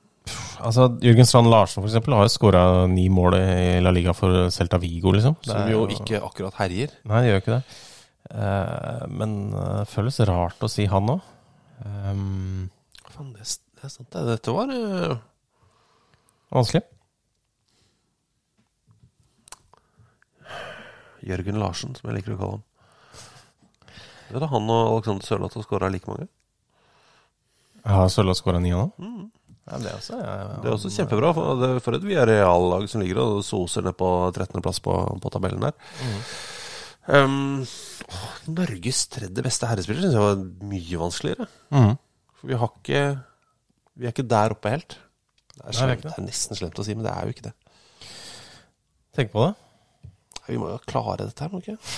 Altså, 0.58 0.88
Jørgen 1.04 1.28
Strand 1.28 1.50
Larsen 1.52 1.82
for 1.82 1.88
eksempel, 1.88 2.16
har 2.18 2.26
jo 2.26 2.32
skåra 2.32 2.62
ni 2.90 3.06
mål 3.12 3.36
i 3.38 3.78
La 3.84 3.92
Liga 3.94 4.14
for 4.16 4.48
Celta 4.54 4.80
Vigo, 4.82 5.12
liksom. 5.14 5.36
Som 5.46 5.60
er 5.62 5.72
jo 5.74 5.84
ikke 5.94 6.20
akkurat 6.24 6.58
herjer. 6.58 6.96
Nei, 7.08 7.22
det 7.22 7.30
gjør 7.30 7.42
ikke 7.44 7.56
det. 7.58 7.62
Uh, 8.28 9.04
men 9.08 9.36
eh, 9.56 9.74
det 9.80 9.88
føles 9.88 10.18
rart 10.28 10.64
å 10.64 10.68
si 10.68 10.84
han 10.90 11.14
òg. 11.14 11.28
Um, 11.80 12.68
Faen, 13.08 13.30
det, 13.32 13.46
det 13.78 13.86
er 13.86 13.92
sant, 13.94 14.10
det. 14.12 14.24
Dette 14.34 14.52
var 14.52 14.72
uh... 14.74 15.14
vanskelig. 16.52 16.84
Jørgen 21.28 21.60
Larsen, 21.60 21.94
som 21.96 22.10
jeg 22.10 22.18
liker 22.18 22.34
å 22.34 22.40
kalle 22.40 22.58
ham. 22.58 22.66
Vet 24.28 24.42
du, 24.42 24.50
Han 24.50 24.68
og 24.68 24.92
Alexander 24.92 25.24
Sørloth 25.24 25.56
har 25.56 25.64
skåra 25.64 25.88
like 25.92 26.08
mange. 26.10 26.28
Har 27.88 28.10
Sørloth 28.12 28.42
skåra 28.42 28.60
ni 28.60 28.74
nå? 28.74 28.90
Ja, 29.68 29.78
det 29.83 29.90
også 29.92 30.18
er 30.18 30.52
Det 30.62 30.70
er 30.70 30.74
også 30.74 30.92
kjempebra. 30.94 31.33
For, 31.37 31.61
det, 31.61 31.70
for 31.85 31.96
et 31.98 32.07
Villarreal-lag 32.07 32.87
som 32.88 33.02
ligger 33.02 33.20
og 33.22 33.42
soser 33.44 33.85
ned 33.85 33.96
på 33.98 34.09
13.-plass 34.33 34.81
på, 34.85 34.94
på 35.20 35.33
tabellen 35.35 35.66
der. 35.66 35.76
Um, 37.09 37.64
å, 37.64 38.18
Norges 38.52 39.07
tredje 39.12 39.44
beste 39.44 39.68
herrespiller 39.68 40.04
syns 40.04 40.16
jeg 40.16 40.24
var 40.24 40.42
mye 40.72 41.00
vanskeligere. 41.00 41.48
Mm. 41.72 41.94
For 42.38 42.50
vi 42.50 42.59
har 42.61 42.74
ikke 42.74 43.04
Vi 43.98 44.07
er 44.07 44.14
ikke 44.14 44.28
der 44.31 44.54
oppe 44.54 44.72
helt. 44.72 44.98
Det 45.54 45.64
er, 45.64 45.70
er 45.72 45.78
slemt, 45.81 46.04
det. 46.04 46.12
er 46.14 46.28
nesten 46.28 46.59
slemt 46.59 46.78
å 46.78 46.85
si, 46.87 46.94
men 46.94 47.09
det 47.09 47.14
er 47.14 47.26
jo 47.26 47.35
ikke 47.35 47.48
det. 47.48 47.54
Tenk 49.18 49.33
på 49.33 49.48
det. 49.48 49.57
Vi 50.48 50.61
må 50.61 50.70
jo 50.70 50.78
klare 50.88 51.26
dette 51.26 51.44
her, 51.44 51.50
må 51.50 51.61
vi 51.61 51.74
ikke? 51.74 51.96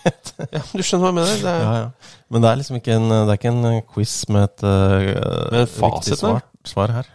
ja, 0.54 0.62
du 0.62 0.80
skjønner 0.80 1.02
hva 1.02 1.10
jeg 1.10 1.16
mener? 1.18 1.40
Det 1.42 1.50
er, 1.50 1.64
Ja, 1.64 1.72
ja. 1.80 2.14
Men 2.30 2.44
det 2.44 2.50
er 2.52 2.60
liksom 2.60 2.78
ikke 2.78 2.94
en, 2.96 3.08
det 3.10 3.34
er 3.34 3.40
ikke 3.40 3.52
en 3.52 3.82
quiz 3.90 4.14
med 4.32 4.46
et 4.46 4.64
uh, 4.64 5.50
Med 5.56 5.66
fasit, 5.66 5.82
riktig 5.96 6.20
svar, 6.22 6.38
svar 6.68 6.92
her. 6.94 7.08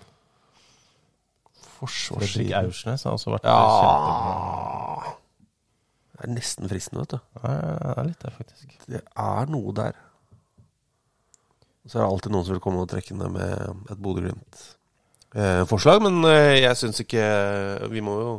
Fredrik 1.76 1.76
Forsvarssiden. 1.76 2.54
Aursnes 2.56 3.04
har 3.04 3.16
også 3.16 3.34
vært 3.34 3.46
kjempebra. 3.46 5.06
Ja 5.06 5.14
Det 6.16 6.24
er 6.24 6.32
nesten 6.32 6.72
fristende, 6.72 7.04
vet 7.04 7.18
du. 7.18 7.20
Ja, 7.44 7.50
det 7.52 7.96
er 8.00 8.08
litt 8.08 8.22
der, 8.24 8.36
faktisk. 8.38 8.78
Det 8.88 9.02
er 9.04 9.52
noe 9.52 9.74
der. 9.76 9.98
Så 11.86 12.00
er 12.00 12.06
det 12.06 12.08
alltid 12.08 12.34
noen 12.34 12.48
som 12.48 12.56
vil 12.56 12.64
komme 12.64 12.82
og 12.82 12.90
trekke 12.90 13.18
ned 13.18 13.36
med 13.36 13.92
et 13.94 14.00
Bodø-Glimt 14.02 14.62
eh, 15.36 16.00
men 16.02 16.24
eh, 16.32 16.64
jeg 16.64 16.80
syns 16.80 17.04
ikke 17.04 17.26
Vi 17.92 18.02
må 18.02 18.16
jo 18.18 18.32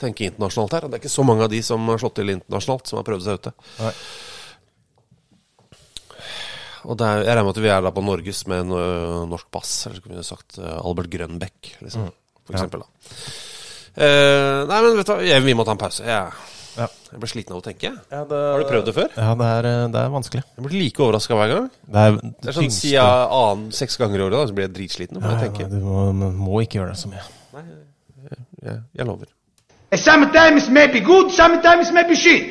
tenke 0.00 0.24
internasjonalt 0.24 0.72
her. 0.78 0.86
og 0.86 0.92
Det 0.92 0.96
er 0.98 1.02
ikke 1.02 1.18
så 1.18 1.26
mange 1.26 1.44
av 1.44 1.50
de 1.52 1.60
som 1.66 1.84
har 1.90 2.00
slått 2.00 2.16
til 2.20 2.32
internasjonalt, 2.32 2.86
som 2.88 3.00
har 3.00 3.08
prøvd 3.10 3.26
seg 3.26 3.42
ute. 3.42 3.52
Nei. 3.82 3.92
Og 6.84 6.98
det 7.00 7.06
er, 7.08 7.22
jeg 7.24 7.32
regner 7.36 7.46
med 7.48 7.56
at 7.56 7.62
vi 7.64 7.70
er 7.72 7.84
da 7.86 7.90
på 7.96 8.02
Norges 8.04 8.46
med 8.50 8.60
en 8.66 8.72
ø, 8.76 8.84
norsk 9.30 9.46
pass, 9.54 9.70
eller 9.86 9.96
så 9.96 10.02
kunne 10.04 10.18
vi 10.20 10.26
sagt 10.28 10.58
ø, 10.60 10.66
Albert 10.84 11.08
Grønbæk, 11.14 11.76
liksom, 11.80 12.10
for 12.44 12.52
Ja. 12.52 12.58
eksempel. 12.58 12.82
Da. 12.84 12.88
Eh, 13.94 14.64
nei, 14.68 14.80
men 14.82 14.96
vet 14.98 15.06
du 15.06 15.12
hva, 15.14 15.22
jeg, 15.24 15.42
vi 15.46 15.54
må 15.54 15.64
ta 15.64 15.72
en 15.76 15.80
pause. 15.80 16.04
Jeg, 16.04 16.32
Ja. 16.76 16.88
jeg 17.12 17.20
ble 17.22 17.28
sliten 17.30 17.54
av 17.54 17.60
å 17.60 17.64
tenke. 17.64 17.92
Ja, 18.10 18.24
det, 18.26 18.38
Har 18.52 18.58
du 18.58 18.66
prøvd 18.66 18.84
det 18.90 18.94
før? 18.96 19.08
Ja, 19.16 19.34
det 19.38 19.46
er, 19.46 19.68
det 19.94 20.00
er 20.00 20.08
vanskelig. 20.10 20.42
Jeg 20.56 20.64
blir 20.66 20.80
like 20.82 21.02
overraska 21.04 21.34
hver 21.38 21.52
gang. 21.54 21.70
Det 21.86 22.02
er 22.02 22.16
Det 22.42 22.48
er 22.50 22.56
sånn 22.58 22.70
Sier 22.74 22.96
jeg 22.98 23.28
annen 23.38 23.70
seks 23.72 23.96
ganger 23.96 24.18
i 24.18 24.24
året, 24.26 24.34
da, 24.40 24.46
så 24.50 24.56
blir 24.58 24.66
jeg 24.66 24.74
dritsliten. 24.74 25.22
Ja, 25.22 25.36
jeg 25.46 25.60
ja. 25.60 25.68
Du 25.70 25.78
må, 25.86 26.12
må 26.34 26.60
ikke 26.66 26.80
gjøre 26.82 26.90
det 26.90 26.98
så 26.98 27.08
mye. 27.12 27.22
Jeg, 28.64 28.80
jeg 28.98 29.06
lover. 29.06 29.26
Sometimes 29.94 30.68
may 30.68 30.88
be 30.90 30.98
good, 31.00 31.30
sometimes 31.30 31.92
may 31.92 32.02
be 32.08 32.16
shit. 32.16 32.50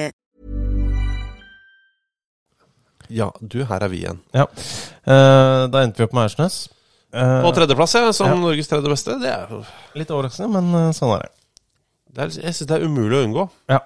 Ja, 3.11 3.27
du, 3.41 3.59
her 3.67 3.83
er 3.83 3.91
vi 3.91 4.03
igjen. 4.05 4.19
Ja. 4.37 4.45
Eh, 5.03 5.65
da 5.73 5.81
endte 5.83 5.99
vi 6.01 6.05
opp 6.07 6.13
med 6.15 6.23
Aursnes. 6.29 6.61
Eh, 7.11 7.43
Og 7.43 7.51
tredjeplass, 7.57 7.93
ja, 7.97 8.11
som 8.15 8.29
Ja. 8.31 8.35
Norges 8.39 8.69
tredje 8.71 8.87
beste. 8.89 9.17
Det 9.19 9.27
er, 9.27 9.47
jo- 9.51 9.65
litt 9.99 10.11
overraskende, 10.15 10.49
men 10.61 10.71
eh, 10.79 10.91
sånn 10.95 11.11
er 11.17 11.25
det. 11.25 11.31
det 12.15 12.23
er, 12.23 12.33
jeg 12.47 12.53
syns 12.55 12.67
det 12.71 12.77
er 12.79 12.85
umulig 12.87 13.17
å 13.19 13.25
unngå. 13.27 13.45
Ja. 13.69 13.79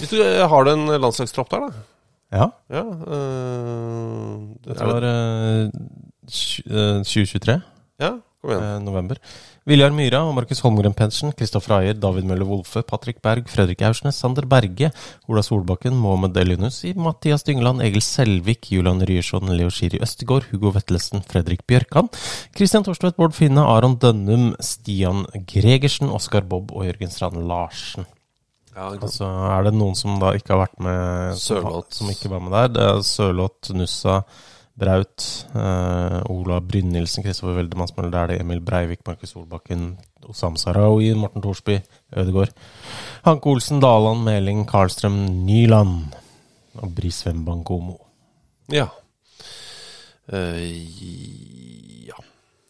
Hvis 0.00 0.10
du 0.10 0.18
eh, 0.22 0.42
har 0.48 0.64
du 0.66 0.70
en 0.72 0.86
landslagstropp 1.00 1.50
der, 1.54 1.68
da? 1.68 1.86
Ja, 2.32 2.46
Ja. 2.72 2.82
øh, 2.82 4.56
det 4.64 4.78
var 4.80 5.04
eh, 5.06 5.68
eh, 5.68 7.02
2023. 7.04 7.60
Ja, 8.00 8.10
kom 8.40 8.50
igjen. 8.50 8.62
eh, 8.64 8.78
november. 8.82 9.18
Viljar 9.62 9.92
Myhra 9.94 10.24
og 10.26 10.32
Markus 10.34 10.58
Holmgren 10.64 10.94
Pensen, 10.98 11.30
Kristoffer 11.38 11.76
Ayer, 11.76 11.94
David 11.94 12.26
Møller 12.26 12.48
Wolfe, 12.48 12.80
Patrick 12.82 13.20
Berg, 13.22 13.46
Fredrik 13.46 13.84
Aursnes, 13.86 14.16
Sander 14.18 14.42
Berge, 14.50 14.88
Ola 15.30 15.44
Solbakken, 15.46 15.94
Mohammed 15.94 16.34
Delinus, 16.34 16.80
Mathias 16.98 17.46
Dyngeland, 17.46 17.78
Egil 17.86 18.02
Selvik, 18.02 18.72
Julian 18.74 19.04
Ryerson, 19.06 19.52
Leo 19.54 19.70
Schiri 19.70 20.00
Østegård, 20.02 20.48
Hugo 20.50 20.72
Vettelsen, 20.74 21.22
Fredrik 21.30 21.62
Bjørkan, 21.70 22.10
Christian 22.56 22.82
Torstvedt, 22.82 23.14
Bård 23.20 23.36
Finne, 23.38 23.62
Aron 23.62 23.94
Dønnum, 24.02 24.48
Stian 24.58 25.28
Gregersen, 25.46 26.10
Oskar 26.10 26.42
Bobb 26.42 26.74
og 26.74 26.88
Jørgen 26.88 27.14
Strand 27.14 27.38
Larsen. 27.46 28.10
Ja. 28.74 28.88
Altså, 28.96 29.28
er 29.52 29.68
det 29.68 29.76
noen 29.76 29.94
som 29.94 30.18
da 30.18 30.32
ikke 30.34 30.56
har 30.56 30.64
vært 30.64 30.82
med 30.82 31.38
Sørloth. 31.38 31.92
som 31.94 32.10
ikke 32.10 32.32
var 32.34 32.42
med 32.42 32.56
der? 32.56 32.74
Det 32.74 32.88
er 32.88 33.06
Sørloth, 33.06 33.76
Nussa, 33.78 34.24
Braut, 34.74 35.46
eh, 35.54 36.18
Ola 36.32 36.60
Brynildsen, 36.64 37.24
Kristoffer 37.24 37.58
Weldemann 37.58 37.90
som 37.90 38.04
er 38.04 38.30
det 38.30 38.40
Emil 38.40 38.62
Breivik, 38.64 39.02
Markus 39.06 39.34
Solbakken, 39.34 39.98
Osam 40.28 40.56
Sarawi, 40.56 41.12
Morten 41.14 41.42
Thorsby, 41.44 41.80
Ødegaard, 42.16 42.54
Hanke 43.26 43.52
Olsen, 43.52 43.82
Daland, 43.82 44.24
Meling, 44.24 44.64
Karlstrøm, 44.68 45.44
Nyland 45.44 46.16
og 46.80 46.94
Bris 46.96 47.20
Wembangomo. 47.26 47.98
Ja. 48.72 48.88
Uh, 50.32 50.62
ja. 52.08 52.16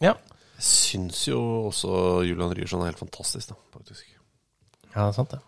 Ja. 0.03 0.17
Jeg 0.57 0.67
syns 0.67 1.29
jo 1.29 1.39
også 1.69 2.23
Julian 2.27 2.55
Ryerson 2.57 2.83
er 2.83 2.91
helt 2.91 2.99
fantastisk, 3.03 3.53
da, 3.53 3.59
faktisk. 3.77 4.07
ja, 4.95 5.01
det 5.01 5.09
er 5.09 5.17
sant 5.17 5.35
det. 5.37 5.43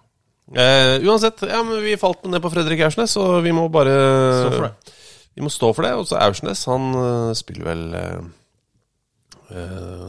Eh, 0.45 1.01
uansett, 1.09 1.41
ja, 1.49 1.63
men 1.65 1.81
vi 1.83 1.97
falt 1.97 2.27
ned 2.29 2.43
på 2.45 2.51
Fredrik 2.53 2.83
Aursnes, 2.85 3.15
så 3.17 3.41
vi 3.41 3.53
må 3.57 3.65
bare 3.73 3.95
Stå 4.43 4.51
for 4.53 4.67
det. 4.69 4.95
Vi 5.35 5.43
må 5.45 5.51
stå 5.53 5.73
for 5.75 5.87
det. 5.87 5.93
Og 5.99 6.09
så 6.09 6.21
Aursnes, 6.23 6.65
han 6.71 6.95
eh, 7.01 7.33
spiller 7.39 7.69
vel 7.69 7.83
eh, 7.99 8.21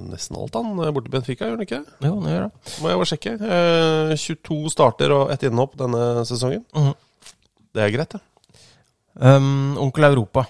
nesten 0.10 0.38
alt, 0.40 0.56
han, 0.58 0.78
borte 0.96 1.12
i 1.12 1.16
Benfica, 1.16 1.48
gjør 1.48 1.58
han 1.58 1.66
ikke? 1.66 1.82
Jo, 2.06 2.14
han 2.20 2.32
gjør 2.32 2.46
det. 2.46 2.76
Må 2.82 2.92
jeg 2.92 3.02
bare 3.02 3.12
sjekke. 3.12 3.36
Eh, 3.58 4.14
22 4.22 4.60
starter 4.74 5.16
og 5.16 5.34
ett 5.34 5.46
innhopp 5.48 5.76
denne 5.82 6.26
sesongen. 6.30 6.64
Mhm. 6.76 6.96
Det 7.76 7.84
er 7.84 7.92
greit, 7.92 8.14
det. 8.16 8.22
Um, 9.20 9.76
Onkel 9.80 10.08
Europa 10.08 10.46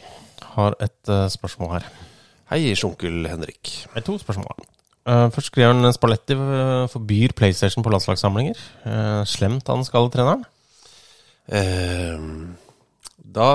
har 0.55 0.75
et 0.81 1.09
uh, 1.09 1.25
spørsmål 1.29 1.71
her. 1.71 1.87
Hei, 2.51 2.59
sjunkel 2.77 3.25
Henrik. 3.25 3.71
Det 3.87 3.97
er 3.97 4.05
to 4.05 4.19
spørsmål. 4.21 4.61
Uh, 5.09 5.31
først 5.33 5.49
skriver 5.49 5.73
han 5.73 5.93
Spalletti 5.93 6.37
forbyr 6.93 7.33
PlayStation 7.37 7.85
på 7.85 7.89
landslagssamlinger. 7.93 8.61
Uh, 8.85 9.23
slemt 9.25 9.69
han 9.73 9.81
skal, 9.85 10.11
treneren? 10.13 10.45
Eh, 11.45 12.17
da 13.25 13.49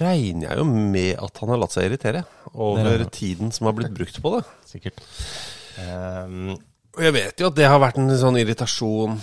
regner 0.00 0.48
jeg 0.48 0.58
jo 0.58 0.64
med 0.66 1.14
at 1.22 1.38
han 1.40 1.52
har 1.52 1.60
latt 1.62 1.74
seg 1.74 1.86
irritere 1.88 2.24
over 2.54 3.04
tiden 3.14 3.52
som 3.54 3.68
har 3.68 3.76
blitt 3.78 3.94
brukt 3.94 4.18
på 4.20 4.32
det. 4.34 4.42
Sikkert. 4.68 5.00
Um, 5.78 6.54
Og 6.94 7.02
jeg 7.02 7.14
vet 7.16 7.40
jo 7.40 7.48
at 7.50 7.56
det 7.58 7.66
har 7.70 7.80
vært 7.82 7.98
en 8.02 8.12
sånn 8.18 8.38
irritasjon 8.38 9.16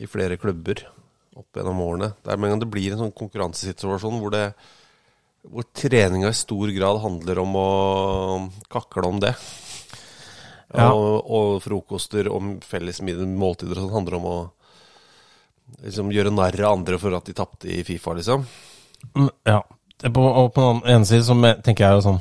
i 0.00 0.08
flere 0.10 0.36
klubber 0.40 0.82
opp 1.38 1.56
gjennom 1.56 1.80
årene. 1.84 2.10
Det 2.20 2.32
er 2.32 2.40
med 2.40 2.50
en 2.50 2.54
gang 2.56 2.62
det 2.64 2.72
blir 2.72 2.92
en 2.92 3.04
sånn 3.06 3.16
konkurransesituasjon 3.16 4.18
hvor, 4.20 4.34
det, 4.34 4.46
hvor 5.48 5.64
treninga 5.72 6.32
i 6.32 6.36
stor 6.36 6.72
grad 6.76 7.00
handler 7.04 7.40
om 7.44 7.56
å 7.56 7.68
kakle 8.72 9.08
om 9.08 9.20
det. 9.22 9.32
Ja. 10.70 10.90
Og, 10.92 11.24
og 11.26 11.60
frokoster 11.64 12.28
om 12.30 12.58
felles 12.62 13.00
måltider 13.02 13.78
og 13.78 13.86
sånn 13.86 13.96
handler 13.96 14.18
om 14.20 14.28
å 14.28 14.38
liksom, 15.84 16.10
gjøre 16.14 16.32
narr 16.34 16.58
av 16.64 16.78
andre 16.78 16.98
for 17.02 17.14
at 17.16 17.28
de 17.28 17.34
tapte 17.36 17.68
i 17.70 17.82
Fifa, 17.86 18.14
liksom. 18.18 18.44
mm, 19.16 19.30
ja. 19.48 19.60
På, 20.00 20.22
og 20.24 20.52
på 20.56 20.64
den 20.64 20.82
ene 20.94 21.04
side 21.08 21.26
så 21.26 21.34
tenker 21.60 21.84
jeg 21.84 21.98
jo 21.98 22.04
sånn 22.06 22.20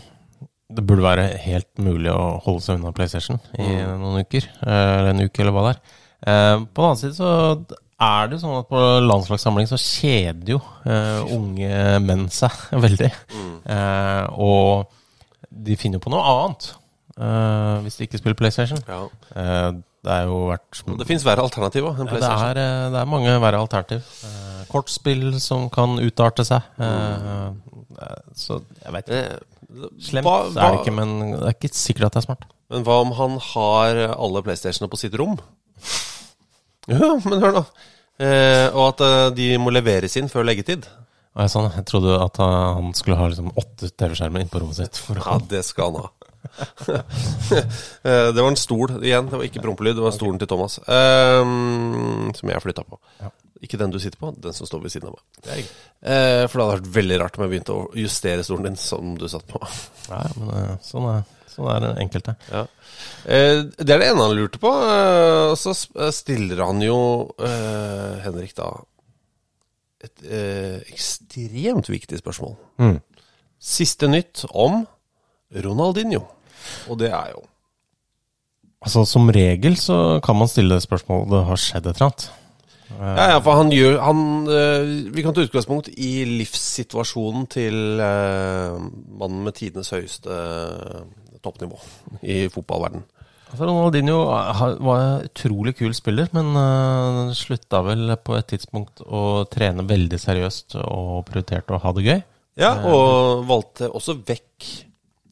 Det 0.76 0.84
burde 0.84 1.06
være 1.06 1.30
helt 1.46 1.70
mulig 1.80 2.12
å 2.12 2.34
holde 2.44 2.62
seg 2.66 2.76
unna 2.76 2.92
PlayStation 2.94 3.40
i 3.56 3.70
noen 3.88 4.20
uker. 4.26 4.44
eh, 4.62 4.98
Eller 5.00 5.14
en 5.14 5.24
uke, 5.24 5.42
eller 5.42 5.56
hva 5.56 5.64
det 5.64 5.72
er. 5.72 5.80
Eh, 6.28 6.56
På 6.68 6.84
den 6.84 6.90
annen 6.90 7.00
side 7.00 7.16
så 7.16 7.30
er 8.00 8.28
det 8.30 8.38
jo 8.38 8.42
sånn 8.44 8.60
at 8.62 8.68
på 8.70 8.82
landslagssamling 9.04 9.68
så 9.68 9.76
kjeder 9.80 10.54
jo 10.54 10.60
uh, 10.86 11.24
unge 11.36 11.98
menn 12.00 12.28
seg 12.32 12.54
veldig. 12.86 13.10
Eh, 13.68 14.26
og 14.40 14.86
de 15.50 15.76
finner 15.80 16.00
jo 16.00 16.06
på 16.06 16.14
noe 16.14 16.24
annet 16.32 16.70
uh, 17.20 17.82
hvis 17.84 17.98
de 18.00 18.08
ikke 18.08 18.22
spiller 18.22 18.38
PlayStation. 18.40 18.80
Ja. 18.88 19.02
Det 20.00 20.12
er 20.16 20.30
jo 20.30 20.36
vært 20.48 20.80
Det 21.02 21.08
fins 21.10 21.26
verre 21.28 21.44
alternativer 21.44 21.98
enn 22.00 22.08
ja, 22.08 22.20
det, 22.22 22.30
er, 22.30 22.60
eh, 22.62 22.84
det 22.94 23.00
er 23.02 23.10
mange 23.12 23.34
verre 23.44 23.60
alternativ. 23.60 24.06
Eh, 24.24 24.62
kortspill 24.72 25.34
som 25.44 25.66
kan 25.74 25.98
utarte 26.00 26.46
seg. 26.48 26.64
Eh, 26.80 27.50
så 28.40 28.62
jeg 28.86 28.96
vet 28.96 29.12
ikke. 29.12 29.40
Slemt 30.02 30.26
hva- 30.26 30.46
er 30.48 30.72
det 30.78 30.80
ikke, 30.80 30.96
men 30.96 31.12
det 31.36 31.44
er 31.50 31.58
ikke 31.58 31.74
sikkert 31.76 32.08
at 32.10 32.16
det 32.16 32.22
er 32.24 32.28
smart. 32.30 32.48
Men 32.72 32.86
hva 32.88 33.00
om 33.04 33.12
han 33.18 33.36
har 33.52 34.00
alle 34.16 34.44
PlayStationene 34.46 34.90
på 34.94 35.02
sitt 35.02 35.18
rom? 35.20 35.36
Ja, 36.90 37.12
men 37.26 37.44
hør 37.44 37.60
nå. 37.60 37.66
Eh, 38.20 38.68
og 38.74 38.94
at 39.02 39.36
de 39.36 39.52
må 39.62 39.72
leveres 39.74 40.16
inn 40.20 40.32
før 40.32 40.48
leggetid. 40.48 40.88
Jeg, 41.40 41.86
trodde 41.88 42.16
at 42.24 42.40
han 42.42 42.90
skulle 42.98 43.18
ha 43.20 43.28
liksom 43.32 43.52
åtte 43.60 43.92
TV-skjermer 43.94 44.42
inne 44.44 44.52
på 44.52 44.60
rommet 44.64 44.80
sitt. 44.80 44.98
Ja, 45.14 45.38
det 45.52 45.62
skal 45.68 45.94
han 45.94 46.08
ha. 46.08 46.10
Eh, 47.50 48.28
det 48.32 48.40
var 48.40 48.48
en 48.48 48.58
stol 48.60 48.92
igjen, 49.04 49.26
det 49.28 49.38
var 49.40 49.44
ikke 49.44 49.62
prompelyd, 49.64 49.96
det 49.98 50.04
var 50.04 50.14
stolen 50.16 50.38
til 50.40 50.48
Thomas. 50.48 50.78
Um, 50.86 52.30
som 52.38 52.52
jeg 52.52 52.62
flytta 52.64 52.84
på. 52.88 53.00
Ja. 53.20 53.32
Ikke 53.66 53.80
den 53.82 53.92
du 53.92 53.98
sitter 54.00 54.22
på, 54.22 54.30
den 54.40 54.56
som 54.56 54.70
står 54.70 54.84
ved 54.86 54.94
siden 54.94 55.10
av 55.10 55.18
meg. 55.18 55.68
Eh, 56.00 56.44
for 56.46 56.54
det 56.54 56.64
hadde 56.64 56.76
vært 56.78 56.92
veldig 56.96 57.18
rart 57.20 57.40
om 57.40 57.44
jeg 57.44 57.54
begynte 57.56 57.76
å 57.76 57.90
justere 57.98 58.46
stolen 58.48 58.70
din 58.70 58.80
som 58.80 59.18
du 59.20 59.26
satt 59.32 59.48
på. 59.50 59.60
Nei, 60.14 60.24
men 60.38 60.54
uh, 60.54 60.76
sånn 60.86 61.10
er, 61.12 61.26
sånn 61.52 61.72
er 61.74 61.84
det 61.84 61.92
enkelte. 62.06 62.38
Ja. 62.54 62.64
Eh, 63.26 63.66
det 63.78 63.94
er 63.94 64.02
det 64.02 64.12
ene 64.12 64.26
han 64.26 64.38
lurte 64.38 64.62
på. 64.62 64.72
Eh, 64.72 65.52
og 65.52 65.58
så 65.60 65.74
stiller 66.16 66.64
han 66.66 66.82
jo 66.84 67.00
eh, 67.36 68.22
Henrik 68.26 68.56
da 68.58 68.72
et 70.00 70.22
ekstremt 70.88 71.90
viktig 71.92 72.22
spørsmål. 72.22 72.54
Mm. 72.80 73.00
Siste 73.60 74.08
nytt 74.08 74.46
om 74.48 74.86
Ronaldinho. 75.56 76.26
Og 76.90 77.00
det 77.00 77.14
er 77.14 77.34
jo 77.36 77.46
Altså, 78.80 79.04
Som 79.04 79.28
regel 79.28 79.76
så 79.76 80.20
kan 80.24 80.38
man 80.40 80.48
stille 80.48 80.80
spørsmål 80.80 81.26
det 81.34 81.46
har 81.50 81.60
skjedd 81.60 81.90
et 81.90 81.98
eller 81.98 82.06
annet. 82.10 82.30
Ja, 83.00 83.26
ja, 83.36 83.38
for 83.44 83.60
han 83.60 83.70
gjør 83.70 84.00
han, 84.02 84.22
eh, 84.50 85.12
Vi 85.14 85.22
kan 85.22 85.36
ta 85.36 85.44
utgangspunkt 85.46 85.92
i 85.94 86.24
livssituasjonen 86.26 87.46
til 87.52 88.02
eh, 88.02 88.80
mannen 89.20 89.44
med 89.46 89.56
tidenes 89.60 89.92
høyeste 89.94 90.32
eh, 90.32 91.04
toppnivå 91.44 91.78
i 92.24 92.48
fotballverden. 92.50 93.06
Altså, 93.52 93.66
Ronaldinho 93.66 94.18
var 94.26 95.04
en 95.04 95.30
utrolig 95.30 95.76
kul 95.78 95.94
spiller, 95.98 96.28
men 96.34 97.32
slutta 97.34 97.82
vel 97.86 98.14
på 98.22 98.36
et 98.38 98.50
tidspunkt 98.52 99.02
å 99.06 99.46
trene 99.50 99.88
veldig 99.90 100.20
seriøst 100.22 100.76
og 100.84 101.24
prioriterte 101.30 101.74
å 101.74 101.82
ha 101.82 101.94
det 101.98 102.06
gøy. 102.06 102.20
Ja, 102.60 102.76
og 102.86 103.48
valgte 103.50 103.90
også 103.90 104.20
vekk 104.28 104.68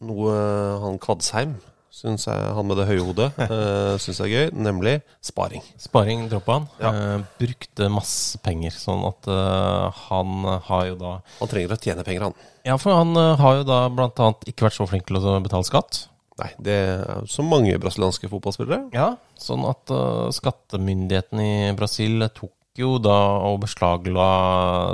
noe 0.05 0.37
han 0.83 1.01
Kvadsheim 1.01 1.57
syns 1.97 2.27
jeg, 2.27 2.49
han 2.53 2.67
med 2.67 2.77
det 2.79 2.87
høye 2.89 3.05
hodet, 3.05 3.29
uh, 3.51 3.95
syns 4.01 4.19
er 4.23 4.31
gøy, 4.31 4.49
nemlig 4.53 4.97
sparing. 5.25 5.63
Sparing 5.81 6.27
droppa 6.31 6.59
han. 6.59 6.67
Ja. 6.81 6.91
eh, 6.91 7.23
brukte 7.41 7.89
masse 7.93 8.41
penger, 8.45 8.75
sånn 8.75 9.05
at 9.07 9.29
eh, 9.31 10.03
han 10.07 10.45
har 10.67 10.83
jo 10.91 10.99
da 10.99 11.13
Han 11.39 11.51
trenger 11.51 11.73
å 11.73 11.79
tjene 11.81 12.05
penger, 12.07 12.27
han. 12.27 12.51
Ja, 12.67 12.77
for 12.81 12.97
han 12.97 13.17
eh, 13.17 13.33
har 13.41 13.61
jo 13.61 13.65
da 13.67 13.79
annet 13.87 14.45
ikke 14.51 14.67
vært 14.67 14.77
så 14.77 14.87
flink 14.89 15.07
til 15.09 15.19
å 15.19 15.39
betale 15.43 15.67
skatt. 15.67 16.03
Nei, 16.37 16.51
det 16.61 16.75
er 16.83 17.25
så 17.31 17.41
mange 17.41 17.79
brasilianske 17.81 18.29
fotballspillere. 18.29 18.91
Ja, 18.93 19.15
sånn 19.41 19.63
at 19.65 19.89
uh, 19.89 20.27
skattemyndigheten 20.29 21.41
i 21.41 21.53
Brasil 21.73 22.21
tok 22.29 22.53
jo 22.77 22.99
da 23.01 23.15
og 23.47 23.63
beslagla 23.63 24.27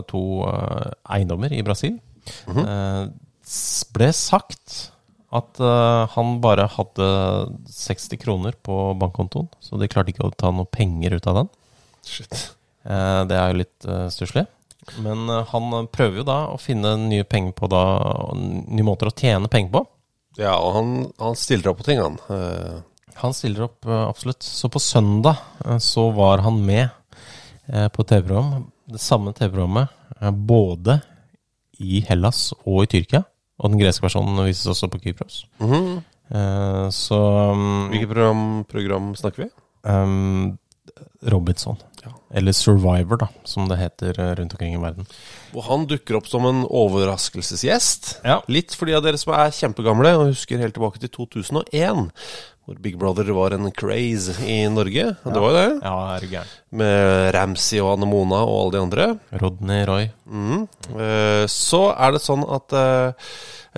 to 0.07 0.21
uh, 0.47 0.93
eiendommer 1.11 1.51
i 1.51 1.59
Brasil. 1.67 1.97
Mm 2.47 2.55
-hmm. 2.55 2.63
uh, 2.63 3.91
ble 3.91 4.13
sagt 4.15 4.92
at 5.34 5.61
uh, 5.63 6.05
han 6.13 6.36
bare 6.43 6.67
hadde 6.69 7.07
60 7.73 8.19
kroner 8.21 8.57
på 8.61 8.75
bankkontoen, 9.01 9.49
så 9.63 9.79
de 9.81 9.89
klarte 9.89 10.13
ikke 10.13 10.27
å 10.27 10.36
ta 10.38 10.51
noe 10.53 10.69
penger 10.69 11.17
ut 11.17 11.29
av 11.29 11.39
den. 11.41 11.49
Shit. 12.05 12.51
Uh, 12.84 13.23
det 13.29 13.39
er 13.39 13.49
jo 13.49 13.61
litt 13.63 13.88
uh, 13.88 14.07
stusslig. 14.13 14.45
Men 15.01 15.25
uh, 15.31 15.41
han 15.53 15.88
prøver 15.91 16.21
jo 16.21 16.27
da 16.27 16.39
å 16.51 16.59
finne 16.61 16.95
nye 17.05 17.25
penger 17.25 17.55
på 17.57 17.69
da, 17.71 17.84
nye 18.36 18.86
måter 18.86 19.09
å 19.09 19.15
tjene 19.15 19.49
penger 19.51 19.73
på. 19.77 19.84
Ja, 20.41 20.57
og 20.57 20.75
han, 20.77 20.91
han 21.21 21.38
stiller 21.39 21.71
opp 21.71 21.81
på 21.81 21.88
ting, 21.88 22.01
han. 22.01 22.17
Han 23.21 23.36
stiller 23.38 23.67
opp, 23.67 23.86
absolutt. 23.86 24.41
Så 24.41 24.65
på 24.73 24.81
søndag 24.81 25.38
så 25.77 26.07
var 26.17 26.41
han 26.41 26.57
med 26.65 26.89
på 27.93 28.01
TV-program. 28.01 28.63
Det 28.89 28.97
samme 28.97 29.29
TV-programmet 29.38 29.93
både 30.34 30.97
i 31.86 32.01
Hellas 32.07 32.47
og 32.63 32.88
i 32.88 32.89
Tyrkia. 32.95 33.21
Og 33.61 33.73
den 33.73 33.81
greske 33.81 34.05
versjonen 34.05 34.39
vises 34.47 34.67
også 34.69 34.89
på 34.89 34.99
Kypros. 35.03 35.45
Mm 35.59 35.69
-hmm. 35.69 36.01
uh, 36.35 36.89
Så 36.89 37.19
um, 37.51 37.89
Hvilket 37.89 38.09
program, 38.09 38.65
program 38.65 39.15
snakker 39.15 39.43
vi? 39.43 39.49
um, 39.83 40.57
Robinson. 41.21 41.77
Eller 42.33 42.51
Survivor, 42.51 43.17
da, 43.17 43.27
som 43.43 43.67
det 43.69 43.77
heter 43.77 44.17
eh, 44.19 44.31
rundt 44.35 44.55
omkring 44.55 44.73
i 44.75 44.81
verden. 44.81 45.05
Og 45.53 45.63
han 45.67 45.85
dukker 45.87 46.17
opp 46.17 46.27
som 46.27 46.47
en 46.49 46.63
overraskelsesgjest. 46.65 48.09
Ja. 48.25 48.39
Litt 48.51 48.73
for 48.75 48.89
de 48.89 48.97
av 48.97 49.05
dere 49.05 49.19
som 49.21 49.35
er 49.37 49.53
kjempegamle 49.53 50.15
og 50.17 50.31
husker 50.31 50.61
helt 50.61 50.75
tilbake 50.75 50.99
til 51.03 51.13
2001, 51.13 52.09
hvor 52.64 52.78
Big 52.80 52.95
Brother 52.97 53.28
var 53.36 53.51
en 53.51 53.68
craze 53.76 54.38
i 54.47 54.61
Norge. 54.72 55.09
Det 55.20 55.39
var 55.41 55.49
jo 55.49 55.55
det. 55.57 55.66
Ja, 55.84 55.95
er 56.16 56.22
galt 56.24 56.32
gæren. 56.32 56.51
Med 56.80 57.34
Ramsey 57.36 57.82
og 57.84 57.89
Anne 57.97 58.07
Mona 58.07 58.39
og 58.47 58.53
alle 58.61 58.72
de 58.78 58.84
andre. 58.86 59.07
Rodney 59.41 59.84
Roy. 59.89 60.05
Mm. 60.26 60.61
Eh, 60.95 61.43
Så 61.51 61.82
er 61.91 62.16
det 62.16 62.22
sånn 62.24 62.45
at 62.47 62.74
eh, 62.80 63.28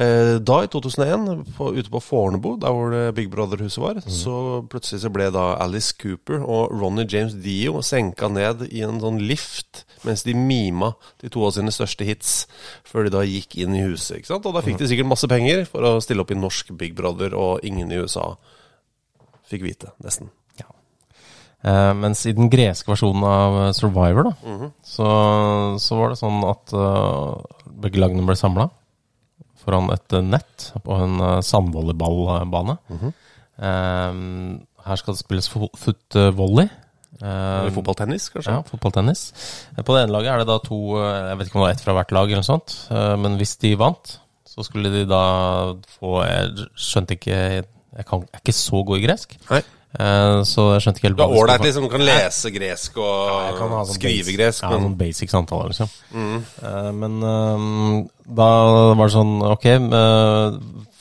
eh, 0.05 0.35
da, 0.37 0.59
i 0.63 0.69
2001, 0.69 1.25
på, 1.57 1.71
ute 1.75 1.91
på 1.91 2.03
Fornebu, 2.03 2.51
der 2.61 2.77
hvor 2.77 2.93
Big 3.17 3.31
Brother-huset 3.33 3.81
var, 3.81 3.99
så 4.05 4.61
plutselig 4.69 5.01
så 5.01 5.11
ble 5.17 5.31
da 5.33 5.47
Alice 5.65 5.89
Cooper 5.97 6.45
og 6.45 6.77
Ronny 6.77 7.07
James 7.09 7.33
Dio 7.41 7.81
senka 7.81 8.29
ned 8.31 8.67
i 8.69 8.85
en 8.85 9.01
sånn 9.01 9.17
lift 9.25 9.81
mens 10.05 10.21
de 10.21 10.35
mima 10.37 10.93
de 11.23 11.31
to 11.33 11.41
av 11.47 11.55
sine 11.57 11.73
største 11.73 12.05
hits, 12.05 12.43
før 12.85 13.07
de 13.09 13.15
da 13.17 13.25
gikk 13.25 13.57
inn 13.65 13.73
i 13.73 13.81
huset. 13.87 14.19
ikke 14.21 14.29
sant? 14.29 14.45
Og 14.45 14.53
da 14.53 14.61
fikk 14.61 14.77
de 14.77 14.91
sikkert 14.93 15.09
masse 15.09 15.25
penger 15.31 15.65
for 15.65 15.81
å 15.81 15.97
stille 16.05 16.21
opp 16.21 16.29
i 16.35 16.37
norsk 16.37 16.69
Big 16.77 16.93
Brother, 16.93 17.33
og 17.33 17.65
ingen 17.65 17.89
i 17.89 17.97
USA 18.05 18.35
fikk 19.49 19.63
vite, 19.67 19.91
nesten. 20.03 20.31
Eh, 21.65 21.93
mens 21.97 22.19
i 22.29 22.33
den 22.37 22.49
greske 22.53 22.91
versjonen 22.91 23.23
av 23.25 23.55
eh, 23.63 23.71
Survivor, 23.73 24.27
da, 24.27 24.33
så, 24.85 25.05
så 25.81 25.95
var 25.97 26.11
det 26.13 26.19
sånn 26.19 26.43
at 26.45 26.73
uh, 26.77 27.39
begge 27.81 27.97
lagene 28.03 28.21
ble 28.27 28.35
samla 28.37 28.67
foran 29.63 29.87
et 29.95 30.13
eh, 30.13 30.21
nett 30.21 30.67
på 30.85 30.93
en 31.01 31.15
uh, 31.23 31.39
sandvolleyballbane. 31.41 32.75
Eh, 33.57 34.19
her 34.85 35.01
skal 35.01 35.15
det 35.17 35.23
spilles 35.23 35.49
fo- 35.49 35.71
footvolley. 35.73 36.69
Eller 37.17 37.71
fotballtennis, 37.73 38.27
kanskje? 38.29 38.51
ja, 38.59 38.61
fotballtennis. 38.67 39.23
På 39.79 39.95
det 39.95 40.03
ene 40.03 40.13
laget 40.13 40.33
er 40.35 40.43
det 40.43 40.49
da 40.51 40.59
to 40.61 40.77
Jeg 40.99 41.37
vet 41.39 41.47
ikke 41.47 41.55
om 41.57 41.61
det 41.63 41.67
var 41.69 41.73
ett 41.77 41.83
fra 41.87 41.95
hvert 41.95 42.11
lag, 42.13 42.27
eller 42.29 42.43
noe 42.43 42.49
sånt. 42.51 42.75
Men 43.23 43.37
hvis 43.39 43.55
de 43.63 43.71
vant, 43.79 44.17
så 44.45 44.65
skulle 44.67 44.91
de 44.93 45.05
da 45.09 45.21
få 45.95 46.19
Jeg 46.27 46.67
skjønte 46.75 47.15
ikke 47.17 47.39
Jeg 47.95 48.05
kan, 48.05 48.19
jeg 48.25 48.33
er 48.33 48.41
ikke 48.43 48.53
så 48.57 48.83
god 48.85 48.97
i 48.97 49.05
gresk. 49.07 49.35
Nei. 49.49 49.61
Eh, 49.95 50.41
Så 50.43 50.63
jeg 50.73 50.81
skjønte 50.83 50.99
ikke 50.99 51.07
helt 51.07 51.17
Du 51.17 51.23
er 51.23 51.35
ålreit, 51.39 51.61
liksom. 51.63 51.85
Kan 51.89 52.01
lese 52.03 52.49
gresk 52.51 52.97
og 52.99 53.59
ha 53.61 53.67
sånn 53.85 53.95
skrive 53.95 54.25
basic- 54.25 54.35
gresk, 54.37 54.63
Ja, 54.65 54.69
men 54.73 54.81
sånn 54.89 54.97
basic 54.99 55.29
samtale, 55.31 55.69
liksom. 55.71 55.89
Eh, 56.15 56.91
men 56.91 57.15
eh, 57.23 58.09
da 58.35 58.49
var 58.99 59.05
det 59.07 59.15
sånn 59.15 59.33
Ok, 59.53 59.65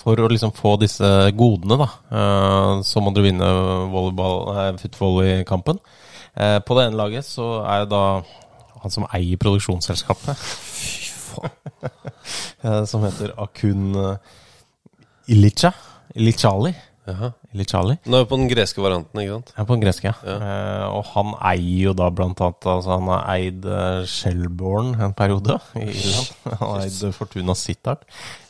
for 0.05 0.20
å 0.20 0.28
liksom 0.30 0.53
få 0.55 0.76
disse 0.78 1.09
godene, 1.34 1.78
da, 1.80 1.88
så 2.84 3.01
må 3.03 3.11
dere 3.16 3.24
vinne 3.32 3.49
footvolley-kampen. 4.78 5.78
På 6.66 6.76
det 6.76 6.84
ene 6.88 6.99
laget 6.99 7.24
så 7.24 7.64
er 7.64 7.84
jo 7.84 7.90
da 7.95 8.03
han 8.82 8.90
som 8.92 9.07
eier 9.16 9.38
produksjonsselskapet 9.40 10.36
Fy 10.36 11.09
faen. 11.09 11.51
Som 12.90 13.03
heter 13.05 13.32
Akun 13.40 13.95
Ilicha. 15.28 15.72
Lichali. 16.16 16.74
Ilichali. 17.52 17.98
Nå 18.09 18.16
er 18.16 18.22
vi 18.22 18.28
på 18.30 18.36
den 18.38 18.48
greske 18.48 18.80
varianten, 18.80 19.20
ikke 19.20 19.34
sant? 19.34 19.50
Ja, 19.52 19.64
på 19.68 19.76
den 19.76 19.82
greske, 19.84 20.09
ja. 20.09 20.14
Eh, 20.24 20.84
og 20.88 21.05
han 21.12 21.34
eier 21.50 21.90
jo 21.90 21.92
da 21.98 22.07
blant 22.09 22.40
annet 22.40 22.68
altså 22.72 22.96
Han 22.96 23.11
har 23.12 23.26
eid 23.34 23.66
uh, 23.68 24.07
Shelbourne 24.09 24.96
en 25.05 25.12
periode 25.16 25.59
i 25.76 25.84
Irland. 25.84 26.30
Han 26.48 26.62
har 26.62 26.86
eid 26.86 26.96
eh, 27.05 27.12
Fortuna 27.12 27.57
Sittard. 27.59 28.07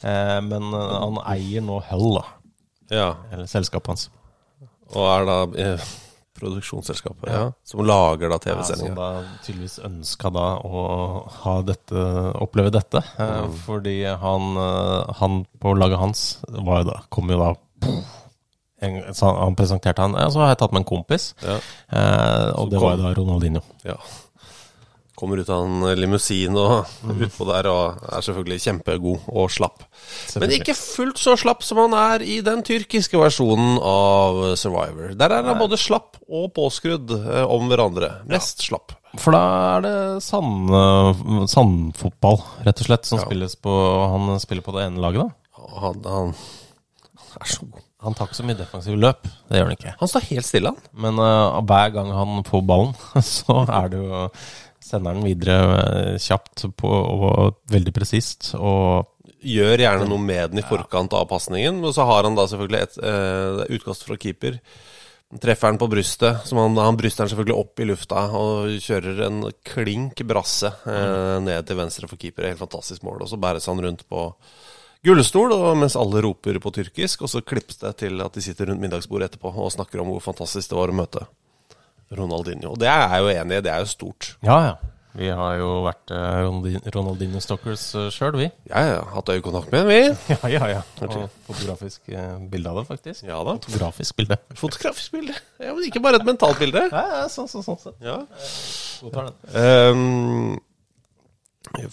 Eh, 0.06 0.38
men 0.46 0.70
eh, 0.70 0.94
han 1.02 1.18
eier 1.34 1.66
nå 1.66 1.80
Hull, 1.90 2.20
da. 2.20 2.24
Ja. 2.94 3.08
Eller 3.32 3.50
selskapet 3.50 3.90
hans. 3.90 4.06
Og 4.94 5.08
er 5.08 5.26
da 5.26 5.38
eh, 5.58 5.92
produksjonsselskapet 6.44 7.32
ja. 7.32 7.44
som 7.64 7.82
lager 7.88 8.28
da 8.30 8.38
Ja, 8.52 8.62
som 8.68 8.94
da 8.94 9.08
tydeligvis 9.46 9.78
ønska 9.88 10.30
da 10.34 10.46
å 10.60 10.84
ha 11.40 11.56
dette, 11.66 12.04
oppleve 12.44 12.70
dette. 12.76 13.02
Eh, 13.18 13.32
Mm. 13.44 13.56
Fordi 13.64 13.96
han, 14.04 14.50
eh, 14.56 15.14
han 15.18 15.40
på 15.60 15.72
laget 15.76 15.98
hans 15.98 16.26
var 16.48 16.84
jo 16.84 16.90
da, 16.92 17.00
kom 17.10 17.32
jo 17.32 17.40
da 17.40 17.54
en, 18.84 18.98
så 19.14 19.26
han, 19.30 19.36
han 19.48 19.56
presenterte 19.56 20.02
han 20.02 20.12
ja, 20.18 20.26
Så 20.30 20.40
har 20.42 20.50
jeg 20.52 20.58
tatt 20.60 20.72
med 20.74 20.82
en 20.84 20.88
kompis, 20.90 21.30
Ja. 21.42 21.56
eh, 21.88 22.50
og 22.58 22.70
det 22.70 22.78
kom- 22.78 22.88
var 22.88 22.96
jo 22.96 23.02
da 23.02 23.14
Ronaldinho. 23.16 23.62
Ja. 23.84 23.96
Kommer 25.14 25.38
ut 25.38 25.50
av 25.54 25.62
en 25.64 25.84
limousin 26.00 26.56
og 26.58 26.88
Mhm. 27.06 27.20
utpå 27.28 27.46
der 27.46 27.68
og 27.70 28.00
er 28.10 28.24
selvfølgelig 28.26 28.60
kjempegod 28.64 29.28
og 29.30 29.50
slapp. 29.54 29.84
Men 30.40 30.50
ikke 30.56 30.74
fullt 30.74 31.20
så 31.22 31.36
slapp 31.38 31.62
som 31.62 31.78
han 31.84 31.94
er 31.94 32.24
i 32.26 32.40
den 32.42 32.62
tyrkiske 32.66 33.18
versjonen 33.20 33.78
av 33.78 34.56
Survivor. 34.58 35.14
Der 35.14 35.30
er 35.38 35.46
han 35.46 35.58
både 35.62 35.78
slapp 35.78 36.18
og 36.28 36.50
påskrudd 36.56 37.12
eh, 37.14 37.44
om 37.46 37.68
hverandre. 37.70 38.10
Mest 38.26 38.64
slapp. 38.66 38.96
For 39.22 39.30
da 39.36 39.44
er 39.76 39.84
det 39.84 39.96
sand, 40.26 40.72
eh, 40.74 41.46
sandfotball, 41.52 42.40
rett 42.66 42.80
og 42.82 42.86
slett, 42.88 43.06
som 43.06 43.20
Ja. 43.20 43.24
spilles 43.28 43.54
på 43.62 43.70
Han 44.10 44.40
spiller 44.42 44.62
på 44.66 44.74
det 44.74 44.88
ene 44.88 44.98
laget, 45.04 45.22
da. 45.28 45.60
Og 45.62 45.80
Han, 45.80 46.02
han 46.04 46.34
er 47.40 47.46
så 47.46 47.60
god. 47.70 47.82
Han 48.04 48.12
tar 48.12 48.26
ikke 48.26 48.36
så 48.36 48.44
mye 48.44 48.58
defensiv 48.58 48.98
løp, 49.00 49.22
det 49.48 49.56
gjør 49.56 49.64
han 49.70 49.76
ikke. 49.78 49.94
Han 50.00 50.08
står 50.10 50.26
helt 50.28 50.44
stille, 50.44 50.66
han. 50.74 50.76
Men 50.92 51.16
uh, 51.22 51.60
hver 51.64 51.92
gang 51.94 52.10
han 52.12 52.42
får 52.44 52.60
ballen, 52.68 52.90
så 53.22 53.62
er 53.64 53.88
det 53.94 54.02
jo 54.02 54.26
Sender 54.94 55.18
han 55.18 55.26
videre 55.26 55.58
eh, 55.82 56.22
kjapt 56.22 56.68
på, 56.78 56.88
og 56.88 57.58
veldig 57.74 57.94
presist. 57.96 58.54
Og 58.54 59.10
Gjør 59.44 59.82
gjerne 59.82 60.08
noe 60.08 60.20
med 60.24 60.54
den 60.54 60.62
i 60.62 60.64
forkant 60.64 61.12
av 61.16 61.26
pasningen. 61.28 61.82
Og 61.84 61.92
så 61.96 62.06
har 62.08 62.24
han 62.24 62.36
da 62.36 62.46
selvfølgelig 62.48 62.80
et 62.80 62.94
uh, 63.04 63.64
utkast 63.76 64.06
fra 64.08 64.16
keeper. 64.20 64.56
Treffer 65.42 65.72
han 65.72 65.80
på 65.80 65.88
brystet, 65.90 66.44
som 66.48 66.60
han, 66.62 66.78
han 66.78 66.96
bryster 66.96 67.24
han 67.24 67.32
selvfølgelig 67.32 67.56
opp 67.58 67.82
i 67.82 67.86
lufta 67.88 68.22
og 68.38 68.76
kjører 68.80 69.22
en 69.26 69.40
klink 69.66 70.20
brasse 70.28 70.68
eh, 70.68 71.38
ned 71.42 71.66
til 71.66 71.78
venstre 71.80 72.06
for 72.06 72.20
keeper. 72.20 72.46
Helt 72.46 72.60
fantastisk 72.60 73.02
mål. 73.02 73.24
Og 73.24 73.32
så 73.32 73.40
bæres 73.42 73.66
han 73.66 73.82
rundt 73.82 74.04
på 74.06 74.28
gullstol 75.04 75.56
og 75.56 75.66
mens 75.80 75.96
alle 75.98 76.22
roper 76.24 76.60
på 76.62 76.72
tyrkisk, 76.78 77.24
og 77.26 77.32
så 77.32 77.42
klippes 77.42 77.82
det 77.82 77.96
til 78.04 78.22
at 78.22 78.36
de 78.36 78.44
sitter 78.44 78.70
rundt 78.70 78.84
middagsbordet 78.84 79.32
etterpå 79.32 79.50
og 79.50 79.74
snakker 79.74 80.04
om 80.04 80.12
hvor 80.12 80.22
fantastisk 80.22 80.70
det 80.70 80.78
var 80.78 80.92
å 80.92 81.00
møte 81.02 81.26
Ronaldinho. 82.12 82.74
Og 82.74 82.80
det 82.80 82.88
er 82.90 83.06
jeg 83.08 83.22
jo 83.24 83.30
enig 83.40 83.60
i, 83.60 83.64
det 83.64 83.72
er 83.72 83.84
jo 83.84 83.94
stort. 83.94 84.34
ja, 84.44 84.58
ja. 84.70 84.74
Vi 85.14 85.28
har 85.30 85.52
jo 85.60 85.68
vært 85.84 86.10
eh, 86.10 86.90
Ronaldinho-stalkers 86.90 87.84
uh, 87.94 88.08
sjøl, 88.10 88.34
vi. 88.34 88.48
Ja, 88.66 88.80
ja. 88.82 88.96
hatt 89.14 89.30
øyekontakt 89.30 89.70
med 89.70 89.84
den, 89.84 89.92
vi. 89.92 90.00
Ja, 90.34 90.50
ja, 90.50 90.70
ja. 90.72 90.80
Og 91.06 91.28
fotografisk 91.46 92.10
eh, 92.10 92.32
bilde 92.50 92.72
av 92.72 92.80
det, 92.80 92.86
faktisk. 92.88 93.22
Ja 93.22 93.38
da. 93.46 93.54
Fotografisk 93.62 94.16
bilde. 94.18 94.40
Fotografisk 94.58 95.14
bilde. 95.14 95.36
Ja, 95.62 95.70
men 95.70 95.86
ikke 95.86 96.02
bare 96.02 96.18
et 96.18 96.26
mentalt 96.26 96.58
bilde. 96.58 96.88
Ja, 96.90 97.04
ja, 97.20 97.22
sånn, 97.30 97.46
sånn, 97.46 97.62
sånn. 97.62 97.78
sånn. 97.84 97.98
Ja. 98.02 98.18
Godtar 99.04 99.30
den. 99.30 99.38
Um, 99.54 100.58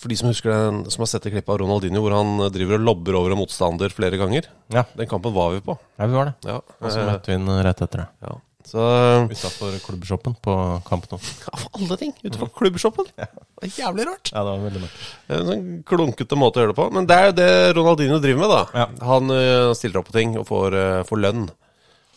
for 0.01 0.09
de 0.09 0.17
som 0.17 0.33
husker 0.33 0.49
den, 0.55 0.83
som 0.89 1.05
har 1.05 1.13
sett 1.13 1.29
det 1.29 1.35
klippet 1.35 1.53
av 1.53 1.61
Ronaldinho 1.61 2.01
hvor 2.01 2.17
han 2.17 2.41
driver 2.53 2.81
og 2.81 2.87
lobber 2.89 3.21
over 3.21 3.35
en 3.35 3.43
motstander 3.45 3.93
flere 3.93 4.17
ganger. 4.17 4.49
Ja. 4.73 4.87
Den 4.97 5.09
kampen 5.09 5.37
var 5.37 5.53
vi 5.53 5.61
på. 5.69 5.77
ja, 5.77 6.09
vi 6.09 6.17
var 6.17 6.33
det. 6.33 6.39
Ja, 6.49 6.57
Og 6.57 6.89
så 6.89 7.05
eh, 7.05 7.11
møtte 7.13 7.29
vi 7.29 7.37
ham 7.37 7.53
rett 7.69 7.85
etter 7.85 8.07
det. 8.07 8.13
ja. 8.25 8.39
Så 8.69 8.83
Utafor 9.31 9.77
klubbshoppen 9.85 10.35
på 10.43 10.55
Kamp 10.87 11.07
Nou. 11.11 11.19
alle 11.77 11.97
ting 12.01 12.13
utenfor 12.21 12.51
klubbshoppen. 12.57 13.09
Det 13.17 13.69
er 13.69 13.73
jævlig 13.85 14.05
rart. 14.09 14.33
Ja, 14.33 14.43
det 14.43 14.51
var 14.53 14.67
veldig 14.67 14.83
mørkt. 14.83 15.07
En 15.31 15.49
sånn 15.49 15.65
klunkete 15.87 16.39
måte 16.39 16.59
å 16.59 16.65
gjøre 16.65 16.75
det 16.75 16.79
på. 16.81 16.89
Men 16.97 17.09
det 17.09 17.17
er 17.17 17.29
jo 17.29 17.37
det 17.39 17.49
Ronaldinho 17.77 18.21
driver 18.23 18.43
med, 18.43 18.53
da. 18.53 18.61
Ja. 18.83 18.87
Han 19.09 19.35
stiller 19.77 20.01
opp 20.01 20.11
på 20.11 20.17
ting 20.19 20.37
og 20.39 20.47
får, 20.49 20.79
får 21.09 21.25
lønn. 21.25 21.49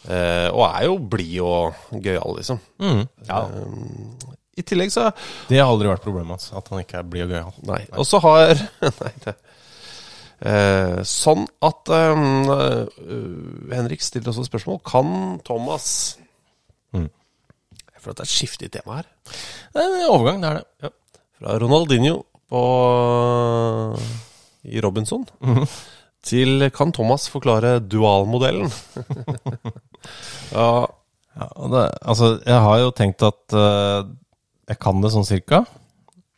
Eh, 0.04 0.48
og 0.52 0.64
er 0.68 0.84
jo 0.84 0.96
blid 1.00 1.38
og 1.40 2.00
gøyal, 2.04 2.34
liksom. 2.36 2.60
Mm. 2.82 3.04
Ja. 3.28 3.40
I 4.54 4.62
tillegg 4.62 4.92
så 4.94 5.08
Det 5.48 5.58
har 5.58 5.70
aldri 5.70 5.88
vært 5.88 6.04
problemet 6.04 6.36
hans, 6.36 6.50
at 6.54 6.68
han 6.70 6.82
ikke 6.84 7.00
er 7.00 7.08
blid 7.08 7.24
og 7.26 7.32
gøyal. 7.32 7.54
Nei. 7.70 7.80
Og 7.96 8.08
så 8.08 8.20
har 8.24 8.52
Nei, 9.00 9.14
det 9.24 9.34
eh, 10.44 11.00
Sånn 11.08 11.46
at 11.64 11.94
eh, 11.96 12.26
Henrik 13.72 14.04
stiller 14.04 14.34
også 14.34 14.44
et 14.44 14.52
spørsmål. 14.52 14.82
Kan 14.84 15.16
Thomas 15.46 16.18
Mm. 16.18 16.23
Føler 18.04 18.14
at 18.14 18.20
det 18.20 18.26
er 18.26 18.30
et 18.30 18.34
skifte 18.34 18.68
i 18.68 18.72
tema 18.72 19.00
her. 19.00 19.08
Det 19.72 19.82
er 19.82 19.96
en 19.96 20.06
overgang, 20.12 20.42
det 20.44 20.50
er 20.50 20.60
det. 20.60 20.66
Ja. 20.84 20.92
Fra 21.40 21.58
Ronaldinho 21.58 22.18
på, 22.52 22.62
i 24.68 24.80
Robinson 24.84 25.24
til 26.24 26.68
Kan 26.76 26.92
Thomas 26.94 27.26
forklare 27.32 27.78
dualmodellen? 27.82 28.70
ja, 30.54 30.68
Ja, 31.34 31.48
det, 31.66 31.80
altså, 32.06 32.28
jeg 32.46 32.60
har 32.62 32.76
jo 32.78 32.90
tenkt 32.94 33.22
at 33.26 33.54
uh, 33.58 34.06
jeg 34.70 34.78
kan 34.78 35.00
det 35.02 35.10
sånn 35.10 35.26
cirka. 35.26 35.64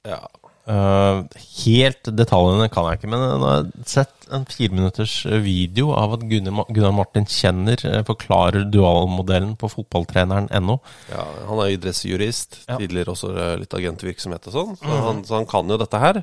ja. 0.08 0.22
Eh, 0.66 1.18
helt 1.62 2.08
detaljene 2.18 2.66
kan 2.74 2.88
jeg 2.90 2.98
ikke, 2.98 3.10
men 3.12 3.20
jeg 3.22 3.42
har 3.44 3.66
sett 3.86 4.26
en 4.34 4.46
fireminutters 4.50 5.12
video 5.44 5.92
av 5.94 6.16
at 6.16 6.24
Gunnar, 6.26 6.64
Gunnar 6.74 6.94
Martin 6.96 7.28
Kjenner 7.30 7.78
eh, 7.86 8.00
forklarer 8.08 8.64
dualmodellen 8.74 9.52
på 9.60 9.70
fotballtreneren.no. 9.70 10.78
ja 11.12 11.22
han 11.46 11.60
er 11.62 11.76
idrettsjurist. 11.76 12.64
Ja. 12.66 12.80
Tidligere 12.80 13.14
også 13.14 13.30
eh, 13.36 13.52
litt 13.62 13.76
agentvirksomhet 13.78 14.48
og 14.50 14.56
sånn. 14.56 14.72
Så, 14.80 14.96
han, 15.06 15.20
så 15.28 15.38
han 15.38 15.46
kan 15.50 15.70
jo 15.70 15.78
dette 15.78 16.00
her. 16.02 16.18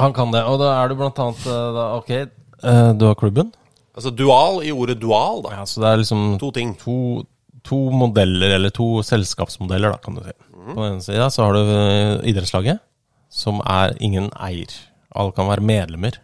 Han 0.00 0.14
kan 0.16 0.32
det, 0.32 0.40
og 0.48 0.56
da 0.62 0.70
er 0.78 0.88
du 0.88 0.96
blant 1.02 1.20
annet 1.20 1.42
eh, 1.52 1.66
da, 1.76 1.84
Ok, 1.98 2.14
eh, 2.16 2.86
du 2.96 3.04
har 3.10 3.18
klubben. 3.20 3.50
Altså 3.92 4.08
dual 4.16 4.62
i 4.64 4.72
ordet 4.72 4.96
dual, 5.02 5.42
da. 5.44 5.58
Ja, 5.58 5.66
så 5.68 5.82
det 5.84 5.90
er 5.90 6.00
liksom 6.00 6.22
To 6.40 6.48
ting. 6.56 6.72
to, 6.80 7.26
to 7.68 7.82
modeller, 7.92 8.54
eller 8.56 8.72
to 8.72 9.02
selskapsmodeller, 9.04 9.92
da, 9.92 10.00
kan 10.00 10.16
du 10.16 10.22
si. 10.24 10.32
På 10.62 10.78
den 10.78 10.94
ene 10.94 11.04
sida 11.04 11.28
så 11.34 11.44
har 11.44 11.58
du 11.58 11.60
eh, 11.76 12.30
idrettslaget, 12.32 12.80
som 13.32 13.62
er 13.64 13.96
ingen 14.04 14.28
eier. 14.36 14.72
Alle 15.16 15.32
kan 15.36 15.48
være 15.48 15.64
medlemmer 15.64 16.18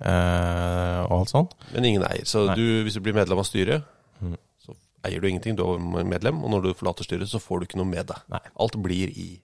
eh, 0.00 1.00
og 1.04 1.18
alt 1.20 1.32
sånt. 1.32 1.56
Men 1.74 1.88
ingen 1.90 2.06
eier. 2.08 2.24
Så 2.28 2.46
du, 2.56 2.64
hvis 2.86 2.96
du 2.96 3.02
blir 3.04 3.16
medlem 3.16 3.40
av 3.40 3.48
styret, 3.48 3.84
så 4.64 4.76
eier 5.04 5.20
du 5.20 5.28
ingenting. 5.28 5.58
Du 5.58 5.64
er 5.74 6.08
medlem, 6.08 6.40
og 6.44 6.54
når 6.54 6.68
du 6.68 6.76
forlater 6.78 7.06
styret, 7.06 7.28
så 7.30 7.42
får 7.42 7.60
du 7.60 7.68
ikke 7.68 7.80
noe 7.80 7.90
med 7.90 8.08
deg. 8.10 8.38
Alt 8.60 8.78
blir 8.84 9.12
i 9.12 9.34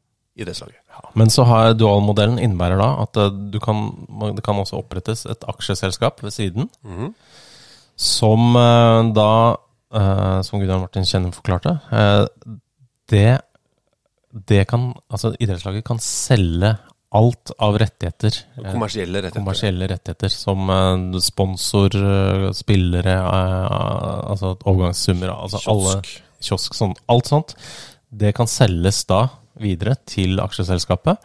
idrettslaget. 0.41 0.81
Men 1.19 1.33
så 1.33 1.45
har 1.49 1.75
dualmodellen 1.77 2.39
innebærer 2.41 2.81
da 2.81 2.89
at 3.03 3.19
eh, 3.21 3.33
du 3.53 3.59
kan, 3.63 3.91
det 4.37 4.45
kan 4.47 4.61
også 4.61 4.81
opprettes 4.81 5.27
et 5.29 5.45
aksjeselskap 5.51 6.23
ved 6.25 6.33
siden, 6.35 6.71
som 8.01 8.57
eh, 8.57 9.11
da, 9.17 9.31
eh, 9.93 10.39
som 10.47 10.61
Gudjørn 10.63 10.87
Martin 10.87 11.09
Kjenner 11.09 11.35
forklarte, 11.37 11.77
eh, 11.93 12.25
det, 13.11 13.41
det 14.49 14.63
kan, 14.71 14.93
altså 15.11 15.35
idrettslaget 15.37 15.85
kan 15.85 16.01
selge 16.01 16.77
alt 17.13 17.51
av 17.59 17.79
rettigheter. 17.79 18.37
eh, 18.65 18.73
Kommersielle 18.73 19.19
rettigheter. 19.19 19.41
kommersielle 19.41 19.89
rettigheter 19.91 20.29
som 20.31 20.71
eh, 20.71 21.19
sponsor, 21.21 21.91
eh, 21.97 22.53
spillere, 22.53 23.15
eh, 23.19 24.31
altså 24.31 24.57
overgangssummer, 24.65 25.33
altså 25.35 25.61
alle 25.71 25.97
Kiosk. 26.03 26.23
kiosk, 26.41 26.75
sånn, 26.75 26.95
alt 27.09 27.27
sånt. 27.27 27.55
Det 28.11 28.35
kan 28.35 28.47
selges 28.47 29.05
da 29.07 29.25
videre 29.61 29.97
til 30.07 30.39
aksjeselskapet. 30.41 31.19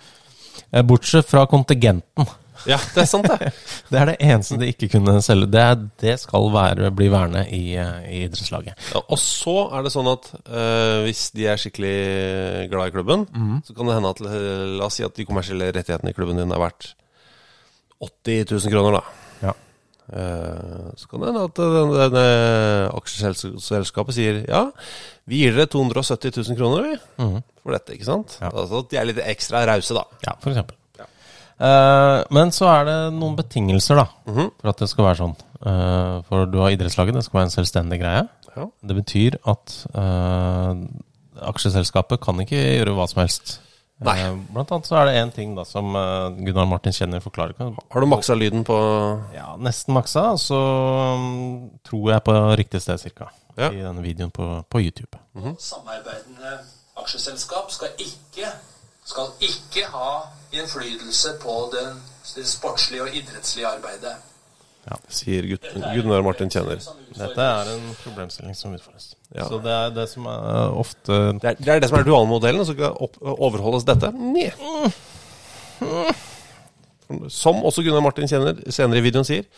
Eh, 0.74 0.82
Bortsett 0.82 1.26
fra 1.30 1.46
kontingenten. 1.48 2.28
Ja, 2.70 2.78
det 2.96 3.04
er 3.04 3.10
sant, 3.10 3.28
det. 3.30 3.52
Det 3.92 4.00
er 4.00 4.10
det 4.10 4.16
eneste 4.24 4.58
de 4.60 4.70
ikke 4.72 4.90
kunne 4.96 5.18
selge. 5.24 5.48
Det, 5.54 5.62
er, 5.62 5.82
det 6.02 6.16
skal 6.22 6.48
være, 6.54 6.92
bli 6.96 7.10
værende 7.14 7.44
i, 7.54 7.76
eh, 7.78 8.08
i 8.10 8.22
idrettslaget. 8.26 8.74
Ja, 8.94 9.02
og 9.04 9.20
så 9.22 9.58
er 9.76 9.86
det 9.86 9.94
sånn 9.94 10.10
at 10.10 10.30
eh, 10.46 11.04
hvis 11.06 11.28
de 11.36 11.50
er 11.52 11.62
skikkelig 11.62 11.98
glad 12.72 12.90
i 12.90 12.96
klubben, 12.96 13.28
så 13.68 13.76
kan 13.76 13.90
det 13.90 13.98
hende 14.00 14.14
at 14.16 14.24
eh, 14.26 14.64
La 14.80 14.90
oss 14.90 15.00
si 15.00 15.06
at 15.06 15.16
de 15.18 15.28
kommersielle 15.28 15.70
rettighetene 15.76 16.14
i 16.14 16.18
klubben 16.18 16.40
din 16.42 16.54
er 16.54 16.62
verdt 16.62 16.94
80 18.04 18.50
000 18.52 18.74
kroner, 18.74 19.00
da. 19.00 19.04
Ja. 19.46 19.54
Uh, 20.06 20.92
så 21.00 21.08
kan 21.10 21.24
det 21.24 21.32
hende 21.32 21.46
at 21.48 21.58
denne 21.58 22.02
denne 22.04 22.26
aksjeselskapet 22.94 24.14
sier 24.14 24.44
ja, 24.46 24.68
vi 25.26 25.40
gir 25.42 25.56
dere 25.56 25.66
270 25.74 26.36
000 26.44 26.60
kroner 26.60 26.86
vi, 26.86 26.98
for 27.18 27.74
dette, 27.74 27.96
ikke 27.96 28.10
sant? 28.12 28.38
Ja. 28.38 28.52
Altså 28.52 28.84
at 28.84 28.92
de 28.92 29.00
er 29.02 29.10
litt 29.10 29.22
ekstra 29.26 29.64
rause, 29.66 29.98
da. 29.98 30.06
Ja, 30.28 30.36
for 30.44 30.54
eksempel. 30.54 30.78
Eh, 31.56 32.20
men 32.36 32.52
så 32.52 32.68
er 32.68 32.88
det 32.88 32.96
noen 33.16 33.36
betingelser 33.38 34.02
da, 34.02 34.08
for 34.28 34.72
at 34.72 34.82
det 34.82 34.90
skal 34.92 35.08
være 35.08 35.20
sånn. 35.22 35.36
Eh, 35.66 36.16
for 36.28 36.50
du 36.52 36.58
har 36.62 36.74
idrettslaget, 36.76 37.16
det 37.16 37.24
skal 37.26 37.40
være 37.40 37.50
en 37.50 37.54
selvstendig 37.56 38.00
greie. 38.02 38.26
Ja. 38.56 38.66
Det 38.88 38.98
betyr 38.98 39.38
at 39.52 39.76
eh, 40.00 40.82
aksjeselskapet 41.52 42.22
kan 42.24 42.42
ikke 42.44 42.60
gjøre 42.60 42.96
hva 42.98 43.08
som 43.12 43.24
helst. 43.24 43.56
Nei. 44.04 44.18
Eh, 44.20 44.36
blant 44.52 44.74
annet 44.76 44.90
så 44.90 45.00
er 45.00 45.10
det 45.10 45.16
én 45.22 45.32
ting 45.36 45.56
da 45.56 45.64
som 45.68 45.96
Gunnar 46.44 46.68
Martin 46.68 46.96
Kjenner 46.96 47.24
forklarer. 47.24 47.56
Har 47.58 48.04
du 48.04 48.10
maksa 48.12 48.36
lyden 48.36 48.68
på 48.68 48.78
Ja, 49.36 49.56
nesten 49.56 49.96
maksa, 49.96 50.34
så 50.42 50.60
mm, 51.22 51.82
tror 51.88 52.12
jeg 52.14 52.28
på 52.28 52.38
riktig 52.60 52.84
sted 52.84 53.00
cirka. 53.00 53.32
Ja. 53.56 53.72
I 53.72 53.80
denne 53.80 54.04
videoen 54.04 54.34
på, 54.36 54.44
på 54.68 54.84
YouTube. 54.84 55.16
Samarbeidende 55.64 56.58
aksjeselskap 57.00 57.72
skal 57.72 57.96
ikke, 58.04 58.52
skal 59.06 59.34
ikke 59.46 59.86
ha 59.94 60.12
innflytelse 60.56 61.36
på 61.42 61.58
den, 61.74 62.00
det 62.36 62.48
sportslige 62.50 63.06
og 63.06 63.16
idrettslige 63.16 63.68
arbeidet. 63.70 64.16
Ja, 64.86 64.98
Sier 65.10 65.46
Gunnar 65.50 66.22
Martin 66.22 66.52
Kjenner. 66.54 66.82
Dette 67.18 67.42
er 67.42 67.70
en 67.74 67.86
problemstilling 68.04 68.54
som 68.58 68.74
utfordres. 68.76 69.16
Ja. 69.34 69.48
Så 69.50 69.58
det 69.64 69.74
er 69.74 69.96
det 69.96 70.06
som 70.12 70.28
er 70.30 70.76
ofte 70.78 71.16
Det 71.42 71.50
er, 71.50 71.58
det 71.58 71.72
er 71.74 71.82
det 71.82 71.90
som 71.90 71.98
er 72.00 72.06
dualmodellen, 72.06 72.62
og 72.62 72.68
så 72.70 72.76
skal 72.76 72.94
overholdes 73.22 73.88
dette. 73.88 74.12
Nei. 74.14 74.52
Som 77.34 77.66
også 77.66 77.82
Gunnar 77.86 78.06
Martin 78.06 78.30
kjenner, 78.30 78.62
senere 78.70 79.02
i 79.02 79.06
videoen 79.08 79.26
sier. 79.26 79.50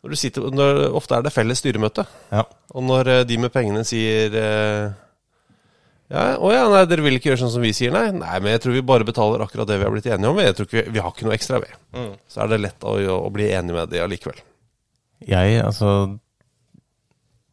Når 0.00 0.14
du 0.14 0.16
sitter, 0.16 0.48
når, 0.56 0.86
ofte 0.96 1.16
er 1.16 1.26
det 1.26 1.32
felles 1.34 1.60
styremøte. 1.60 2.06
Ja. 2.32 2.46
Og 2.72 2.84
når 2.84 3.12
eh, 3.12 3.24
de 3.28 3.36
med 3.40 3.52
pengene 3.52 3.84
sier 3.84 4.32
eh, 4.32 4.92
ja, 6.10 6.22
å 6.42 6.48
ja, 6.50 6.64
nei, 6.66 6.82
dere 6.90 7.04
vil 7.06 7.18
ikke 7.20 7.30
gjøre 7.30 7.44
sånn 7.44 7.52
som 7.54 7.62
vi 7.62 7.70
sier, 7.76 7.92
nei? 7.94 8.08
Nei, 8.10 8.38
men 8.42 8.56
jeg 8.56 8.64
tror 8.64 8.74
vi 8.74 8.86
bare 8.86 9.06
betaler 9.06 9.44
akkurat 9.44 9.68
det 9.70 9.76
vi 9.78 9.86
har 9.86 9.92
blitt 9.94 10.08
enige 10.10 10.32
om. 10.32 10.40
Jeg 10.42 10.56
tror 10.58 10.66
ikke 10.66 10.80
vi, 10.80 10.94
vi 10.96 11.02
har 11.04 11.12
ikke 11.14 11.28
noe 11.28 11.36
ekstra 11.36 11.60
vi. 11.62 11.70
Mm. 11.94 12.08
Så 12.26 12.40
er 12.42 12.50
det 12.50 12.58
lett 12.64 12.86
å, 12.86 12.96
å 13.14 13.30
bli 13.30 13.46
enig 13.54 13.76
med 13.76 13.92
de 13.92 14.02
allikevel. 14.02 14.40
Jeg, 15.20 15.60
altså 15.60 15.90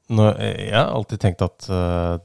nå, 0.08 0.26
Jeg 0.39 0.72
har 0.72 0.93
alltid 0.95 1.20
tenkt 1.20 1.41
at 1.43 1.66
uh, 1.68 2.16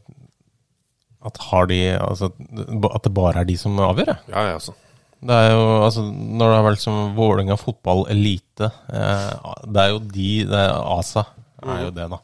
At 1.26 1.41
har 1.49 1.66
de 1.66 1.80
Altså 1.97 2.28
at 2.30 3.03
det 3.03 3.11
bare 3.16 3.43
er 3.43 3.49
de 3.49 3.57
som 3.59 3.74
avgjør, 3.83 4.12
jeg. 4.12 4.22
Ja, 4.30 4.45
ja, 4.47 4.61
altså. 4.61 4.76
Det 5.22 5.35
er 5.35 5.51
jo, 5.51 5.64
altså, 5.83 6.05
Når 6.12 6.47
det 6.47 6.61
har 6.61 6.68
vært 6.68 6.85
som 6.85 7.01
Vålerenga 7.18 7.59
fotball 7.59 8.05
elite 8.14 8.70
eh, 8.70 9.51
Det 9.66 9.83
er 9.83 9.93
jo 9.93 10.01
de 10.14 10.30
det 10.51 10.62
er 10.62 10.78
ASA 10.78 11.26
er 11.62 11.85
jo 11.85 11.93
det, 11.95 12.09
da. 12.11 12.18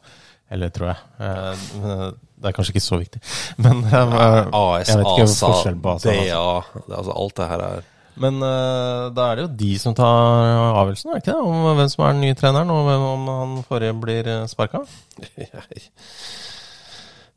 Eller 0.49 0.71
tror 0.73 0.91
jeg. 0.91 0.97
Eh, 1.21 2.09
det 2.39 2.49
er 2.49 2.55
kanskje 2.57 2.73
ikke 2.73 2.83
så 2.83 2.97
viktig. 2.99 3.21
Men 3.61 3.83
eh, 3.85 4.49
AS, 4.57 4.89
ASA. 4.95 5.53
DA 6.01 6.41
altså. 6.41 7.13
Alt 7.13 7.37
det 7.37 7.47
her 7.51 7.63
er 7.67 7.87
Men 8.19 8.41
eh, 8.43 9.05
da 9.15 9.27
er 9.29 9.37
det 9.37 9.45
jo 9.45 9.51
de 9.61 9.71
som 9.81 9.95
tar 9.95 10.49
avgjørelsen, 10.73 11.11
er 11.11 11.19
det 11.19 11.23
ikke 11.23 11.35
det? 11.35 11.53
Om 11.53 11.77
hvem 11.77 11.93
som 11.93 12.05
er 12.05 12.15
den 12.15 12.25
nye 12.25 12.39
treneren, 12.39 12.73
og 12.73 12.83
hvem, 12.89 13.07
om 13.13 13.31
han 13.35 13.55
forrige 13.69 13.97
blir 14.05 14.33
sparka? 14.51 14.85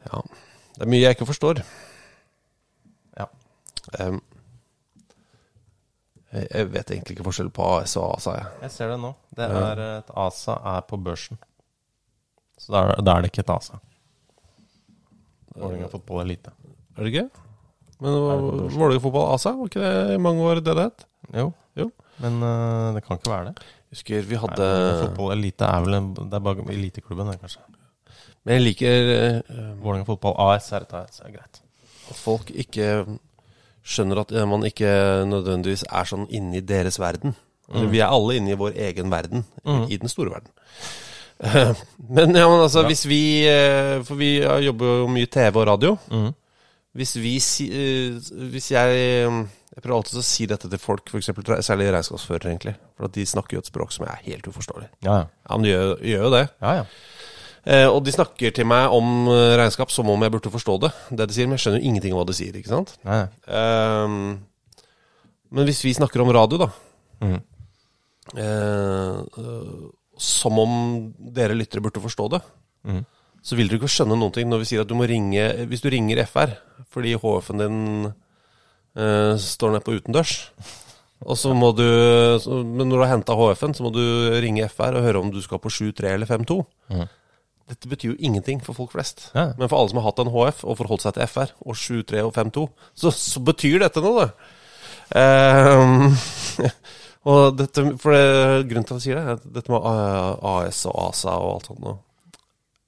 Ja. 0.03 0.19
Det 0.75 0.83
er 0.83 0.89
mye 0.91 0.99
jeg 0.99 1.15
ikke 1.15 1.29
forstår. 1.29 1.61
Ja. 3.15 3.29
Um, 4.03 4.17
jeg, 6.33 6.49
jeg 6.49 6.73
vet 6.73 6.91
egentlig 6.91 7.15
ikke 7.15 7.27
forskjell 7.29 7.53
på 7.55 7.69
AS 7.77 7.95
og 8.01 8.17
ASA. 8.17 8.35
Jeg. 8.41 8.49
Jeg 8.65 8.75
ser 8.75 8.91
det 8.91 8.99
nå. 8.99 9.13
Det 9.39 9.47
er 9.47 9.83
et 9.85 10.11
ASA 10.25 10.57
er 10.73 10.83
på 10.91 10.99
børsen. 10.99 11.39
Så 12.63 12.71
da 12.75 12.83
er, 12.87 13.03
da 13.03 13.17
er 13.19 13.25
det 13.25 13.33
ikke 13.33 13.43
et 13.43 13.51
ASA. 13.57 13.81
Vålerenga 15.57 15.89
fotball 15.93 16.23
er 16.23 16.29
lite. 16.33 16.53
Er 16.97 17.05
det 17.07 17.13
ikke? 17.13 17.27
Men 18.03 18.17
Vålerenga 18.73 19.03
fotball 19.05 19.33
ASA, 19.35 19.53
var 19.59 19.69
ikke 19.71 19.83
det 19.83 20.15
i 20.17 20.23
mange 20.23 20.47
år 20.47 20.63
det 20.63 20.77
det 20.79 20.87
het? 20.89 21.05
Jo. 21.37 21.49
Jo. 21.79 21.89
Men 22.23 22.39
uh, 22.45 22.93
det 22.97 23.03
kan 23.07 23.19
ikke 23.19 23.33
være 23.33 23.51
det. 23.51 23.67
Husker 23.93 24.25
vi 24.29 24.39
hadde 24.41 24.67
Nei, 24.71 25.03
fotball 25.03 25.35
elite 25.37 25.69
er 25.69 25.85
vel 25.85 25.99
en, 25.99 26.07
Det 26.17 26.39
er 26.39 26.45
bare 26.47 26.65
eliteklubben, 26.73 27.29
det, 27.33 27.39
kanskje. 27.43 27.61
Men 28.45 28.57
jeg 28.57 28.65
liker 28.65 29.13
uh, 29.13 29.61
Vålerenga 29.83 30.09
fotball 30.09 30.39
AS 30.49 30.71
er 30.73 30.87
et 30.87 30.97
AS, 31.03 31.21
er 31.27 31.35
greit. 31.37 31.61
at 32.11 32.19
folk 32.19 32.51
ikke 32.51 32.89
skjønner 33.83 34.21
at 34.23 34.33
man 34.47 34.63
ikke 34.69 34.89
nødvendigvis 35.27 35.85
er 35.91 36.07
sånn 36.07 36.27
inne 36.31 36.61
i 36.61 36.65
deres 36.67 36.99
verden. 37.03 37.35
Mm. 37.73 37.87
Vi 37.91 37.99
er 38.03 38.13
alle 38.13 38.37
inne 38.39 38.53
i 38.53 38.59
vår 38.59 38.77
egen 38.89 39.11
verden, 39.11 39.45
Mm. 39.65 39.87
i 39.91 39.97
den 39.99 40.09
store 40.11 40.31
verden. 40.35 40.51
Eh, 41.43 41.73
Men 42.13 42.35
ja, 42.37 42.45
men 42.49 42.61
altså, 42.63 42.83
Ja. 42.83 42.87
hvis 42.91 43.05
vi 43.09 43.21
eh, 43.49 44.03
For 44.07 44.15
vi 44.21 44.37
eh, 44.43 44.61
jobber 44.67 45.01
jo 45.03 45.09
mye 45.11 45.27
TV 45.27 45.57
og 45.59 45.67
radio. 45.67 45.97
Mm. 46.13 46.29
Hvis 46.99 47.17
vi 47.19 47.33
eh, 47.39 48.19
Hvis 48.53 48.69
jeg 48.75 48.99
eh, 49.01 49.39
Jeg 49.73 49.83
prøver 49.83 49.97
alltid 49.97 50.21
å 50.21 50.25
si 50.27 50.47
dette 50.47 50.69
til 50.69 50.79
folk, 50.83 51.09
for 51.09 51.19
eksempel, 51.23 51.47
særlig 51.65 51.89
regnskapsførere, 51.95 52.51
egentlig. 52.53 52.75
For 52.99 53.09
at 53.09 53.15
de 53.17 53.25
snakker 53.27 53.57
jo 53.57 53.63
et 53.65 53.71
språk 53.71 53.95
som 53.95 54.05
er 54.07 54.19
helt 54.27 54.47
uforståelig. 54.51 54.91
Ja, 55.07 55.15
ja. 55.23 55.27
Ja, 55.49 55.57
men 55.57 55.65
de 55.65 55.71
gjør, 55.73 55.93
gjør 56.13 56.25
jo 56.27 56.33
det. 56.37 56.43
Ja, 56.61 56.75
ja. 56.83 56.85
Eh, 57.65 57.87
og 57.89 58.03
de 58.05 58.13
snakker 58.13 58.51
til 58.53 58.67
meg 58.69 58.93
om 58.93 59.29
eh, 59.33 59.55
regnskap 59.57 59.91
som 59.95 60.11
om 60.13 60.23
jeg 60.27 60.35
burde 60.35 60.51
forstå 60.53 60.77
det. 60.83 60.91
Det 61.17 61.29
de 61.31 61.37
sier, 61.39 61.47
Men 61.49 61.57
jeg 61.57 61.65
skjønner 61.65 61.81
jo 61.81 61.89
ingenting 61.89 62.13
om 62.13 62.21
hva 62.21 62.27
de 62.29 62.37
sier. 62.37 62.59
ikke 62.59 62.69
sant? 62.75 62.93
Nei, 63.09 63.23
Ehm, 63.49 64.21
men 65.53 65.69
hvis 65.69 65.81
vi 65.85 65.95
snakker 65.97 66.21
om 66.25 66.31
radio, 66.37 66.59
da 66.67 66.69
mm. 67.25 67.41
eh, 68.37 69.19
eh, 69.41 69.89
Som 70.23 70.61
om 70.63 70.75
dere 71.35 71.57
lyttere 71.59 71.83
burde 71.83 72.03
forstå 72.03 72.29
det, 72.37 72.43
mm. 72.87 73.03
så 73.43 73.59
vil 73.59 73.71
dere 73.71 73.81
ikke 73.81 73.91
skjønne 73.91 74.19
noen 74.19 74.35
ting 74.35 74.51
når 74.51 74.63
vi 74.63 74.69
sier 74.71 74.85
at 74.85 74.91
du 74.91 74.95
må 74.99 75.09
ringe 75.11 75.49
Hvis 75.71 75.83
du 75.83 75.89
ringer 75.91 76.23
FR 76.29 76.55
fordi 76.93 77.15
HF-en 77.17 77.63
din 77.63 77.81
eh, 78.07 79.33
står 79.41 79.73
nede 79.73 79.87
på 79.87 79.97
utendørs 79.97 80.35
og 81.23 81.39
så 81.39 81.53
må 81.55 81.71
du, 81.77 81.87
Men 82.49 82.89
når 82.89 82.97
du 82.97 83.03
har 83.05 83.13
henta 83.15 83.37
HF-en, 83.39 83.75
så 83.77 83.85
må 83.85 83.93
du 83.95 84.03
ringe 84.43 84.69
FR 84.71 84.99
og 84.99 85.05
høre 85.07 85.21
om 85.23 85.31
du 85.33 85.41
skal 85.45 85.61
på 85.63 85.71
7-3 85.71 86.17
eller 86.17 86.27
5-2. 86.27 86.57
Mm. 86.93 87.05
Dette 87.73 87.89
betyr 87.89 88.13
jo 88.13 88.19
ingenting 88.19 88.63
for 88.65 88.77
folk 88.77 88.93
flest. 88.97 89.29
Ja. 89.37 89.53
Men 89.59 89.71
for 89.71 89.79
alle 89.79 89.93
som 89.93 90.01
har 90.03 90.09
hatt 90.11 90.23
en 90.25 90.33
HF 90.35 90.65
og 90.67 90.79
forholdt 90.81 91.07
seg 91.07 91.15
til 91.17 91.31
FR, 91.31 91.55
og 91.63 91.79
7-3 91.79 92.25
og 92.27 92.35
5-2, 92.35 92.67
så, 93.05 93.15
så 93.15 93.45
betyr 93.45 93.85
dette 93.85 94.03
noe, 94.03 94.27
det. 94.27 94.51
Ehm, 95.21 96.11
og 97.29 97.57
dette, 97.59 97.85
for 98.03 98.17
det, 98.17 98.67
grunnen 98.71 98.87
til 98.89 98.97
at 98.97 99.01
jeg 99.01 99.05
sier 99.05 99.21
det, 99.21 99.37
er 99.37 99.55
dette 99.59 99.73
med 99.73 99.85
AS 99.87 100.83
og 100.91 100.97
ASA 101.09 101.37
og 101.39 101.51
alt 101.55 101.71
sånt 101.71 101.83
nå, 101.85 101.95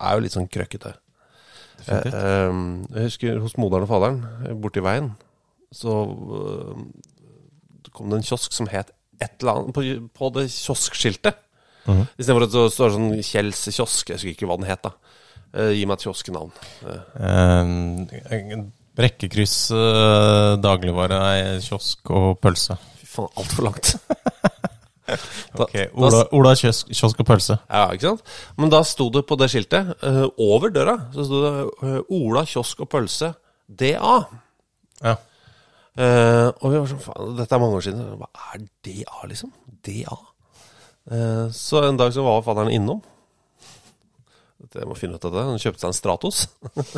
er 0.05 0.16
jo 0.16 0.24
litt 0.24 0.35
sånn 0.35 0.51
krøkkete. 0.51 0.95
Definitivt. 1.78 2.14
Eh, 2.14 2.26
ehm, 2.49 2.66
jeg 2.95 3.09
husker 3.11 3.41
hos 3.45 3.57
moderen 3.61 3.87
og 3.87 3.93
faderen, 3.93 4.20
eh, 4.43 4.57
borti 4.59 4.82
veien, 4.85 5.12
så 5.74 5.97
eh, 6.41 6.85
kom 7.95 8.11
det 8.11 8.20
en 8.20 8.26
kiosk 8.26 8.55
som 8.57 8.70
het 8.72 8.91
et 9.22 9.35
eller 9.41 9.61
annet 9.61 9.74
på, 9.76 9.85
på 10.18 10.30
det 10.35 10.49
kioskskiltet. 10.51 11.41
Mhm. 11.85 12.07
Istedenfor 12.16 12.47
at 12.47 12.55
det 12.55 12.62
står 12.72 12.95
sånn 12.95 13.11
Kjells 13.22 13.66
kiosk, 13.68 14.09
jeg 14.09 14.18
husker 14.18 14.32
ikke 14.32 14.49
hva 14.51 14.57
den 14.59 14.70
het, 14.70 14.82
da. 14.87 14.95
Eh, 15.55 15.74
gi 15.78 15.85
meg 15.87 16.01
et 16.01 16.07
kioskenavn. 16.09 16.51
Eh, 16.91 17.03
Eh, 18.35 18.64
Brekkekryss, 18.95 19.70
eh, 19.74 20.57
dagligvare, 20.62 21.18
kiosk 21.62 22.11
og 22.14 22.41
pølse. 22.43 22.76
Faen, 23.15 23.31
altfor 23.41 23.69
langt. 23.71 23.95
Da- 25.05 25.67
Ok, 25.67 25.75
Ola, 26.01 26.23
Ola 26.33 26.55
kiosk, 26.57 26.89
kiosk 26.97 27.19
og 27.21 27.27
pølse. 27.29 27.59
Ja, 27.69 27.83
ikke 27.93 28.09
sant? 28.09 28.23
Men 28.57 28.71
da 28.73 28.79
sto 28.89 29.11
det 29.12 29.21
på 29.29 29.37
det 29.37 29.51
skiltet, 29.53 29.91
uh, 30.01 30.25
over 30.41 30.73
døra, 30.73 30.95
så 31.12 31.27
sto 31.29 31.43
det 31.43 31.51
uh, 31.85 31.99
Ola 32.17 32.43
kiosk 32.49 32.81
og 32.81 32.89
pølse 32.95 33.29
DA. 33.69 34.15
Ja. 35.05 35.12
Uh, 35.95 36.49
og 36.57 36.65
vi 36.73 36.79
var 36.81 36.89
sånn, 36.91 37.03
faen, 37.05 37.35
dette 37.39 37.55
er 37.55 37.62
mange 37.62 37.77
år 37.79 37.85
siden. 37.85 38.01
Hva 38.23 38.31
er 38.55 38.65
DA, 38.89 39.19
liksom? 39.31 39.53
DA? 39.85 40.17
Så 41.53 41.83
en 41.85 41.99
dag 42.01 42.15
så 42.17 42.23
var 42.25 42.41
fadderen 42.47 42.73
innom. 42.73 43.03
Jeg 44.73 44.89
må 44.89 44.97
finne 44.97 45.19
ut 45.21 45.27
av 45.29 45.35
det. 45.37 45.43
Han 45.51 45.61
kjøpte 45.61 45.83
seg 45.85 45.91
en 45.91 45.97
Stratos. 45.99 46.39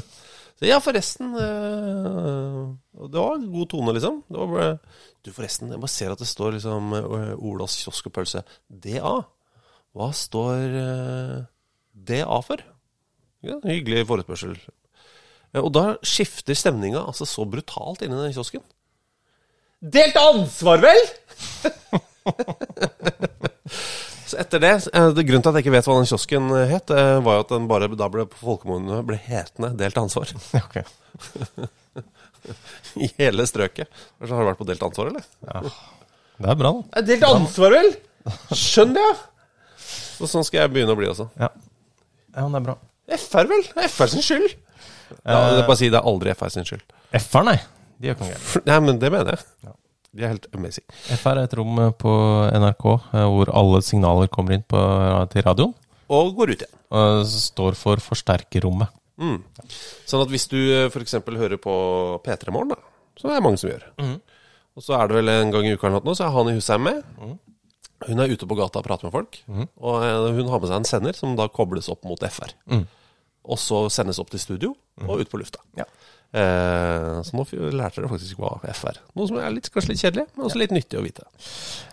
så 0.61 0.69
ja, 0.69 0.79
forresten 0.81 1.35
Det 1.35 3.19
var 3.19 3.43
god 3.43 3.67
tone, 3.73 3.97
liksom. 3.99 4.23
Det 4.31 4.39
var 4.39 4.53
bare, 4.55 4.71
du, 5.27 5.33
forresten, 5.35 5.75
jeg 5.75 5.83
bare 5.83 5.93
ser 5.93 6.15
at 6.15 6.23
det 6.23 6.29
står 6.31 6.57
liksom 6.57 6.95
eh, 6.97 7.35
Olas 7.37 7.77
kiosk 7.83 8.09
og 8.09 8.15
pølse 8.17 8.43
DA. 8.71 9.13
Hva 9.97 10.09
står 10.15 10.81
eh, 10.81 11.37
DA 12.11 12.41
for? 12.47 12.65
Ja, 13.47 13.59
hyggelig 13.67 14.07
forespørsel. 14.09 14.57
Og 15.57 15.71
da 15.73 15.85
skifter 16.05 16.57
stemninga 16.59 17.05
altså 17.07 17.25
så 17.29 17.47
brutalt 17.49 18.03
inni 18.05 18.19
den 18.19 18.35
kiosken. 18.35 18.65
Delt 19.81 20.17
ansvar, 20.19 20.83
vel?! 20.83 21.03
så 24.27 24.41
etter 24.43 24.63
det, 24.63 24.75
eh, 24.93 25.09
det 25.15 25.27
Grunnen 25.29 25.45
til 25.45 25.53
at 25.53 25.59
jeg 25.59 25.67
ikke 25.67 25.77
vet 25.77 25.89
hva 25.89 25.99
den 26.01 26.11
kiosken 26.11 26.53
eh, 26.57 26.71
het, 26.73 26.91
eh, 26.91 27.17
var 27.25 27.39
jo 27.39 27.47
at 27.47 27.55
den 27.55 27.69
bare 27.71 27.91
da 27.95 28.11
ble 28.13 28.27
på 28.31 28.43
folkemunne 28.43 29.03
ble 29.07 29.19
hetende 29.29 29.75
Delt 29.79 30.01
ansvar. 30.01 30.33
Ok. 30.65 30.81
I 33.05 33.11
hele 33.19 33.47
strøket. 33.49 34.03
Har 34.21 34.33
du 34.33 34.51
vært 34.51 34.61
på 34.61 34.69
Delt 34.69 34.85
ansvar, 34.87 35.13
eller? 35.13 35.25
Det 36.37 36.51
er 36.53 36.61
bra, 36.61 36.75
da. 36.77 37.05
Delt 37.07 37.27
ansvar, 37.29 37.77
vel? 37.77 37.95
Skjønner 38.53 39.03
jeg! 39.03 39.17
Så 40.17 40.29
sånn 40.31 40.47
skal 40.49 40.65
jeg 40.65 40.75
begynne 40.75 40.95
å 40.95 40.99
bli 40.99 41.09
også. 41.11 41.29
Ja, 41.41 41.51
ja 42.37 42.47
men 42.47 42.57
det 42.57 42.63
er 42.63 42.69
bra. 42.71 42.77
FR, 43.17 43.49
vel? 43.51 43.65
Det 43.71 43.85
er 43.85 43.93
FR 43.93 44.13
sin 44.13 44.25
skyld. 44.25 44.55
Ja, 45.23 45.41
det 45.53 45.61
er 45.61 45.67
bare 45.67 45.77
å 45.77 45.79
si 45.79 45.91
det 45.93 45.99
er 46.01 46.09
aldri 46.09 46.33
FR 46.35 46.53
sin 46.55 46.67
skyld. 46.67 46.85
FR, 47.15 47.45
nei. 47.47 47.59
De 47.97 48.09
gjør 48.09 48.17
ikke 48.17 48.27
noe 48.27 48.33
gærent. 48.33 48.67
Nei, 48.67 48.79
men 48.89 48.99
det 49.03 49.11
mener 49.13 49.37
jeg. 49.37 49.75
De 50.17 50.25
er 50.25 50.33
helt 50.33 50.49
amazing. 50.57 50.85
FR 51.21 51.37
er 51.37 51.45
et 51.45 51.57
rom 51.59 51.81
eh, 51.83 51.93
på 52.01 52.13
NRK 52.57 52.87
eh, 52.89 53.27
hvor 53.35 53.53
alle 53.61 53.83
signaler 53.85 54.31
kommer 54.33 54.57
inn 54.57 54.65
på, 54.65 54.81
til 55.33 55.45
radioen. 55.45 55.75
Og 56.13 56.33
går 56.39 56.55
ut 56.55 56.63
igjen. 56.65 56.75
Og 56.97 57.27
står 57.29 57.77
for 57.79 58.01
forsterkerrommet. 58.03 58.93
Mm. 59.19 59.39
Sånn 60.07 60.23
at 60.25 60.33
hvis 60.33 60.49
du 60.53 60.59
f.eks. 60.91 61.15
hører 61.25 61.57
på 61.63 61.75
P3 62.25 62.53
Morgen, 62.53 62.75
da, 62.75 62.81
som 63.17 63.31
det 63.31 63.37
er 63.39 63.45
mange 63.47 63.59
som 63.63 63.71
gjør, 63.71 63.85
mm. 64.03 64.17
og 64.77 64.85
så 64.85 64.97
er 64.99 65.09
det 65.09 65.17
vel 65.21 65.33
en 65.33 65.51
gang 65.55 65.67
i 65.69 65.73
uka 65.77 65.89
eller 65.89 66.05
noe, 66.05 66.17
så 66.19 66.27
er 66.29 66.35
han 66.37 66.51
i 66.53 66.57
Husheim 66.59 66.85
med. 66.85 67.03
Mm. 67.21 67.37
Hun 68.07 68.21
er 68.21 68.29
ute 68.35 68.45
på 68.51 68.59
gata 68.59 68.83
og 68.83 68.85
prater 68.85 69.09
med 69.09 69.15
folk, 69.17 69.39
Mhm. 69.49 69.69
og 69.81 70.03
eh, 70.05 70.33
hun 70.37 70.49
har 70.53 70.61
med 70.61 70.69
seg 70.69 70.77
en 70.77 70.85
sender 70.85 71.17
som 71.17 71.33
da 71.39 71.47
kobles 71.49 71.89
opp 71.89 72.05
mot 72.05 72.21
FR. 72.29 72.53
Mhm. 72.69 72.85
Og 73.47 73.57
så 73.63 73.87
sendes 73.95 74.19
opp 74.19 74.29
til 74.35 74.41
studio 74.43 74.75
og 75.07 75.21
ut 75.23 75.31
på 75.31 75.39
lufta. 75.39 75.61
Ja. 75.79 75.85
Eh, 76.37 77.19
så 77.25 77.33
nå 77.33 77.45
lærte 77.73 78.03
dere 78.03 78.11
faktisk 78.11 78.41
hva 78.43 78.59
F 78.69 78.83
er. 78.91 78.99
Noe 79.17 79.29
som 79.31 79.39
er 79.41 79.53
litt, 79.55 79.71
kanskje 79.73 79.95
litt 79.95 80.03
kjedelig, 80.03 80.27
men 80.35 80.49
også 80.49 80.61
litt 80.61 80.75
nyttig 80.75 80.99
å 81.01 81.05
vite. 81.05 81.25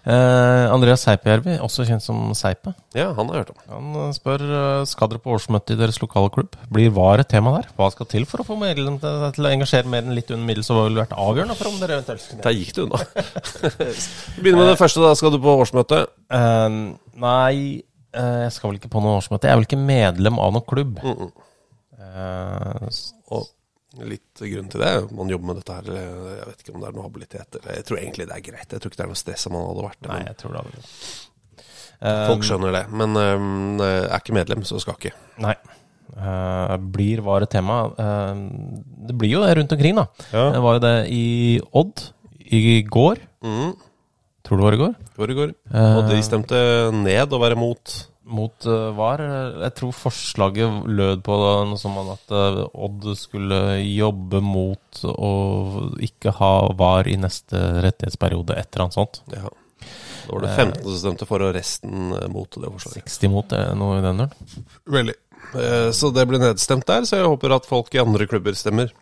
Eh, 0.03 0.65
Andreas 0.67 1.05
Seipjärvi, 1.05 1.53
også 1.63 1.85
kjent 1.87 2.03
som 2.03 2.33
Seipe. 2.35 2.73
Ja, 2.97 3.13
han 3.15 3.31
har 3.31 3.39
jeg 3.39 3.45
hørt 3.45 3.53
om. 3.53 3.61
Han 3.71 4.01
eh, 4.01 4.09
spør 4.17 4.43
eh, 4.43 4.81
skal 4.89 5.13
dere 5.13 5.23
på 5.23 5.31
årsmøte 5.37 5.77
i 5.77 5.79
deres 5.79 6.01
lokale 6.03 6.33
klubb. 6.35 6.57
Blir 6.75 6.91
VAR 6.97 7.23
et 7.23 7.31
tema 7.31 7.53
der? 7.55 7.69
Hva 7.77 7.87
skal 7.93 8.09
til 8.11 8.27
for 8.27 8.43
å 8.43 8.47
få 8.49 8.59
medlemmene 8.59 8.99
til, 8.99 9.23
til 9.37 9.47
å 9.47 9.53
engasjere 9.53 9.93
mer 9.95 10.03
enn 10.03 10.17
litt 10.17 10.33
under 10.33 10.43
middels, 10.49 10.73
og 10.73 10.81
hva 10.81 10.85
ville 10.89 11.03
vært 11.05 11.15
avgjørende 11.23 11.57
for 11.61 11.71
om 11.71 11.79
dere 11.79 12.01
eventuelt 12.01 12.43
Der 12.43 12.59
gikk 12.59 12.75
det 12.75 12.85
unna. 12.89 13.01
Begynner 14.43 14.59
med 14.59 14.71
det 14.73 14.77
første, 14.83 15.07
da. 15.07 15.15
Skal 15.15 15.31
du 15.37 15.39
på 15.47 15.57
årsmøte? 15.63 16.03
Eh, 16.35 16.69
nei, 17.23 17.55
eh, 18.11 18.37
jeg 18.43 18.53
skal 18.57 18.73
vel 18.73 18.83
ikke 18.83 18.91
på 18.91 19.07
noe 19.07 19.23
årsmøte. 19.23 19.47
Jeg 19.47 19.55
er 19.55 19.63
vel 19.63 19.71
ikke 19.71 19.83
medlem 19.87 20.43
av 20.43 20.51
noen 20.57 20.67
klubb. 20.67 20.99
Mm 20.99 21.19
-mm. 21.23 21.35
Og 23.31 23.47
litt 24.01 24.41
grunn 24.41 24.69
til 24.73 24.81
det. 24.81 24.93
Man 25.13 25.29
jobber 25.29 25.45
med 25.51 25.59
dette 25.61 25.75
her. 25.77 25.91
eh, 25.93 26.37
Jeg 26.39 26.47
vet 26.49 26.63
ikke 26.63 26.73
om 26.75 26.81
det 26.81 26.87
er 26.89 26.95
noe 26.97 27.05
habilitet 27.05 27.59
eller 27.59 27.75
Jeg 27.77 27.85
tror 27.85 27.97
egentlig 28.01 28.27
det 28.27 28.35
er 28.39 28.45
greit. 28.47 28.71
Jeg 28.73 28.81
tror 28.81 28.89
ikke 28.91 28.97
det 29.01 29.05
er 29.05 29.11
noe 29.13 29.21
stress 29.21 29.45
om 29.47 29.53
man 29.53 29.67
hadde 29.69 29.85
vært 29.89 30.01
det. 30.01 30.09
nei, 30.09 30.23
jeg 30.31 30.37
tror 30.41 30.51
det 30.57 30.63
hadde 30.63 30.83
Eh, 32.03 32.27
Folk 32.27 32.43
skjønner 32.43 32.73
det. 32.75 32.81
Men 32.91 33.15
um, 33.15 33.79
er 33.79 34.17
ikke 34.19 34.33
medlem, 34.35 34.63
så 34.67 34.75
skal 34.81 34.97
ikke. 34.97 35.13
Nei. 35.39 35.53
Uh, 36.17 36.75
blir 36.91 37.21
VAR 37.23 37.45
et 37.45 37.49
tema? 37.53 37.77
Uh, 37.95 38.35
det 39.07 39.15
blir 39.17 39.31
jo 39.37 39.43
det 39.45 39.53
rundt 39.57 39.71
omkring, 39.71 39.95
da. 39.95 40.03
Ja. 40.33 40.49
Det 40.51 40.61
var 40.65 40.75
jo 40.75 40.81
det 40.83 40.95
i 41.15 41.23
Odd 41.71 42.03
i 42.51 42.81
går. 42.83 43.21
Mm. 43.45 43.71
Tror 44.43 44.59
du 44.59 44.59
det 44.59 44.67
var 44.67 44.75
i 44.75 44.81
går? 44.81 44.97
Går 45.15 45.31
i 45.31 45.37
går. 45.37 45.53
Uh, 45.71 45.97
Og 46.01 46.09
de 46.11 46.19
stemte 46.27 46.59
ned 46.91 47.31
å 47.31 47.39
være 47.39 47.55
mot. 47.55 47.95
Mot 48.23 48.65
eh, 48.65 48.89
VAR. 48.95 49.19
Jeg 49.65 49.73
tror 49.75 49.91
forslaget 49.97 50.85
lød 50.87 51.23
på 51.25 51.35
noe 51.67 51.79
som 51.81 51.97
at 52.05 52.31
eh, 52.31 52.61
Odd 52.85 53.09
skulle 53.19 53.57
jobbe 53.83 54.39
mot 54.45 55.01
å 55.11 55.31
ikke 55.99 56.31
ha 56.37 56.53
VAR 56.79 57.09
i 57.11 57.17
neste 57.19 57.59
rettighetsperiode, 57.83 58.55
et 58.55 58.69
eller 58.71 58.85
annet 58.85 58.95
sånt. 58.99 59.19
Ja. 59.33 59.51
Da 60.23 60.31
var 60.37 60.45
det 60.45 60.53
15 60.55 60.85
som 60.87 60.95
stemte 61.01 61.27
for, 61.27 61.43
og 61.43 61.51
resten 61.57 62.13
eh, 62.15 62.29
mot 62.31 62.47
det 62.55 62.71
forslaget. 62.77 63.11
60 63.11 63.33
mot, 63.35 63.49
det 63.51 63.59
er 63.59 63.75
noe 63.75 63.99
i 63.99 64.05
den 64.07 64.23
duren. 64.23 64.65
Veldig. 64.95 65.17
Eh, 65.59 65.89
Så 65.91 66.13
det 66.15 66.23
ble 66.31 66.39
nedstemt 66.39 66.87
der, 66.87 67.03
så 67.09 67.19
jeg 67.19 67.27
håper 67.27 67.57
at 67.57 67.67
folk 67.67 67.91
i 67.97 68.01
andre 68.05 68.29
klubber 68.31 68.55
stemmer 68.55 68.93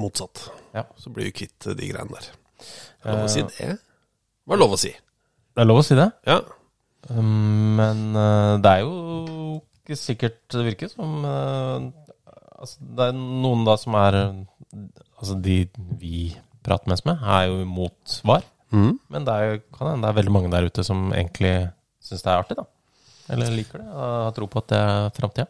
motsatt. 0.00 0.46
Ja. 0.76 0.86
Så 1.00 1.12
blir 1.12 1.28
vi 1.28 1.36
kvitt 1.44 1.68
de 1.68 1.90
greiene 1.92 2.16
der. 2.16 2.30
Er 3.04 3.12
det 3.12 3.18
lov 3.20 3.28
å 3.28 3.32
si 3.36 3.44
Eh, 3.44 3.52
det? 3.74 3.76
Hva 4.48 4.56
er 4.56 4.62
lov 4.64 4.72
å 4.72 4.80
si? 4.80 4.90
Det 5.52 5.62
er 5.62 5.68
lov 5.68 5.78
å 5.80 5.84
si 5.84 5.94
det. 6.00 6.08
Ja. 6.28 6.40
Um, 7.10 7.76
Men 7.78 8.00
eh, 8.18 8.56
det 8.64 8.70
er 8.72 8.80
jo 8.82 9.60
ikke 9.86 9.96
sikkert 10.00 10.38
det 10.50 10.64
virker 10.66 10.90
som 10.90 11.22
eh, 11.22 11.84
altså, 12.58 12.76
Det 12.82 13.04
er 13.06 13.12
noen 13.14 13.62
da 13.68 13.76
som 13.78 13.94
er 14.00 14.16
Altså 15.16 15.36
de 15.40 15.58
vi 16.00 16.32
prater 16.66 16.90
mest 16.90 17.06
med, 17.06 17.20
er 17.22 17.44
jo 17.46 17.60
imot 17.62 18.16
VAR. 18.26 18.42
Mm. 18.74 18.96
Men 19.14 19.24
det 19.24 19.32
er, 19.36 19.44
jo- 19.52 19.60
kan 19.78 19.92
hende 19.92 20.02
det 20.02 20.08
er 20.10 20.16
veldig 20.18 20.32
mange 20.34 20.50
der 20.50 20.66
ute 20.66 20.82
som 20.84 21.12
egentlig 21.14 21.52
syns 22.02 22.24
det 22.26 22.32
er 22.32 22.40
artig, 22.42 22.56
da. 22.58 22.64
Eller 23.30 23.52
liker 23.54 23.78
det. 23.78 23.86
Har 23.94 24.32
tro 24.34 24.48
på 24.50 24.58
at 24.64 24.66
det 24.74 24.80
er 24.82 25.10
framtida. 25.16 25.46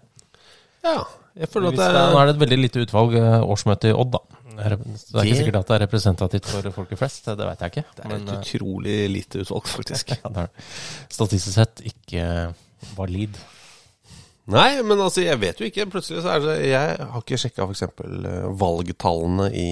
ja. 0.85 0.99
Jeg 1.37 1.49
føler 1.53 1.69
at 1.69 1.77
det 1.77 1.87
det 1.93 2.01
er, 2.01 2.13
nå 2.15 2.19
er 2.21 2.27
det 2.31 2.35
et 2.37 2.41
veldig 2.41 2.57
lite 2.63 2.81
utvalg 2.87 3.15
eh, 3.21 3.43
årsmøte 3.45 3.91
i 3.91 3.97
Odd, 3.97 4.13
da. 4.15 4.21
Så 4.57 5.13
det 5.13 5.21
er 5.21 5.29
ikke 5.29 5.41
sikkert 5.41 5.59
at 5.61 5.69
det 5.71 5.77
er 5.77 5.83
representativt 5.85 6.49
for 6.51 6.71
folket 6.75 7.01
flest. 7.01 7.29
Det 7.29 7.49
vet 7.49 7.65
jeg 7.65 7.75
ikke. 7.75 7.85
Det 7.97 8.05
er 8.05 8.13
Men, 8.13 8.23
et 8.23 8.33
eh, 8.33 8.41
utrolig 8.41 8.97
lite 9.11 9.43
utvalg, 9.45 9.69
faktisk. 9.73 10.15
ja, 10.25 10.47
statistisk 11.13 11.55
sett 11.57 11.85
ikke 11.87 12.25
valid. 12.97 13.39
Nei, 14.53 14.71
men 14.87 15.01
altså, 15.03 15.25
jeg 15.27 15.41
vet 15.43 15.61
jo 15.61 15.69
ikke. 15.69 15.89
Plutselig 15.91 16.23
så 16.23 16.37
er 16.37 16.45
det 16.45 16.57
Jeg 16.69 16.97
har 17.03 17.23
ikke 17.23 17.41
sjekka 17.43 17.67
f.eks. 17.67 17.87
valgtallene 18.61 19.51
i, 19.53 19.71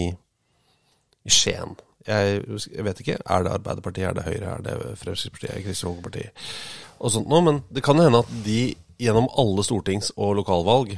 i 1.25 1.35
Skien. 1.35 1.77
Jeg, 2.05 2.41
jeg 2.69 2.85
vet 2.85 3.05
ikke. 3.05 3.21
Er 3.23 3.47
det 3.47 3.55
Arbeiderpartiet, 3.55 4.09
er 4.09 4.19
det 4.19 4.27
Høyre, 4.27 4.57
er 4.59 4.65
det 4.67 4.79
Fremskrittspartiet, 5.01 5.51
er 5.51 5.61
det 5.61 5.69
Kristelig 5.69 5.95
Folkeparti 5.95 6.27
og 7.05 7.13
sånt 7.13 7.31
noe. 7.31 7.45
Men 7.45 7.63
det 7.75 7.85
kan 7.85 7.99
jo 7.99 8.07
hende 8.09 8.23
at 8.25 8.37
de 8.45 8.61
gjennom 9.01 9.29
alle 9.41 9.65
stortings- 9.67 10.13
og 10.17 10.37
lokalvalg 10.41 10.97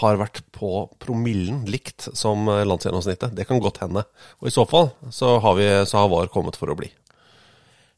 har 0.00 0.18
vært 0.20 0.42
på 0.54 0.86
promillen 1.02 1.64
likt 1.70 2.08
som 2.16 2.48
eh, 2.50 2.64
landsgjennomsnittet. 2.68 3.34
Det 3.36 3.46
kan 3.48 3.60
godt 3.62 3.82
hende. 3.84 4.04
Og 4.42 4.50
i 4.50 4.54
så 4.54 4.64
fall 4.68 4.92
så 5.14 5.36
har, 5.42 5.58
vi, 5.58 5.68
så 5.88 6.02
har 6.02 6.10
VAR 6.12 6.30
kommet 6.32 6.58
for 6.58 6.70
å 6.72 6.78
bli. 6.78 6.90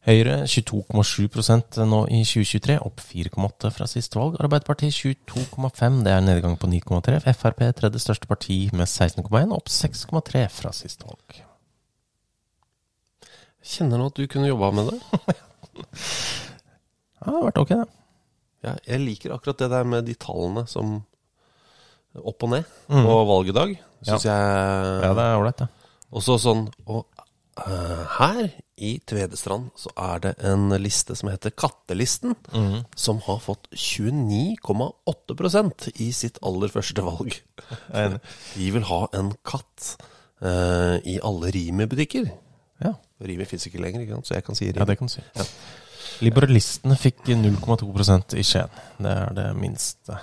Høyre 0.09 0.38
22,7% 0.48 1.76
nå 1.84 1.98
i 2.09 2.22
2023, 2.24 2.78
opp 2.80 3.03
4,8 3.05 3.72
fra 3.76 3.88
sist 3.90 4.16
valg. 4.16 4.38
Arbeiderpartiet 4.40 4.96
22,5, 4.96 6.01
det 6.07 6.14
er 6.14 6.24
nedgang 6.24 6.57
på 6.57 6.70
9,3. 6.72 7.20
Frp 7.36 7.61
tredje 7.76 8.01
største 8.01 8.30
parti 8.30 8.62
med 8.72 8.88
16,1, 8.88 9.53
opp 9.53 9.68
6,3 9.68 10.46
fra 10.57 10.72
sist 10.72 11.05
valg. 11.05 11.42
Kjenner 13.61 14.01
nå 14.01 14.09
at 14.09 14.16
du 14.16 14.24
kunne 14.30 14.48
jobba 14.48 14.72
med 14.80 14.92
det. 14.94 15.01
Ja, 17.20 17.26
det 17.26 17.36
har 17.36 17.42
vært 17.51 17.59
ok, 17.61 17.70
det. 17.76 17.88
Ja, 18.64 18.70
jeg 18.88 19.01
liker 19.03 19.34
akkurat 19.34 19.59
det 19.61 19.66
der 19.72 19.84
med 19.84 20.07
de 20.09 20.14
tallene 20.16 20.62
som 20.68 21.03
opp 22.18 22.42
og 22.42 22.50
ned 22.56 22.64
Mm. 22.90 23.04
på 23.06 23.14
valgdag. 23.28 23.78
Syns 24.02 24.24
jeg 24.24 24.34
Ja, 25.04 25.12
det 25.14 25.22
er 25.24 25.36
ålreit, 25.38 25.56
det. 25.58 25.68
Også 26.12 26.38
sånn 26.40 26.68
Og 26.88 27.06
uh, 27.61 28.04
her 28.18 28.50
i 28.80 28.98
Tvedestrand 29.06 29.70
så 29.76 29.90
er 29.96 30.18
det 30.24 30.34
en 30.48 30.70
liste 30.80 31.14
som 31.14 31.28
heter 31.28 31.50
Kattelisten, 31.52 32.34
mm. 32.54 32.84
som 32.96 33.18
har 33.26 33.38
fått 33.44 33.68
29,8% 33.76 35.88
i 36.00 36.12
sitt 36.16 36.38
aller 36.42 36.68
første 36.72 37.02
valg. 37.04 37.36
De 38.56 38.70
vil 38.72 38.82
ha 38.88 39.02
en 39.12 39.32
katt 39.44 39.96
uh, 40.42 40.96
i 41.04 41.18
alle 41.22 41.50
Rimi-butikker. 41.52 42.30
Ja. 42.80 42.94
Rimi 43.20 43.44
fins 43.44 43.66
ikke 43.68 43.78
lenger, 43.84 44.00
ikke 44.06 44.14
sant? 44.16 44.26
så 44.30 44.34
jeg 44.38 44.44
kan 44.46 44.54
si 44.56 44.64
Rimi. 44.70 44.78
Ja, 44.80 44.84
det 44.88 44.96
kan 44.98 45.06
du 45.11 45.12
si. 45.12 45.20
Liberalistene 46.24 46.96
fikk 47.00 47.20
0,2% 47.28 48.34
i 48.40 48.42
Skien. 48.44 48.68
Det 49.00 49.12
er 49.12 49.32
det 49.36 49.48
minste 49.61 50.16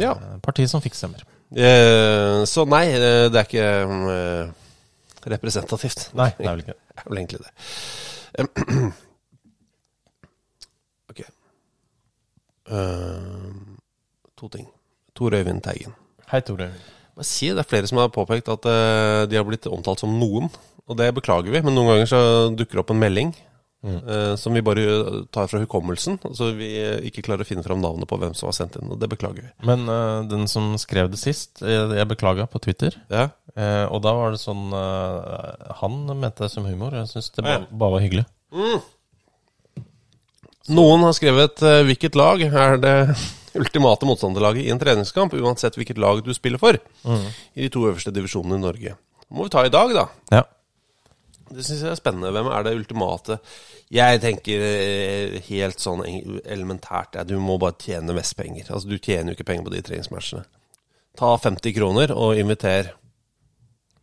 Ja. 0.00 0.14
partiet 0.44 0.70
som 0.70 0.82
fikk 0.84 0.94
stemmer. 0.98 1.24
Eh, 1.56 2.44
så 2.48 2.64
nei, 2.68 2.84
eh, 2.92 3.26
det 3.32 3.40
er 3.40 3.46
ikke 3.48 3.68
eh, 4.14 4.50
representativt. 5.32 6.10
Nei, 6.18 6.30
det 6.38 6.46
er 6.46 6.52
vel 6.56 6.64
ikke 6.64 6.74
det. 6.74 6.82
Det 6.98 7.04
er 7.04 7.10
vel 7.12 7.18
egentlig 7.20 7.38
det. 7.44 7.50
ok. 11.12 11.20
Eh, 12.74 13.52
to 14.36 14.48
ting. 14.52 14.66
Tor 15.14 15.34
Øyvind 15.38 15.62
Teigen. 15.62 15.94
Hei, 16.32 16.40
Tore. 16.42 16.72
Øyvind 17.18 17.26
si, 17.26 17.48
det 17.54 17.62
er 17.62 17.68
flere 17.70 17.86
som 17.90 17.98
har 18.02 18.10
påpekt 18.14 18.50
at 18.52 18.66
eh, 18.70 19.22
de 19.30 19.38
har 19.38 19.46
blitt 19.46 19.66
omtalt 19.70 20.02
som 20.02 20.12
noen. 20.20 20.50
Og 20.88 20.98
det 20.98 21.10
beklager 21.16 21.52
vi, 21.54 21.62
men 21.62 21.74
noen 21.76 21.90
ganger 21.92 22.10
så 22.10 22.20
dukker 22.54 22.78
det 22.78 22.82
opp 22.84 22.92
en 22.94 23.00
melding 23.02 23.32
eh, 23.84 24.34
som 24.40 24.56
vi 24.56 24.64
bare 24.64 25.24
tar 25.34 25.50
fra 25.50 25.60
hukommelsen. 25.62 26.20
Så 26.34 26.52
vi 26.58 26.70
eh, 26.80 27.02
ikke 27.10 27.24
klarer 27.26 27.46
å 27.46 27.48
finne 27.48 27.66
fram 27.66 27.82
navnet 27.84 28.10
på 28.10 28.18
hvem 28.20 28.36
som 28.38 28.50
har 28.50 28.56
sendt 28.56 28.78
inn. 28.80 28.90
Og 28.94 29.00
det 29.00 29.10
beklager 29.12 29.48
vi. 29.48 29.52
Men 29.68 29.86
uh, 29.90 30.24
den 30.28 30.48
som 30.50 30.72
skrev 30.80 31.12
det 31.12 31.20
sist, 31.20 31.62
jeg, 31.62 31.90
jeg 31.98 32.10
beklaga 32.10 32.48
på 32.50 32.62
Twitter. 32.64 32.96
Ja, 33.12 33.30
Uh, 33.58 33.88
og 33.90 34.04
da 34.04 34.12
var 34.14 34.30
det 34.30 34.38
sånn 34.38 34.68
eh, 34.76 35.70
Han 35.80 36.04
mente 36.12 36.44
det 36.44 36.52
som 36.52 36.66
humor. 36.68 36.94
Jeg 36.94 37.08
syns 37.10 37.32
det 37.34 37.42
bare, 37.42 37.64
ba 37.74 37.88
var 37.90 38.04
hyggelig. 38.04 38.22
Noen 40.68 41.02
har 41.02 41.16
skrevet 41.16 41.62
eh, 41.64 41.80
hvilket 41.88 42.14
lag 42.18 42.44
er 42.44 42.78
det 42.78 42.94
ultimate 43.58 44.06
motstanderlaget 44.06 44.68
i 44.68 44.70
en 44.70 44.78
treningskamp, 44.78 45.34
uansett 45.34 45.78
hvilket 45.80 45.98
lag 45.98 46.20
du 46.22 46.30
spiller 46.36 46.60
for, 46.62 46.76
i 46.76 47.64
de 47.64 47.70
to 47.72 47.86
øverste 47.88 48.12
divisjonene 48.14 48.60
i 48.60 48.62
Norge. 48.62 48.94
Det 49.24 49.34
må 49.34 49.48
vi 49.48 49.54
ta 49.56 49.64
i 49.66 49.72
dag, 49.72 49.94
da. 49.96 50.04
Ja. 50.36 50.44
Det 51.50 51.64
syns 51.64 51.82
jeg 51.84 51.90
er 51.90 51.98
spennende. 51.98 52.32
Hvem 52.34 52.50
er 52.52 52.66
det 52.66 52.74
ultimate? 52.78 53.38
Jeg 53.94 54.20
tenker 54.22 54.64
eh, 54.68 55.38
helt 55.48 55.80
sånn 55.80 56.02
elementært 56.04 57.16
ja, 57.16 57.24
Du 57.24 57.38
må 57.40 57.56
bare 57.60 57.78
tjene 57.80 58.16
mest 58.16 58.36
penger. 58.38 58.68
Altså, 58.68 58.90
du 58.90 58.98
tjener 58.98 59.32
jo 59.32 59.38
ikke 59.38 59.48
penger 59.48 59.68
på 59.68 59.74
de 59.76 59.84
treningsmatchene. 59.86 60.44
Ta 61.18 61.32
50 61.40 61.74
kroner 61.74 62.12
og 62.14 62.38
inviter 62.38 62.92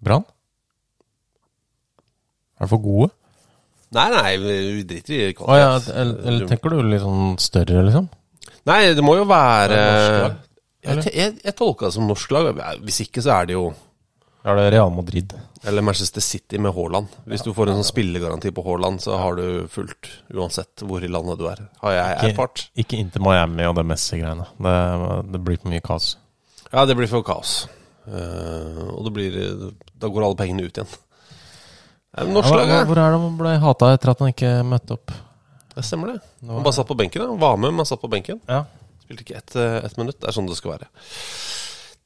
Brann? 0.03 0.25
Er 2.55 2.65
det 2.65 2.71
for 2.71 2.83
gode? 2.83 3.11
Nei, 3.95 4.09
nei, 4.11 4.31
vi 4.41 4.83
driter 4.87 5.29
i 5.29 5.35
kvalitet. 5.37 5.53
Å 5.53 5.59
ja, 5.59 6.01
eller, 6.01 6.19
eller 6.27 6.49
tenker 6.49 6.73
du 6.73 6.81
litt 6.83 7.03
sånn 7.03 7.37
større, 7.39 7.83
liksom? 7.87 8.09
Nei, 8.67 8.79
det 8.97 9.03
må 9.05 9.15
jo 9.19 9.27
være 9.29 9.77
norsk 9.77 10.15
lag, 10.23 10.37
jeg, 10.85 11.01
jeg, 11.13 11.33
jeg 11.45 11.55
tolka 11.57 11.87
det 11.87 11.95
som 11.95 12.07
norsk 12.09 12.33
lag. 12.33 12.49
Hvis 12.85 13.01
ikke, 13.05 13.23
så 13.25 13.35
er 13.37 13.49
det 13.49 13.55
jo 13.57 13.69
Er 14.45 14.59
det 14.59 14.65
Real 14.75 14.91
Madrid? 14.93 15.33
Eller 15.65 15.81
Manchester 15.81 16.21
City 16.21 16.57
med 16.61 16.73
Haaland. 16.75 17.07
Hvis 17.25 17.41
du 17.41 17.49
får 17.57 17.71
en 17.71 17.79
sånn 17.79 17.87
spillegaranti 17.87 18.51
på 18.53 18.61
Haaland, 18.67 19.01
så 19.01 19.15
har 19.17 19.39
du 19.39 19.65
fullt 19.73 20.11
uansett 20.29 20.83
hvor 20.85 21.01
i 21.01 21.09
landet 21.09 21.39
du 21.39 21.47
er. 21.49 21.63
Har 21.81 21.95
jeg 21.95 22.19
erfart. 22.29 22.67
Ikke, 22.67 22.83
ikke 22.83 22.99
inntil 23.01 23.25
Miami 23.25 23.65
og 23.65 23.73
det 23.79 23.87
Messi-greiene. 23.89 24.45
Det, 24.61 24.75
det 25.33 25.41
blir 25.47 25.57
for 25.63 25.73
mye 25.73 25.85
kaos. 25.87 26.11
Ja, 26.69 26.85
det 26.85 26.93
blir 26.99 27.09
for 27.09 27.25
kaos. 27.25 27.55
Uh, 28.05 28.93
og 28.93 29.07
det 29.07 29.15
blir 29.15 29.35
Da 29.97 30.11
går 30.13 30.27
alle 30.27 30.37
pengene 30.37 30.67
ut 30.67 30.77
igjen. 30.77 30.93
Er 32.13 32.29
Ja, 32.29 32.41
hvor, 32.85 32.99
er 33.01 33.15
det 33.15 33.17
han 33.17 33.39
ble 33.39 33.55
hata 33.63 33.89
etter 33.95 34.13
at 34.13 34.21
han 34.21 34.29
ikke 34.29 34.51
møtte 34.61 34.99
opp? 34.99 35.15
Det 35.73 35.83
stemmer, 35.83 36.13
det. 36.13 36.21
Er 36.45 36.53
Han 36.53 36.63
bare 36.63 36.77
satt 36.77 36.87
på 36.87 36.95
benken. 37.01 37.23
da. 37.23 37.33
Han 37.33 37.41
var 37.41 37.57
med, 37.57 37.73
men 37.73 37.89
satt 37.89 37.99
på 38.03 38.13
benken. 38.13 38.39
Ja. 38.45 38.61
Spilte 39.01 39.25
ikke 39.25 39.41
ett 39.41 39.55
et 39.57 39.97
minutt. 39.97 40.21
Det 40.21 40.29
er 40.29 40.37
sånn 40.37 40.45
det 40.47 40.61
skal 40.61 40.77
være. 40.77 40.93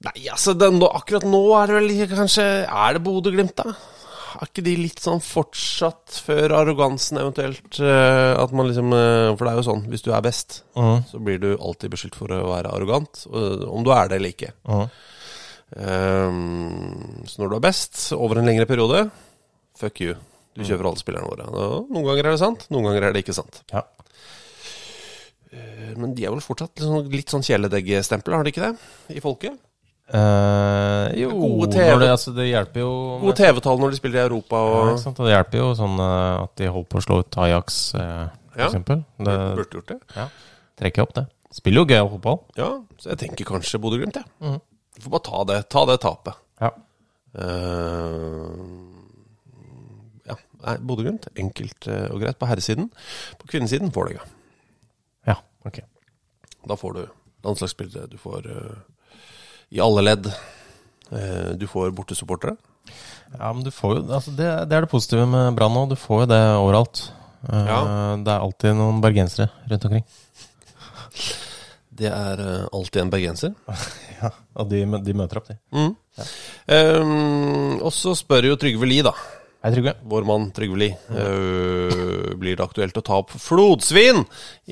Nei, 0.05 0.27
altså 0.31 0.53
det, 0.55 0.69
nå, 0.71 0.87
akkurat 0.95 1.25
nå 1.27 1.39
er 1.59 1.67
det 1.67 1.75
vel 1.75 2.11
kanskje 2.13 2.43
Er 2.71 2.93
det 2.95 3.01
Bodø-Glimt, 3.03 3.55
da? 3.59 3.73
Er 4.39 4.45
ikke 4.47 4.63
de 4.63 4.75
litt 4.79 5.01
sånn 5.03 5.19
fortsatt 5.19 6.21
før 6.23 6.53
arrogansen 6.55 7.17
eventuelt 7.19 7.79
eh, 7.83 8.31
At 8.39 8.53
man 8.55 8.69
liksom 8.69 8.93
eh, 8.95 9.33
For 9.35 9.43
det 9.43 9.51
er 9.51 9.59
jo 9.59 9.65
sånn, 9.67 9.83
hvis 9.91 10.05
du 10.05 10.11
er 10.15 10.21
best, 10.23 10.61
Mhm. 10.79 11.03
så 11.09 11.19
blir 11.19 11.39
du 11.43 11.49
alltid 11.57 11.91
beskyldt 11.91 12.15
for 12.15 12.31
å 12.31 12.45
være 12.47 12.71
arrogant. 12.71 13.25
om 13.33 13.83
du 13.83 13.91
er 13.91 14.07
det 14.07 14.15
eller 14.21 14.29
ikke. 14.31 14.53
Uh 14.69 14.85
-huh. 14.85 14.89
um, 16.29 17.23
så 17.27 17.41
når 17.41 17.49
du 17.49 17.55
er 17.55 17.59
best 17.67 18.13
over 18.13 18.37
en 18.39 18.45
lengre 18.45 18.65
periode, 18.65 19.09
fuck 19.77 19.99
you. 20.01 20.15
Du 20.55 20.63
kjøper 20.63 20.85
alle 20.87 20.97
spillerne 20.97 21.27
våre. 21.29 21.45
Noen 21.89 22.05
ganger 22.05 22.25
er 22.25 22.31
det 22.31 22.39
sant, 22.39 22.67
noen 22.69 22.83
ganger 22.85 23.03
er 23.03 23.13
det 23.13 23.25
ikke 23.25 23.33
sant. 23.35 23.61
Ja. 23.73 23.83
Eh, 25.51 25.95
Men 25.97 26.13
de 26.15 26.25
er 26.25 26.31
vel 26.31 26.39
fortsatt 26.41 26.75
sånn, 26.75 27.09
litt 27.11 27.29
sånn 27.29 27.43
kjæledegg-stempel, 27.43 28.33
har 28.35 28.43
de 28.43 28.51
ikke 28.51 28.71
det? 28.71 28.77
I 29.17 29.19
folket? 29.19 29.57
Eh, 30.10 31.07
jo, 31.22 31.30
Gode 31.38 31.68
TV. 31.76 31.99
det, 32.01 32.07
altså, 32.10 32.32
det 32.34 32.47
hjelper 32.49 32.82
jo 32.82 32.93
Gode 33.22 33.36
TV-tall 33.38 33.78
når 33.78 33.91
de 33.93 33.97
spiller 33.99 34.18
i 34.18 34.26
Europa 34.26 34.57
Ja, 34.57 34.80
og 34.95 35.03
og 35.12 35.20
Det 35.20 35.36
hjelper 35.36 35.60
jo 35.60 35.68
sånn 35.78 35.99
eh, 36.01 36.43
at 36.47 36.55
de 36.57 36.70
holder 36.74 36.89
på 36.89 36.97
å 36.97 37.03
slå 37.05 37.18
ut 37.22 37.38
Ajax, 37.45 37.78
uh, 37.93 38.24
f.eks. 38.55 38.74
Ja. 38.74 38.97
Det 39.28 39.36
Burde 39.60 39.78
gjort 39.78 39.91
det. 39.93 39.99
ja, 40.16 40.26
trekker 40.82 41.05
opp, 41.05 41.14
det. 41.20 41.26
Spiller 41.53 41.84
jo 41.84 41.89
gøyal 41.93 42.10
fotball. 42.16 42.39
Ja, 42.57 42.72
så 43.01 43.12
jeg 43.14 43.22
tenker 43.22 43.49
kanskje 43.51 43.82
Bodø-Glimt, 43.82 44.18
jeg. 44.18 44.26
Mhm. 44.41 44.60
Du 44.97 45.03
får 45.05 45.14
bare 45.14 45.26
ta 45.30 45.43
det, 45.51 45.60
ta 45.70 45.86
det 45.88 45.99
tapet. 46.03 46.41
Ja. 46.60 46.72
Uh, 47.38 48.89
ja, 50.28 50.36
Bodø-Glimt, 50.82 51.30
enkelt 51.39 51.88
eh, 51.88 52.07
og 52.12 52.22
greit 52.24 52.38
på 52.41 52.49
herresiden. 52.49 52.89
På 53.39 53.47
kvinnesiden 53.49 53.93
får 53.95 54.10
du 54.10 54.18
ikke. 54.18 54.28
Ja, 55.30 55.38
ok. 55.66 55.80
Da 56.68 56.76
får 56.78 56.97
du 56.97 57.03
landslagsspillere, 57.45 58.10
du 58.12 58.18
får 58.20 58.49
eh, 58.51 58.80
i 59.72 59.80
alle 59.84 60.01
ledd. 60.05 60.30
Eh, 61.11 61.51
du 61.59 61.67
får 61.70 61.91
bortesupportere. 61.97 62.55
Ja, 63.38 63.51
men 63.53 63.61
du 63.63 63.70
får 63.72 63.99
jo 63.99 64.03
altså 64.17 64.32
det, 64.34 64.47
det 64.70 64.76
er 64.80 64.86
det 64.88 64.89
positive 64.91 65.28
med 65.30 65.53
Brann 65.57 65.74
nå. 65.76 65.84
Du 65.91 65.95
får 65.99 66.24
jo 66.26 66.30
det 66.32 66.41
overalt. 66.57 67.03
Eh, 67.49 67.67
Ja. 67.70 67.82
Det 68.24 68.34
er 68.34 68.39
alltid 68.45 68.76
noen 68.80 69.01
bergensere 69.03 69.49
rundt 69.70 69.86
omkring. 69.86 70.05
Det 71.99 72.07
er 72.09 72.39
eh, 72.45 72.65
alltid 72.74 73.01
en 73.05 73.13
bergenser. 73.13 73.55
Ja, 74.20 74.34
Og 74.59 74.67
de, 74.67 74.82
de 74.99 75.13
møter 75.15 75.39
opp, 75.39 75.45
de. 75.47 75.53
Mm. 75.72 75.93
Eh, 76.67 77.78
og 77.80 77.93
så 77.95 78.11
spør 78.20 78.49
jo 78.49 78.57
Trygve 78.59 78.84
Lie, 78.89 79.05
da. 79.07 79.13
Hei, 79.63 79.72
Trygve. 79.72 79.93
Vår 80.11 80.26
mann 80.28 80.49
Trygve 80.55 80.76
Lie. 80.82 80.97
eh, 81.07 82.34
blir 82.36 82.57
det 82.59 82.65
aktuelt 82.65 82.99
å 82.99 83.03
ta 83.07 83.22
opp 83.22 83.32
flodsvin 83.39 84.20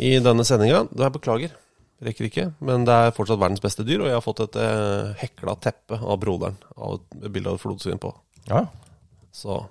i 0.04 0.18
denne 0.20 0.43
sendinga? 0.48 0.82
Beklager. 1.16 1.56
Rekker 2.04 2.28
ikke. 2.28 2.48
Men 2.62 2.86
det 2.86 2.93
er 2.93 3.16
fortsatt 3.16 3.41
verdens 3.41 3.64
beste 3.64 3.86
dyr, 3.88 4.04
og 4.04 4.12
jeg 4.12 4.18
har 4.18 4.26
fått 4.26 4.43
et 4.45 4.60
eh, 4.62 5.14
hekla 5.24 5.58
teppe 5.64 5.98
av 5.98 6.20
broderen 6.22 6.60
av 6.78 7.00
et 7.00 7.30
bilde 7.34 7.50
av 7.50 7.58
et 7.58 7.64
flodsvin 7.64 8.02
på. 8.02 8.14
Ja. 8.52 8.68
Så 9.34 9.64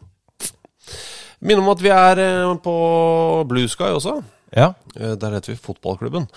Minner 1.38 1.60
om 1.60 1.70
at 1.70 1.82
vi 1.84 1.92
er 1.92 2.22
eh, 2.22 2.54
på 2.64 2.74
Blue 3.48 3.70
Sky 3.70 3.92
også. 3.92 4.18
Ja. 4.54 4.68
Eh, 4.94 5.16
Der 5.18 5.32
heter 5.34 5.50
vi 5.52 5.56
Fotballklubben. 5.58 6.28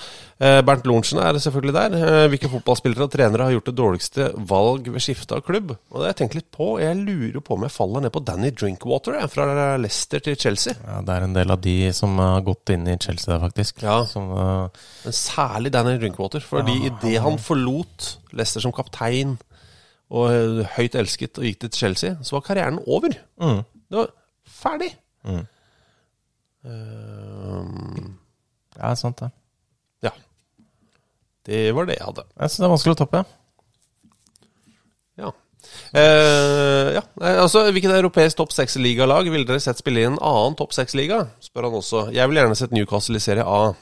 Eh, 0.41 0.61
Bernt 0.65 0.85
Lorentzen 0.89 1.19
er 1.21 1.37
selvfølgelig 1.37 1.73
der. 1.75 1.93
Eh, 1.99 2.27
Hvilke 2.31 2.49
fotballspillere 2.49 3.05
og 3.05 3.11
trenere 3.13 3.43
har 3.45 3.51
gjort 3.53 3.65
det 3.69 3.75
dårligste 3.77 4.29
valg 4.49 4.87
ved 4.89 5.03
skifte 5.05 5.35
av 5.37 5.43
klubb? 5.45 5.75
Og 5.91 5.99
det 5.99 6.07
har 6.07 6.13
jeg 6.13 6.17
tenkt 6.23 6.35
litt 6.39 6.49
på. 6.51 6.79
Jeg 6.81 6.97
lurer 6.97 7.39
på 7.45 7.53
om 7.53 7.61
jeg 7.67 7.71
faller 7.75 8.01
ned 8.01 8.11
på 8.15 8.23
Danny 8.25 8.49
Drinkwater, 8.51 9.19
jeg, 9.19 9.29
fra 9.29 9.77
Leicester 9.77 10.19
til 10.25 10.35
Chelsea. 10.41 10.73
ja, 10.87 11.01
det 11.05 11.15
er 11.19 11.27
en 11.27 11.33
del 11.37 11.51
av 11.51 11.61
de 11.61 11.75
som 11.93 12.17
har 12.17 12.41
gått 12.41 12.73
inn 12.73 12.87
i 12.87 12.97
Chelsea 12.97 13.33
der, 13.35 13.43
faktisk. 13.45 13.83
Ja. 13.85 13.99
Som, 14.09 14.31
uh... 14.33 14.69
Men 15.05 15.13
særlig 15.13 15.71
Danny 15.77 15.97
Drinkwater. 16.01 16.39
Fordi 16.41 16.79
Ja, 16.79 16.89
idet 16.89 17.21
han 17.21 17.37
forlot 17.37 18.15
Leicester 18.33 18.61
som 18.65 18.71
kaptein 18.73 19.37
og 20.09 20.65
høyt 20.75 20.95
elsket 20.97 21.37
og 21.37 21.45
gikk 21.45 21.59
til 21.67 21.69
Chelsea, 21.77 22.15
så 22.25 22.39
var 22.39 22.41
karrieren 22.47 22.79
over. 22.87 23.13
mm. 23.39 23.61
Det 23.89 23.97
var 23.97 24.09
ferdig. 24.49 24.91
Mm. 25.25 25.45
Eh, 26.65 28.07
Ja, 28.79 28.93
sant 28.95 29.17
det. 29.19 29.29
ja. 30.05 30.11
Det 31.45 31.71
var 31.75 31.85
det 31.89 31.95
jeg 31.97 32.05
hadde. 32.05 32.23
Jeg 32.39 32.49
syns 32.49 32.57
det 32.61 32.65
er 32.67 32.73
vanskelig 32.73 32.95
å 32.95 32.99
toppe. 33.03 33.21
Ja. 35.19 35.31
Eh, 35.93 36.89
ja. 36.95 37.01
Altså, 37.41 37.65
Hvilket 37.71 37.91
europeisk 37.97 38.37
topp 38.39 38.53
seks-ligalag 38.55 39.27
ville 39.31 39.45
dere 39.47 39.59
sett 39.63 39.79
spille 39.81 40.03
i 40.03 40.07
en 40.07 40.19
annen 40.21 40.55
topp 40.59 40.73
seks-liga? 40.77 41.25
spør 41.43 41.67
han 41.69 41.79
også. 41.81 42.03
Jeg 42.15 42.27
ville 42.29 42.41
gjerne 42.45 42.55
sett 42.59 42.71
Newcastle 42.75 43.17
i 43.19 43.23
Serie 43.23 43.43
A. 43.47 43.73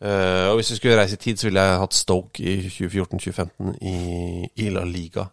Eh, 0.00 0.46
og 0.50 0.56
hvis 0.60 0.70
vi 0.72 0.76
skulle 0.78 0.96
reise 0.98 1.14
i 1.18 1.22
tid, 1.22 1.36
så 1.40 1.48
ville 1.48 1.60
jeg 1.60 1.78
hatt 1.82 1.94
Stoke 1.94 2.42
i 2.42 2.56
2014-2015 2.70 3.78
i, 3.82 3.96
i 4.62 4.68
La 4.70 4.84
Liga. 4.86 5.28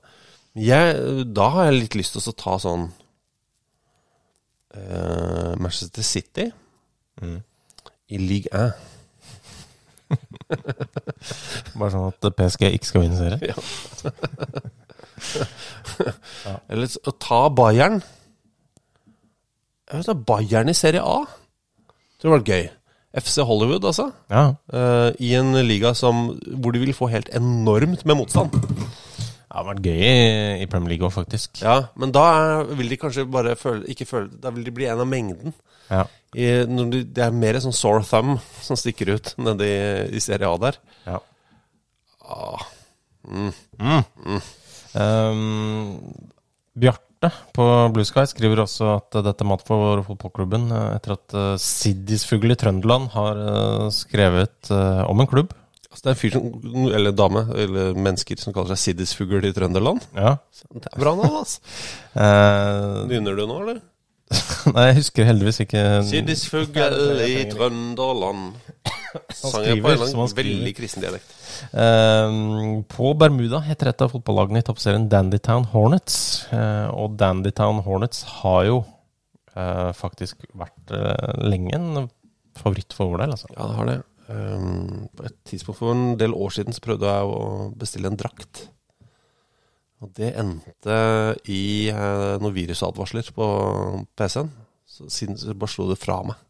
Jeg, 0.55 1.26
da 1.36 1.49
har 1.53 1.67
jeg 1.69 1.82
litt 1.84 1.97
lyst 1.99 2.15
til 2.15 2.23
å 2.32 2.38
ta 2.39 2.55
sånn 2.63 2.88
eh, 4.76 5.53
Manchester 5.59 6.03
City 6.05 6.49
i 7.26 8.19
league 8.19 8.51
A. 8.51 8.69
Bare 11.80 11.91
sånn 11.93 12.11
at 12.11 12.28
PSG 12.38 12.69
ikke 12.76 12.89
skal 12.91 13.05
vinne 13.05 13.17
serien. 13.19 14.71
Ja. 16.45 16.57
Eller 16.69 16.91
å 17.07 17.13
ta 17.21 17.45
Bayern. 17.55 18.01
Jeg 19.86 19.99
vet 19.99 20.07
ikke, 20.07 20.23
Bayern 20.28 20.71
i 20.71 20.78
Serie 20.78 21.03
A. 21.05 21.21
Det 21.86 22.28
hadde 22.28 22.36
vært 22.39 22.51
gøy. 22.51 22.65
FC 23.15 23.45
Hollywood, 23.47 23.86
altså. 23.88 24.09
Ja. 24.32 24.45
Uh, 24.73 25.09
I 25.23 25.32
en 25.39 25.55
liga 25.67 25.93
som, 25.95 26.34
hvor 26.59 26.76
de 26.76 26.82
vil 26.84 26.95
få 26.97 27.07
helt 27.13 27.30
enormt 27.38 28.03
med 28.03 28.19
motstand. 28.19 28.55
Det 29.56 29.62
har 29.62 29.68
vært 29.70 29.86
gøy 29.88 30.01
i, 30.03 30.64
i 30.66 30.68
Premier 30.68 30.91
League 30.91 31.08
òg, 31.08 31.14
faktisk. 31.16 31.62
Ja, 31.64 31.78
Men 31.95 32.12
da 32.12 32.26
vil 32.76 32.89
de 32.91 32.97
kanskje 32.99 33.24
bare 33.32 33.53
føle, 33.56 33.86
ikke 33.88 34.08
føle 34.10 34.28
Da 34.43 34.51
vil 34.51 34.66
de 34.68 34.74
bli 34.76 34.89
en 34.91 34.99
av 34.99 35.08
mengden. 35.08 35.56
Ja. 35.88 36.01
I, 36.36 36.49
de, 36.68 37.06
det 37.08 37.24
er 37.24 37.32
mer 37.32 37.62
sånn 37.64 37.76
sore 37.76 38.03
thumb 38.03 38.36
som 38.66 38.76
stikker 38.76 39.14
ut 39.16 39.32
nede 39.39 39.70
i 40.12 40.20
Serie 40.20 40.49
A 40.51 40.60
der. 40.60 40.82
Ja. 41.08 41.22
Ah. 42.28 42.68
Mm. 43.32 43.53
Um, 44.91 45.39
Bjarte 46.76 47.32
på 47.56 47.72
Blue 47.95 48.12
Sky 48.12 48.28
skriver 48.28 48.66
også 48.66 48.91
at 48.97 49.22
dette 49.24 49.45
er 49.45 49.53
mat 49.56 49.64
for 49.64 50.03
fotballklubben 50.03 50.68
eh, 50.68 50.89
etter 50.97 51.16
at 51.16 51.36
uh, 51.38 51.53
Siddisfugl 51.62 52.51
i 52.51 52.58
Trøndelag 52.60 53.08
har 53.16 53.39
uh, 53.39 53.88
skrevet 53.95 54.74
uh, 54.76 55.08
om 55.08 55.24
en 55.24 55.32
klubb. 55.32 55.56
Altså, 55.96 56.04
det 56.04 56.10
er 56.12 56.16
en 56.16 56.20
fyr 56.20 56.34
som, 56.36 56.88
eller 56.98 57.14
dame, 57.16 57.41
eller 57.56 57.93
mennesker 57.96 58.39
som 58.41 58.52
kaller 58.52 58.76
seg 58.76 58.82
siddisfugl 58.91 59.46
i 59.48 59.54
Trønderland 59.56 60.04
Ja. 60.12 60.34
Det 60.76 60.89
er 60.91 61.00
bra 61.00 61.14
navn, 61.16 61.38
altså. 61.39 61.62
uh, 62.20 63.06
Nynner 63.08 63.38
du 63.38 63.46
nå, 63.48 63.60
eller? 63.64 63.78
nei, 64.76 64.84
jeg 64.89 64.98
husker 64.98 65.28
heldigvis 65.30 65.62
ikke 65.64 65.84
Siddisfugl 66.10 67.22
i 67.24 67.46
Trønderland. 67.48 68.58
Sang 69.38 69.64
jeg 69.64 69.80
på 69.86 69.93
en 69.93 70.02
eller 70.02 70.34
veldig 70.41 70.74
kristen 70.76 71.06
dialekt. 71.06 71.32
Uh, 71.72 72.82
på 72.91 73.14
Bermuda 73.16 73.62
heter 73.64 73.93
et 73.93 74.04
av 74.04 74.12
fotballagene 74.12 74.60
i 74.60 74.68
toppserien 74.68 75.06
Dandytown 75.08 75.70
Hornets. 75.72 76.18
Uh, 76.52 76.91
og 76.91 77.16
Dandytown 77.22 77.80
Hornets 77.88 78.26
har 78.41 78.68
jo 78.68 78.84
faktisk 79.96 80.41
vært 80.60 80.91
lenge 81.39 81.78
en 81.78 82.10
favoritt 82.60 82.91
for 82.91 83.14
vår 83.14 83.22
del, 83.22 83.38
altså. 83.38 83.48
Ja, 83.54 83.70
det 83.70 83.78
har 83.78 83.88
det. 83.88 83.96
Um, 84.26 85.05
på 85.13 85.28
et 85.28 85.36
tidspunkt 85.45 85.78
for 85.78 85.93
en 85.93 86.15
del 86.17 86.34
år 86.34 86.55
siden 86.55 86.73
så 86.73 86.82
prøvde 86.82 87.11
jeg 87.11 87.30
å 87.30 87.41
bestille 87.78 88.09
en 88.09 88.17
drakt. 88.17 88.65
Og 90.03 90.11
det 90.17 90.32
endte 90.38 90.97
i 91.51 91.91
uh, 91.93 92.36
noen 92.41 92.55
virusadvarsler 92.55 93.30
på 93.36 93.49
PC-en. 94.17 94.49
Så 94.86 95.09
siden 95.13 95.38
så 95.38 95.53
bare 95.57 95.73
slo 95.73 95.88
det 95.89 95.99
fra 96.01 96.19
meg. 96.26 96.41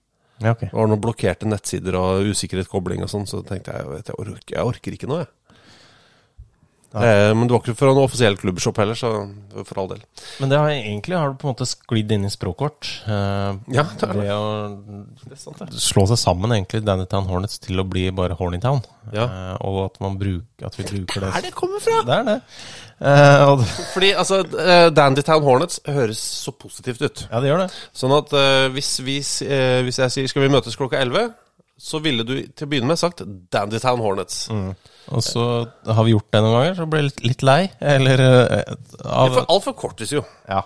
Ja, 0.43 0.51
okay. 0.51 0.67
Det 0.67 0.75
var 0.75 0.89
noen 0.91 1.03
blokkerte 1.03 1.47
nettsider 1.47 1.95
og 1.99 2.31
usikret 2.31 2.67
kobling 2.71 3.03
og 3.05 3.11
sånn, 3.11 3.27
så 3.29 3.39
tenkte 3.47 3.75
jeg 3.75 4.01
at 4.01 4.11
jeg, 4.11 4.17
orker, 4.19 4.57
jeg 4.57 4.71
orker 4.71 4.97
ikke 4.97 5.09
noe, 5.11 5.23
jeg. 5.23 5.31
Eh, 6.93 7.33
men 7.35 7.47
det 7.47 7.51
var 7.55 7.59
ikke 7.63 7.75
fra 7.75 7.89
en 7.91 7.97
offisiell 7.99 8.37
klubbshop 8.39 8.77
heller, 8.79 8.95
så 8.95 9.09
for 9.65 9.79
all 9.81 9.89
del. 9.89 10.03
Men 10.39 10.51
det 10.51 10.59
har 10.61 10.69
egentlig 10.71 11.17
har 11.17 11.33
du 11.33 11.35
på 11.41 11.47
en 11.49 11.53
måte 11.55 11.67
sklidd 11.67 12.11
inn 12.15 12.23
i 12.27 12.31
språkkort. 12.31 12.87
Eh, 13.07 13.57
Ja, 13.75 13.83
det 13.83 14.03
er 14.09 14.13
det. 14.13 14.29
å 14.31 14.45
Det 15.25 15.33
er 15.33 15.41
sant, 15.41 15.59
det. 15.59 15.81
slå 15.81 16.05
seg 16.07 16.17
sammen 16.21 16.51
egentlig 16.55 16.85
Dandytown 16.85 17.27
Hornets 17.27 17.59
til 17.59 17.79
å 17.79 17.87
bli 17.89 18.05
bare 18.15 18.37
Hornytown. 18.39 18.83
Ja. 19.11 19.25
Eh, 19.25 19.57
og 19.67 19.81
at, 19.91 19.99
man 19.99 20.17
bruker, 20.17 20.65
at 20.65 20.75
vi 20.79 20.83
bruker 20.83 21.21
det 21.25 21.33
er 21.35 21.41
det 21.49 21.53
kommer 21.53 21.79
fra! 21.83 21.99
Det 22.07 22.15
er 22.19 22.23
det. 22.29 22.39
Eh, 23.01 23.43
og. 23.49 23.65
Fordi 23.93 24.13
altså, 24.15 24.39
eh, 24.55 24.89
Dandytown 24.95 25.43
Hornets 25.43 25.81
høres 25.85 26.17
så 26.45 26.51
positivt 26.55 27.01
ut. 27.01 27.27
Ja, 27.31 27.41
det 27.43 27.49
gjør 27.51 27.65
det. 27.65 27.71
Sånn 27.93 28.15
at 28.15 28.31
eh, 28.33 28.69
hvis, 28.71 28.93
vi, 29.03 29.17
eh, 29.49 29.81
hvis 29.83 29.99
jeg 29.99 30.11
sier 30.15 30.27
'skal 30.31 30.47
vi 30.47 30.53
møtes 30.55 30.75
klokka 30.79 31.01
11', 31.03 31.33
så 31.77 31.99
ville 31.99 32.23
du 32.23 32.37
til 32.55 32.67
å 32.67 32.69
begynne 32.71 32.87
med 32.87 32.97
sagt 32.97 33.19
Dandytown 33.51 33.99
Hornets. 33.99 34.45
Og 35.13 35.21
så 35.21 35.45
har 35.85 36.05
vi 36.05 36.13
gjort 36.15 36.29
det 36.33 36.41
noen 36.41 36.55
ganger, 36.55 36.77
så 36.79 36.85
ble 36.89 37.01
jeg 37.03 37.13
litt, 37.25 37.43
lei. 37.45 37.59
Eller 37.93 38.23
eh, 38.25 38.75
av 39.05 39.33
for, 39.33 39.49
alt 39.53 39.65
forkortes 39.67 40.13
jo. 40.15 40.23
Ja. 40.49 40.63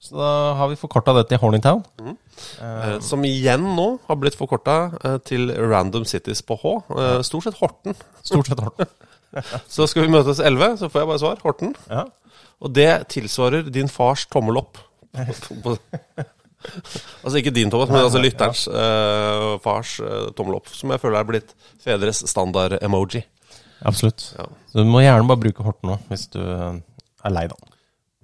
Så 0.00 0.16
da 0.16 0.30
har 0.56 0.70
vi 0.72 0.78
forkorta 0.80 1.14
det 1.16 1.26
til 1.30 1.40
Horningtown. 1.42 1.82
Eh, 2.64 2.96
som 3.04 3.24
igjen 3.28 3.64
nå 3.76 3.88
har 4.08 4.18
blitt 4.20 4.36
forkorta 4.38 4.76
eh, 5.00 5.18
til 5.28 5.52
Random 5.52 6.06
Cities 6.08 6.42
på 6.44 6.56
H. 6.60 6.74
Eh, 6.96 7.20
stort 7.26 7.48
sett 7.48 7.60
Horten. 7.60 7.96
Stort 8.24 8.48
sett 8.52 8.62
Horten. 8.64 8.90
så 9.76 9.86
skal 9.88 10.06
vi 10.06 10.12
møtes 10.12 10.40
11, 10.42 10.80
så 10.80 10.90
får 10.90 11.04
jeg 11.04 11.10
bare 11.12 11.22
svar. 11.24 11.44
Horten. 11.44 11.74
Ja. 11.88 12.06
Og 12.60 12.74
det 12.76 12.90
tilsvarer 13.12 13.68
din 13.72 13.88
fars 13.92 14.26
tommel 14.28 14.60
opp. 14.60 14.80
Altså 17.24 17.38
ikke 17.40 17.52
din, 17.56 17.70
Thomas, 17.72 17.88
men 17.88 18.02
altså 18.04 18.20
lytterens 18.20 18.66
eh, 18.68 19.44
fars 19.64 19.94
eh, 20.04 20.26
tommel 20.36 20.58
opp. 20.58 20.68
Som 20.76 20.92
jeg 20.92 21.00
føler 21.00 21.20
er 21.20 21.28
blitt 21.28 21.54
fedres 21.80 22.20
standard-emoji. 22.28 23.22
Absolutt. 23.86 24.34
Ja. 24.38 24.46
Så 24.70 24.84
du 24.84 24.88
må 24.90 25.00
gjerne 25.02 25.26
bare 25.28 25.40
bruke 25.40 25.64
Horten 25.64 25.88
nå, 25.90 25.98
hvis 26.10 26.26
du 26.34 26.40
eh, 26.40 26.80
er 27.24 27.30
lei, 27.34 27.46
da. 27.48 27.56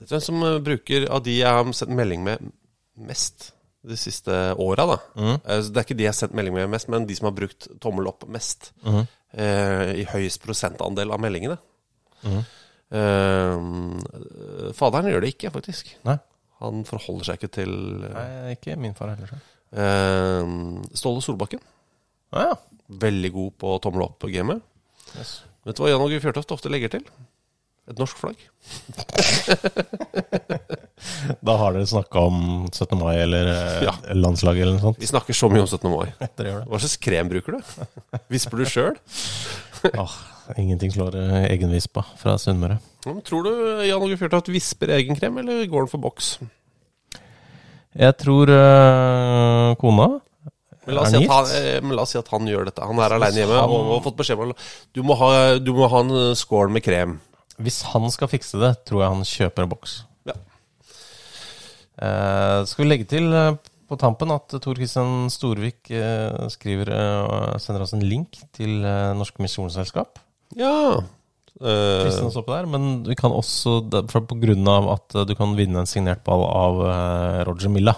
Vet 0.00 0.08
du 0.10 0.14
hvem 0.16 0.24
som 0.26 0.42
eh, 0.44 0.58
bruker 0.60 1.06
av 1.08 1.22
de 1.24 1.38
jeg 1.38 1.48
har 1.58 1.70
sett 1.76 1.88
melding 1.92 2.24
med 2.26 2.50
mest 2.96 3.52
de 3.86 3.96
siste 3.96 4.34
åra, 4.60 4.84
da? 4.90 4.96
Mhm. 5.16 5.36
Eh, 5.46 5.60
Det 5.70 5.76
er 5.80 5.86
ikke 5.86 5.96
de 5.96 6.04
jeg 6.08 6.12
har 6.12 6.18
sett 6.20 6.34
melding 6.36 6.54
med 6.58 6.68
mest, 6.74 6.88
men 6.92 7.06
de 7.06 7.14
som 7.16 7.28
har 7.30 7.36
brukt 7.38 7.68
tommel 7.80 8.08
opp 8.10 8.26
mest. 8.28 8.72
Mm. 8.84 9.06
eh, 9.36 9.92
I 10.02 10.04
høyest 10.10 10.42
prosentandel 10.44 11.12
av 11.12 11.20
meldingene. 11.22 11.56
Mm. 12.26 12.40
Eh, 12.96 14.72
faderen 14.76 15.10
gjør 15.12 15.24
det 15.24 15.32
ikke, 15.34 15.50
faktisk. 15.54 15.92
Nei. 16.06 16.16
Han 16.62 16.84
forholder 16.88 17.28
seg 17.30 17.40
ikke 17.40 17.52
til 17.58 17.72
Nei, 18.06 18.54
ikke 18.56 18.76
min 18.80 18.94
far 18.96 19.12
heller. 19.14 19.32
eh, 19.76 20.54
Ståle 20.96 21.20
Solbakken. 21.24 21.60
Ah, 22.32 22.50
ja. 22.50 22.54
Veldig 22.88 23.30
god 23.34 23.52
på 23.60 23.74
tommel 23.84 24.06
opp-gamet. 24.06 24.62
Yes. 25.18 25.32
Vet 25.66 25.76
du 25.78 25.82
hva 25.82 25.90
Jan 25.90 26.04
Åge 26.04 26.20
Fjørtoft 26.22 26.52
ofte 26.54 26.70
legger 26.72 26.92
til? 26.96 27.04
Et 27.86 27.98
norsk 28.02 28.18
flagg. 28.18 28.38
Da 31.46 31.54
har 31.60 31.74
dere 31.76 31.86
snakka 31.86 32.22
om 32.24 32.38
17. 32.72 32.96
mai 32.98 33.16
eller 33.20 33.50
eh, 33.52 33.82
Ja. 33.84 33.92
landslaget 34.16 34.62
eller 34.64 34.76
noe 34.78 34.84
sånt? 34.88 34.98
Vi 35.02 35.06
snakker 35.10 35.36
så 35.36 35.48
mye 35.52 35.62
om 35.62 35.68
17. 35.68 35.90
mai. 35.92 36.08
Hva 36.66 36.80
slags 36.80 36.96
krem 37.02 37.28
bruker 37.30 37.58
du? 37.58 37.60
Visper 38.32 38.62
du 38.62 38.64
sjøl? 38.70 38.96
Ah, 39.92 40.14
ingenting 40.58 40.90
slår 40.94 41.14
eh, 41.20 41.44
egenvispa 41.52 42.02
fra 42.18 42.36
Sunnmøre. 42.40 42.78
Tror 43.28 43.44
du 43.46 43.52
Jan 43.86 44.02
Åge 44.02 44.16
Fjørtoft 44.18 44.48
visper 44.50 44.90
egen 44.96 45.18
krem, 45.20 45.36
eller 45.44 45.66
går 45.70 45.84
han 45.84 45.92
for 45.92 46.02
boks? 46.02 46.32
Jeg 47.96 48.16
tror 48.20 48.50
øh, 48.50 49.76
kona 49.80 50.08
Men 50.86 50.96
la, 50.96 51.04
oss 51.04 51.12
si 51.12 51.20
at 51.20 51.32
han, 51.34 51.52
eh, 51.58 51.94
la 51.98 52.02
oss 52.06 52.14
si 52.14 52.18
at 52.20 52.32
han 52.32 52.50
gjør 52.50 52.68
dette. 52.70 52.86
Han 52.86 53.00
er 53.02 53.16
aleine 53.16 53.42
hjemme 53.42 53.62
og, 53.66 53.76
og 53.78 53.94
har 53.96 54.04
fått 54.06 54.18
beskjed 54.20 54.42
om 54.42 54.52
du 54.94 55.00
må 55.06 55.16
ha, 55.18 55.30
du 55.58 55.72
må 55.76 55.88
ha 55.90 56.02
en 56.06 56.18
eh, 56.22 56.34
skål 56.38 56.70
med 56.74 56.86
krem. 56.86 57.16
Hvis 57.62 57.80
han 57.90 58.06
skal 58.12 58.30
fikse 58.30 58.60
det, 58.60 58.74
tror 58.88 59.02
jeg 59.02 59.14
han 59.14 59.24
kjøper 59.26 59.64
en 59.64 59.72
boks. 59.72 59.96
Ja. 60.28 60.36
Eh, 61.96 62.60
skal 62.68 62.84
vi 62.84 62.90
legge 62.90 63.08
til 63.10 63.32
eh, 63.32 63.56
på 63.86 63.98
tampen 64.00 64.32
at 64.34 64.50
Tor 64.62 64.78
Kristian 64.78 65.28
Storvik 65.30 65.90
eh, 65.94 66.46
skriver 66.52 66.90
eh, 66.90 67.58
sender 67.62 67.84
oss 67.84 67.94
en 67.96 68.02
link 68.02 68.38
til 68.56 68.82
eh, 68.82 69.12
Norsk 69.16 69.38
Misjonsselskap. 69.42 70.18
Ja. 70.58 71.02
Kristen 71.56 72.28
står 72.28 72.44
på 72.44 72.52
der, 72.52 72.66
men 72.68 73.00
vi 73.06 73.14
kan 73.16 73.32
også, 73.32 73.78
for 74.12 74.26
på 74.28 74.36
grunn 74.42 74.66
av 74.68 74.90
at 74.92 75.14
du 75.24 75.32
kan 75.38 75.54
vinne 75.56 75.80
en 75.80 75.88
signert 75.88 76.20
ball 76.26 76.42
av 76.44 76.80
Roger 77.48 77.72
Milla, 77.72 77.94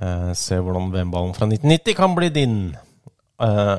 eh, 0.00 0.32
se 0.38 0.58
hvordan 0.58 0.90
VM-ballen 0.94 1.36
fra 1.36 1.48
1990 1.48 1.96
kan 1.98 2.16
bli 2.16 2.30
din. 2.34 2.58
Uh, 3.40 3.78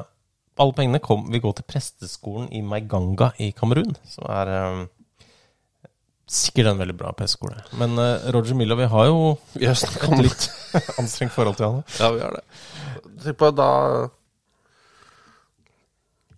alle 0.62 0.76
pengene 0.78 1.02
kom, 1.04 1.26
vil 1.32 1.42
gå 1.44 1.52
til 1.58 1.68
presteskolen 1.68 2.50
i 2.54 2.62
Maiganga 2.66 3.32
i 3.42 3.52
Kamerun, 3.56 3.96
som 4.08 4.28
er 4.30 4.52
eh, 4.56 4.82
sikkert 6.32 6.74
en 6.74 6.82
veldig 6.82 6.96
bra 7.00 7.14
presteskole. 7.18 7.64
Men 7.80 7.98
uh, 8.00 8.30
Roger 8.36 8.58
Milla, 8.58 8.78
vi 8.80 8.90
har 8.92 9.10
jo 9.10 9.36
vi 9.56 9.70
har 9.70 9.78
et 9.78 10.18
litt 10.22 10.48
anstrengt 11.02 11.34
forhold 11.36 11.58
til 11.60 11.68
han. 11.70 11.84
Ja, 12.00 12.12
vi 12.16 12.24
har 12.26 12.38
det. 12.38 12.44
Tenk 13.24 13.38
på 13.38 13.52
da 13.54 13.72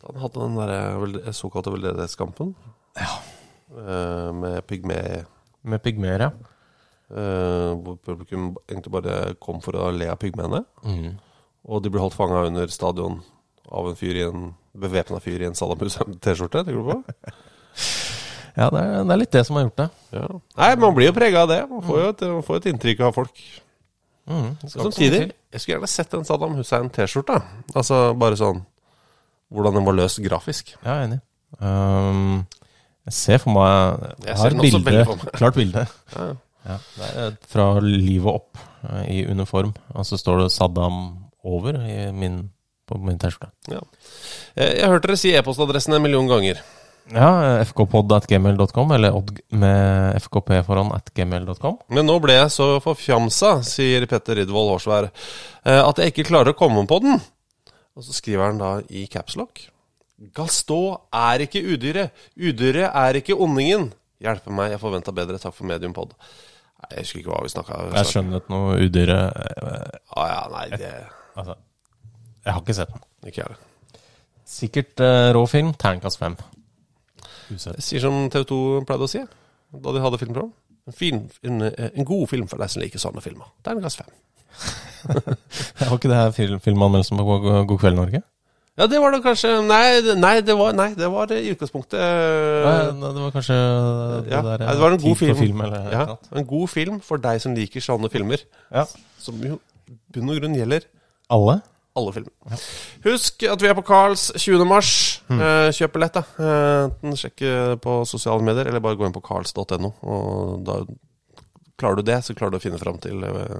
Da 0.04 0.12
han 0.12 0.20
hadde 0.20 0.42
den 0.42 0.58
der 0.60 1.36
såkalte 1.36 1.72
veldedighetskampen. 1.72 2.56
Ja. 3.00 3.14
Uh, 3.74 4.30
med 4.36 4.62
pygmeer. 4.70 5.24
Med 5.64 5.80
pygmeer, 5.82 6.28
ja. 6.28 6.53
Eh, 7.14 7.70
hvor 7.84 8.00
publikum 8.04 8.52
egentlig 8.68 8.94
bare 8.98 9.18
kom 9.44 9.62
for 9.64 9.78
å 9.80 9.92
le 9.94 10.10
av 10.12 10.20
pygmeene. 10.22 10.64
Mm. 10.86 11.14
Og 11.70 11.84
de 11.84 11.92
ble 11.94 12.02
holdt 12.04 12.18
fanga 12.18 12.44
under 12.50 12.68
stadion 12.74 13.22
av 13.74 13.88
en 13.90 13.98
fyr 13.98 14.20
i 14.20 14.26
en 14.28 14.50
bevæpna 14.74 15.22
fyr 15.24 15.44
i 15.44 15.48
en 15.48 15.56
Saddam 15.58 15.86
Hussein-T-skjorte. 15.86 16.64
Tenker 16.66 16.82
du 16.82 16.90
på? 16.92 17.00
Ja, 18.54 18.68
det 18.70 18.84
er, 18.84 19.00
det 19.02 19.14
er 19.16 19.18
litt 19.18 19.32
det 19.34 19.42
som 19.48 19.58
har 19.58 19.64
gjort 19.66 19.80
det. 19.80 19.86
Ja. 20.14 20.28
Nei, 20.60 20.68
man 20.78 20.92
blir 20.94 21.08
jo 21.08 21.14
prega 21.16 21.40
av 21.42 21.48
det. 21.50 21.56
Man 21.72 21.82
får 21.82 21.96
jo 21.98 22.10
et, 22.12 22.20
man 22.36 22.44
får 22.46 22.60
et 22.60 22.68
inntrykk 22.70 23.00
av 23.08 23.16
folk. 23.16 23.40
Mm, 24.30 24.52
Samtidig, 24.70 25.22
jeg 25.50 25.62
skulle 25.64 25.74
gjerne 25.74 25.90
sett 25.90 26.14
en 26.14 26.28
Saddam 26.28 26.54
Hussein-T-skjorte. 26.60 27.40
Altså 27.74 28.04
bare 28.14 28.38
sånn 28.40 28.62
Hvordan 29.54 29.80
den 29.80 29.86
var 29.90 29.98
løst 29.98 30.22
grafisk. 30.22 30.70
Ja, 30.84 30.86
jeg 30.86 30.94
er 30.94 31.08
enig. 31.08 31.18
Um, 31.58 32.38
jeg 33.10 33.14
ser 33.18 33.42
for 33.44 33.54
meg 33.54 33.74
Jeg, 34.02 34.30
Jeg 34.30 34.38
har 34.40 34.56
et 34.56 34.64
bilde, 34.64 35.18
klart 35.34 35.58
bilde. 35.58 35.84
Ja. 36.14 36.30
Ja, 36.30 36.32
det 36.64 37.10
er 37.26 37.34
fra 37.50 37.68
livet 37.84 38.30
opp 38.32 38.58
eh, 38.90 39.04
i 39.12 39.26
uniform. 39.28 39.74
Og 39.94 40.06
så 40.08 40.18
står 40.20 40.44
det 40.46 40.52
Saddam 40.56 41.02
over 41.44 41.76
i 41.84 41.98
min, 42.16 42.46
på 42.88 43.00
min 43.04 43.20
T-skjorte. 43.20 43.52
Ja. 43.72 43.82
Eh, 44.56 44.78
Jeg 44.80 44.86
har 44.86 44.96
hørt 44.96 45.08
dere 45.08 45.20
si 45.20 45.34
e-postadressen 45.36 45.98
en 45.98 46.04
million 46.06 46.30
ganger. 46.32 46.62
Ja, 47.12 47.60
fkpod.gmail.com, 47.68 48.92
eller 48.96 49.12
odd 49.18 49.34
med 49.52 50.16
fkp 50.24 50.54
foran 50.64 50.94
at 50.96 51.10
gmail.com. 51.12 51.82
Men 51.92 52.08
nå 52.08 52.16
ble 52.24 52.38
jeg 52.38 52.54
så 52.56 52.68
forfjamsa, 52.84 53.58
sier 53.68 54.06
Petter 54.08 54.40
Ridvold 54.40 54.72
Hårsvær, 54.78 55.10
eh, 55.68 55.82
at 55.84 56.00
jeg 56.00 56.14
ikke 56.14 56.30
klarer 56.32 56.54
å 56.54 56.58
komme 56.62 56.86
på 56.88 57.02
den. 57.04 57.20
Og 57.94 58.08
så 58.08 58.16
skriver 58.16 58.48
han 58.48 58.62
da 58.62 58.78
i 58.90 59.04
capslock. 59.12 59.66
Gaston 60.34 60.96
er 61.12 61.44
ikke 61.44 61.60
udyret. 61.74 62.16
Udyret 62.40 62.88
er 62.96 63.20
ikke 63.20 63.36
ondingen. 63.36 63.90
Hjelpe 64.24 64.54
meg, 64.56 64.72
jeg 64.72 64.80
forventa 64.80 65.12
bedre. 65.12 65.36
Takk 65.44 65.58
for 65.58 65.68
mediumpod. 65.68 66.14
Jeg 66.92 67.06
husker 67.06 67.22
ikke 67.22 67.32
hva 67.34 67.44
vi 67.44 67.52
snakka 67.54 67.78
om. 67.80 67.94
Jeg 67.98 68.10
skjønner 68.10 68.50
noe 68.52 68.80
udyre 68.84 69.20
eh, 69.30 70.02
Ah, 70.18 70.28
ja, 70.30 70.42
nei, 70.54 70.66
det 70.76 70.90
Altså, 71.34 71.56
jeg 72.44 72.54
har 72.54 72.62
ikke 72.62 72.76
sett 72.78 72.92
den. 72.94 73.06
Ikke 73.30 73.46
jeg. 73.46 73.56
Sikkert 74.54 75.02
uh, 75.02 75.30
rå 75.34 75.46
film. 75.50 75.72
Terningkast 75.80 76.20
fem. 76.22 76.36
Usett. 77.50 77.80
Jeg 77.80 77.88
sier 77.88 78.04
som 78.04 78.20
TV 78.34 78.46
2 78.52 78.60
pleide 78.90 79.08
å 79.08 79.10
si 79.10 79.24
da 79.74 79.94
de 79.96 80.04
hadde 80.04 80.20
filmprogram. 80.22 80.52
En, 80.86 80.94
fin, 80.94 81.24
en, 81.48 81.64
en 81.64 82.06
god 82.06 82.28
film 82.30 82.50
for 82.52 82.62
deg 82.62 82.70
som 82.70 82.84
liker 82.84 83.02
sånne 83.02 83.24
filmer. 83.26 83.50
Terningkast 83.66 84.04
fem. 84.04 84.12
Har 85.80 85.96
ikke 85.96 86.12
det 86.12 86.20
her 86.20 86.36
film, 86.36 86.60
filmanmeldelsen 86.62 87.18
på 87.18 87.40
God 87.72 87.80
kveld, 87.80 87.98
Norge? 87.98 88.22
Ja, 88.74 88.88
det 88.90 88.98
var 88.98 89.14
da 89.14 89.20
kanskje 89.22 89.52
Nei, 89.70 90.16
nei, 90.18 90.32
det, 90.42 90.56
var, 90.58 90.72
nei 90.74 90.88
det 90.98 91.10
var 91.14 91.30
i 91.36 91.52
utgangspunktet 91.52 92.00
Nei, 92.00 92.78
det 93.04 93.12
var 93.22 93.36
kanskje 93.36 93.58
det 94.26 94.32
ja, 94.34 94.40
der 94.48 94.64
det 94.64 94.80
var 94.82 94.96
en 94.96 95.04
god 95.04 95.20
film. 95.20 95.38
film 95.38 95.62
eller 95.68 95.92
ja, 95.94 96.06
en 96.34 96.48
god 96.50 96.72
film 96.72 96.98
for 97.06 97.22
deg 97.22 97.44
som 97.44 97.54
liker 97.54 97.84
sånne 97.86 98.10
filmer. 98.10 98.42
Ja. 98.74 98.88
Som 99.22 99.38
jo 99.46 99.60
bunn 100.14 100.34
og 100.34 100.42
grunn 100.42 100.58
gjelder 100.58 100.88
Alle? 101.34 101.60
alle 101.94 102.14
filmer. 102.16 102.62
Husk 103.06 103.44
at 103.46 103.62
vi 103.62 103.70
er 103.70 103.76
på 103.78 103.86
Carls 103.86 104.32
20. 104.34 104.66
mars. 104.66 104.92
Mm. 105.30 105.42
Eh, 105.46 105.70
kjøp 105.78 105.94
billett, 105.94 106.16
da. 106.18 106.24
Eh, 106.42 106.86
enten 106.88 107.20
sjekk 107.20 107.44
eh, 107.46 107.74
på 107.82 108.00
sosiale 108.10 108.42
medier, 108.46 108.70
eller 108.72 108.82
bare 108.82 108.98
gå 108.98 109.06
inn 109.06 109.14
på 109.14 109.22
carls.no. 109.22 109.92
Og 110.02 110.64
da 110.66 110.80
klarer 111.78 112.02
du 112.02 112.08
det, 112.10 112.18
så 112.26 112.34
klarer 112.38 112.56
du 112.56 112.58
å 112.58 112.64
finne 112.64 112.82
fram 112.82 112.98
til 113.04 113.22
eh, 113.28 113.60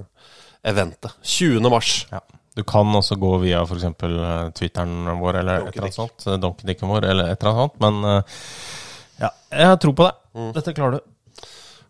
eventet. 0.64 1.14
20. 1.22 1.68
mars. 1.72 1.92
Ja. 2.12 2.20
Du 2.54 2.62
kan 2.62 2.86
også 2.94 3.16
gå 3.18 3.32
via 3.42 3.64
f.eks. 3.66 3.82
Twitteren 4.54 5.08
vår 5.20 5.40
eller 5.40 5.64
et 5.64 5.74
eller 5.74 5.88
annet 5.88 5.96
sånt. 5.96 6.26
eh, 6.30 6.36
Donkeydicken 6.38 6.90
vår 6.90 7.08
eller 7.10 7.32
et 7.32 7.42
eller 7.42 7.50
annet 7.50 7.64
sånt. 7.64 7.80
Men 7.82 8.10
eh, 8.10 8.38
ja, 9.24 9.30
jeg 9.50 9.70
har 9.72 9.80
tro 9.82 9.92
på 9.96 10.06
det. 10.06 10.14
Mm. 10.38 10.52
Dette 10.54 10.74
klarer 10.76 10.98
du. 11.00 11.10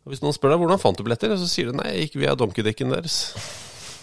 Og 0.04 0.12
Hvis 0.12 0.20
noen 0.24 0.36
spør 0.36 0.52
deg 0.54 0.60
hvordan 0.64 0.80
fant 0.80 0.98
du 1.00 1.04
billetter, 1.04 1.32
så 1.40 1.48
sier 1.48 1.70
du 1.70 1.76
nei, 1.78 1.90
jeg 1.92 2.08
gikk 2.08 2.18
via 2.22 2.34
donkeydicken 2.36 2.92
deres. 2.92 3.18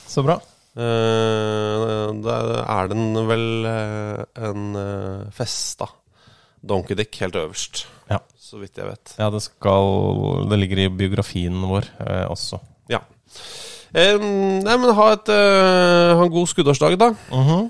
Så 0.09 0.23
bra. 0.25 0.39
Uh, 0.71 2.13
da 2.23 2.35
er 2.63 2.87
den 2.93 3.09
vel 3.27 3.65
eh, 3.67 4.21
en 4.47 4.69
uh, 4.77 5.41
da. 5.81 5.87
donkeydick 6.63 7.17
helt 7.21 7.35
øverst, 7.35 7.83
Ja. 8.09 8.21
så 8.39 8.61
vidt 8.61 8.77
jeg 8.79 8.87
vet. 8.87 9.13
Ja, 9.19 9.27
det 9.29 9.41
skal 9.43 10.47
Det 10.49 10.59
ligger 10.61 10.79
i 10.85 10.87
biografien 10.89 11.59
vår 11.67 11.89
eh, 11.99 12.25
også. 12.31 12.61
Ja. 12.89 13.01
Eh, 13.91 14.15
nei, 14.63 14.75
men 14.79 14.93
ha, 14.95 15.05
et, 15.17 15.29
uh, 15.29 16.15
ha 16.15 16.23
en 16.23 16.31
god 16.31 16.47
skuddårsdag, 16.47 16.97
da. 16.99 17.11
Mhm. 17.31 17.69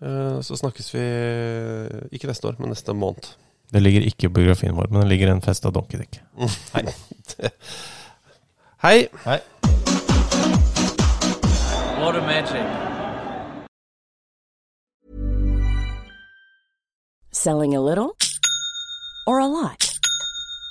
Eh, 0.00 0.40
så 0.40 0.56
snakkes 0.56 0.94
vi 0.94 1.00
ikke 2.16 2.30
neste 2.30 2.48
år, 2.48 2.54
men 2.58 2.70
neste 2.72 2.94
måned. 2.96 3.34
Det 3.70 3.82
ligger 3.82 4.06
ikke 4.06 4.30
i 4.30 4.32
biografien 4.32 4.74
vår, 4.74 4.88
men 4.90 5.02
det 5.02 5.08
ligger 5.10 5.32
en 5.34 5.42
fest 5.42 5.66
av 5.66 5.74
donkeydick. 5.76 6.20
Hei. 6.74 6.86
Hei. 8.80 9.08
Hei. 9.26 9.38
What 12.00 12.16
a 12.16 12.22
magic. 12.24 12.64
Selling 17.30 17.74
a 17.74 17.80
little 17.80 18.16
or 19.26 19.38
a 19.38 19.46
lot? 19.46 19.99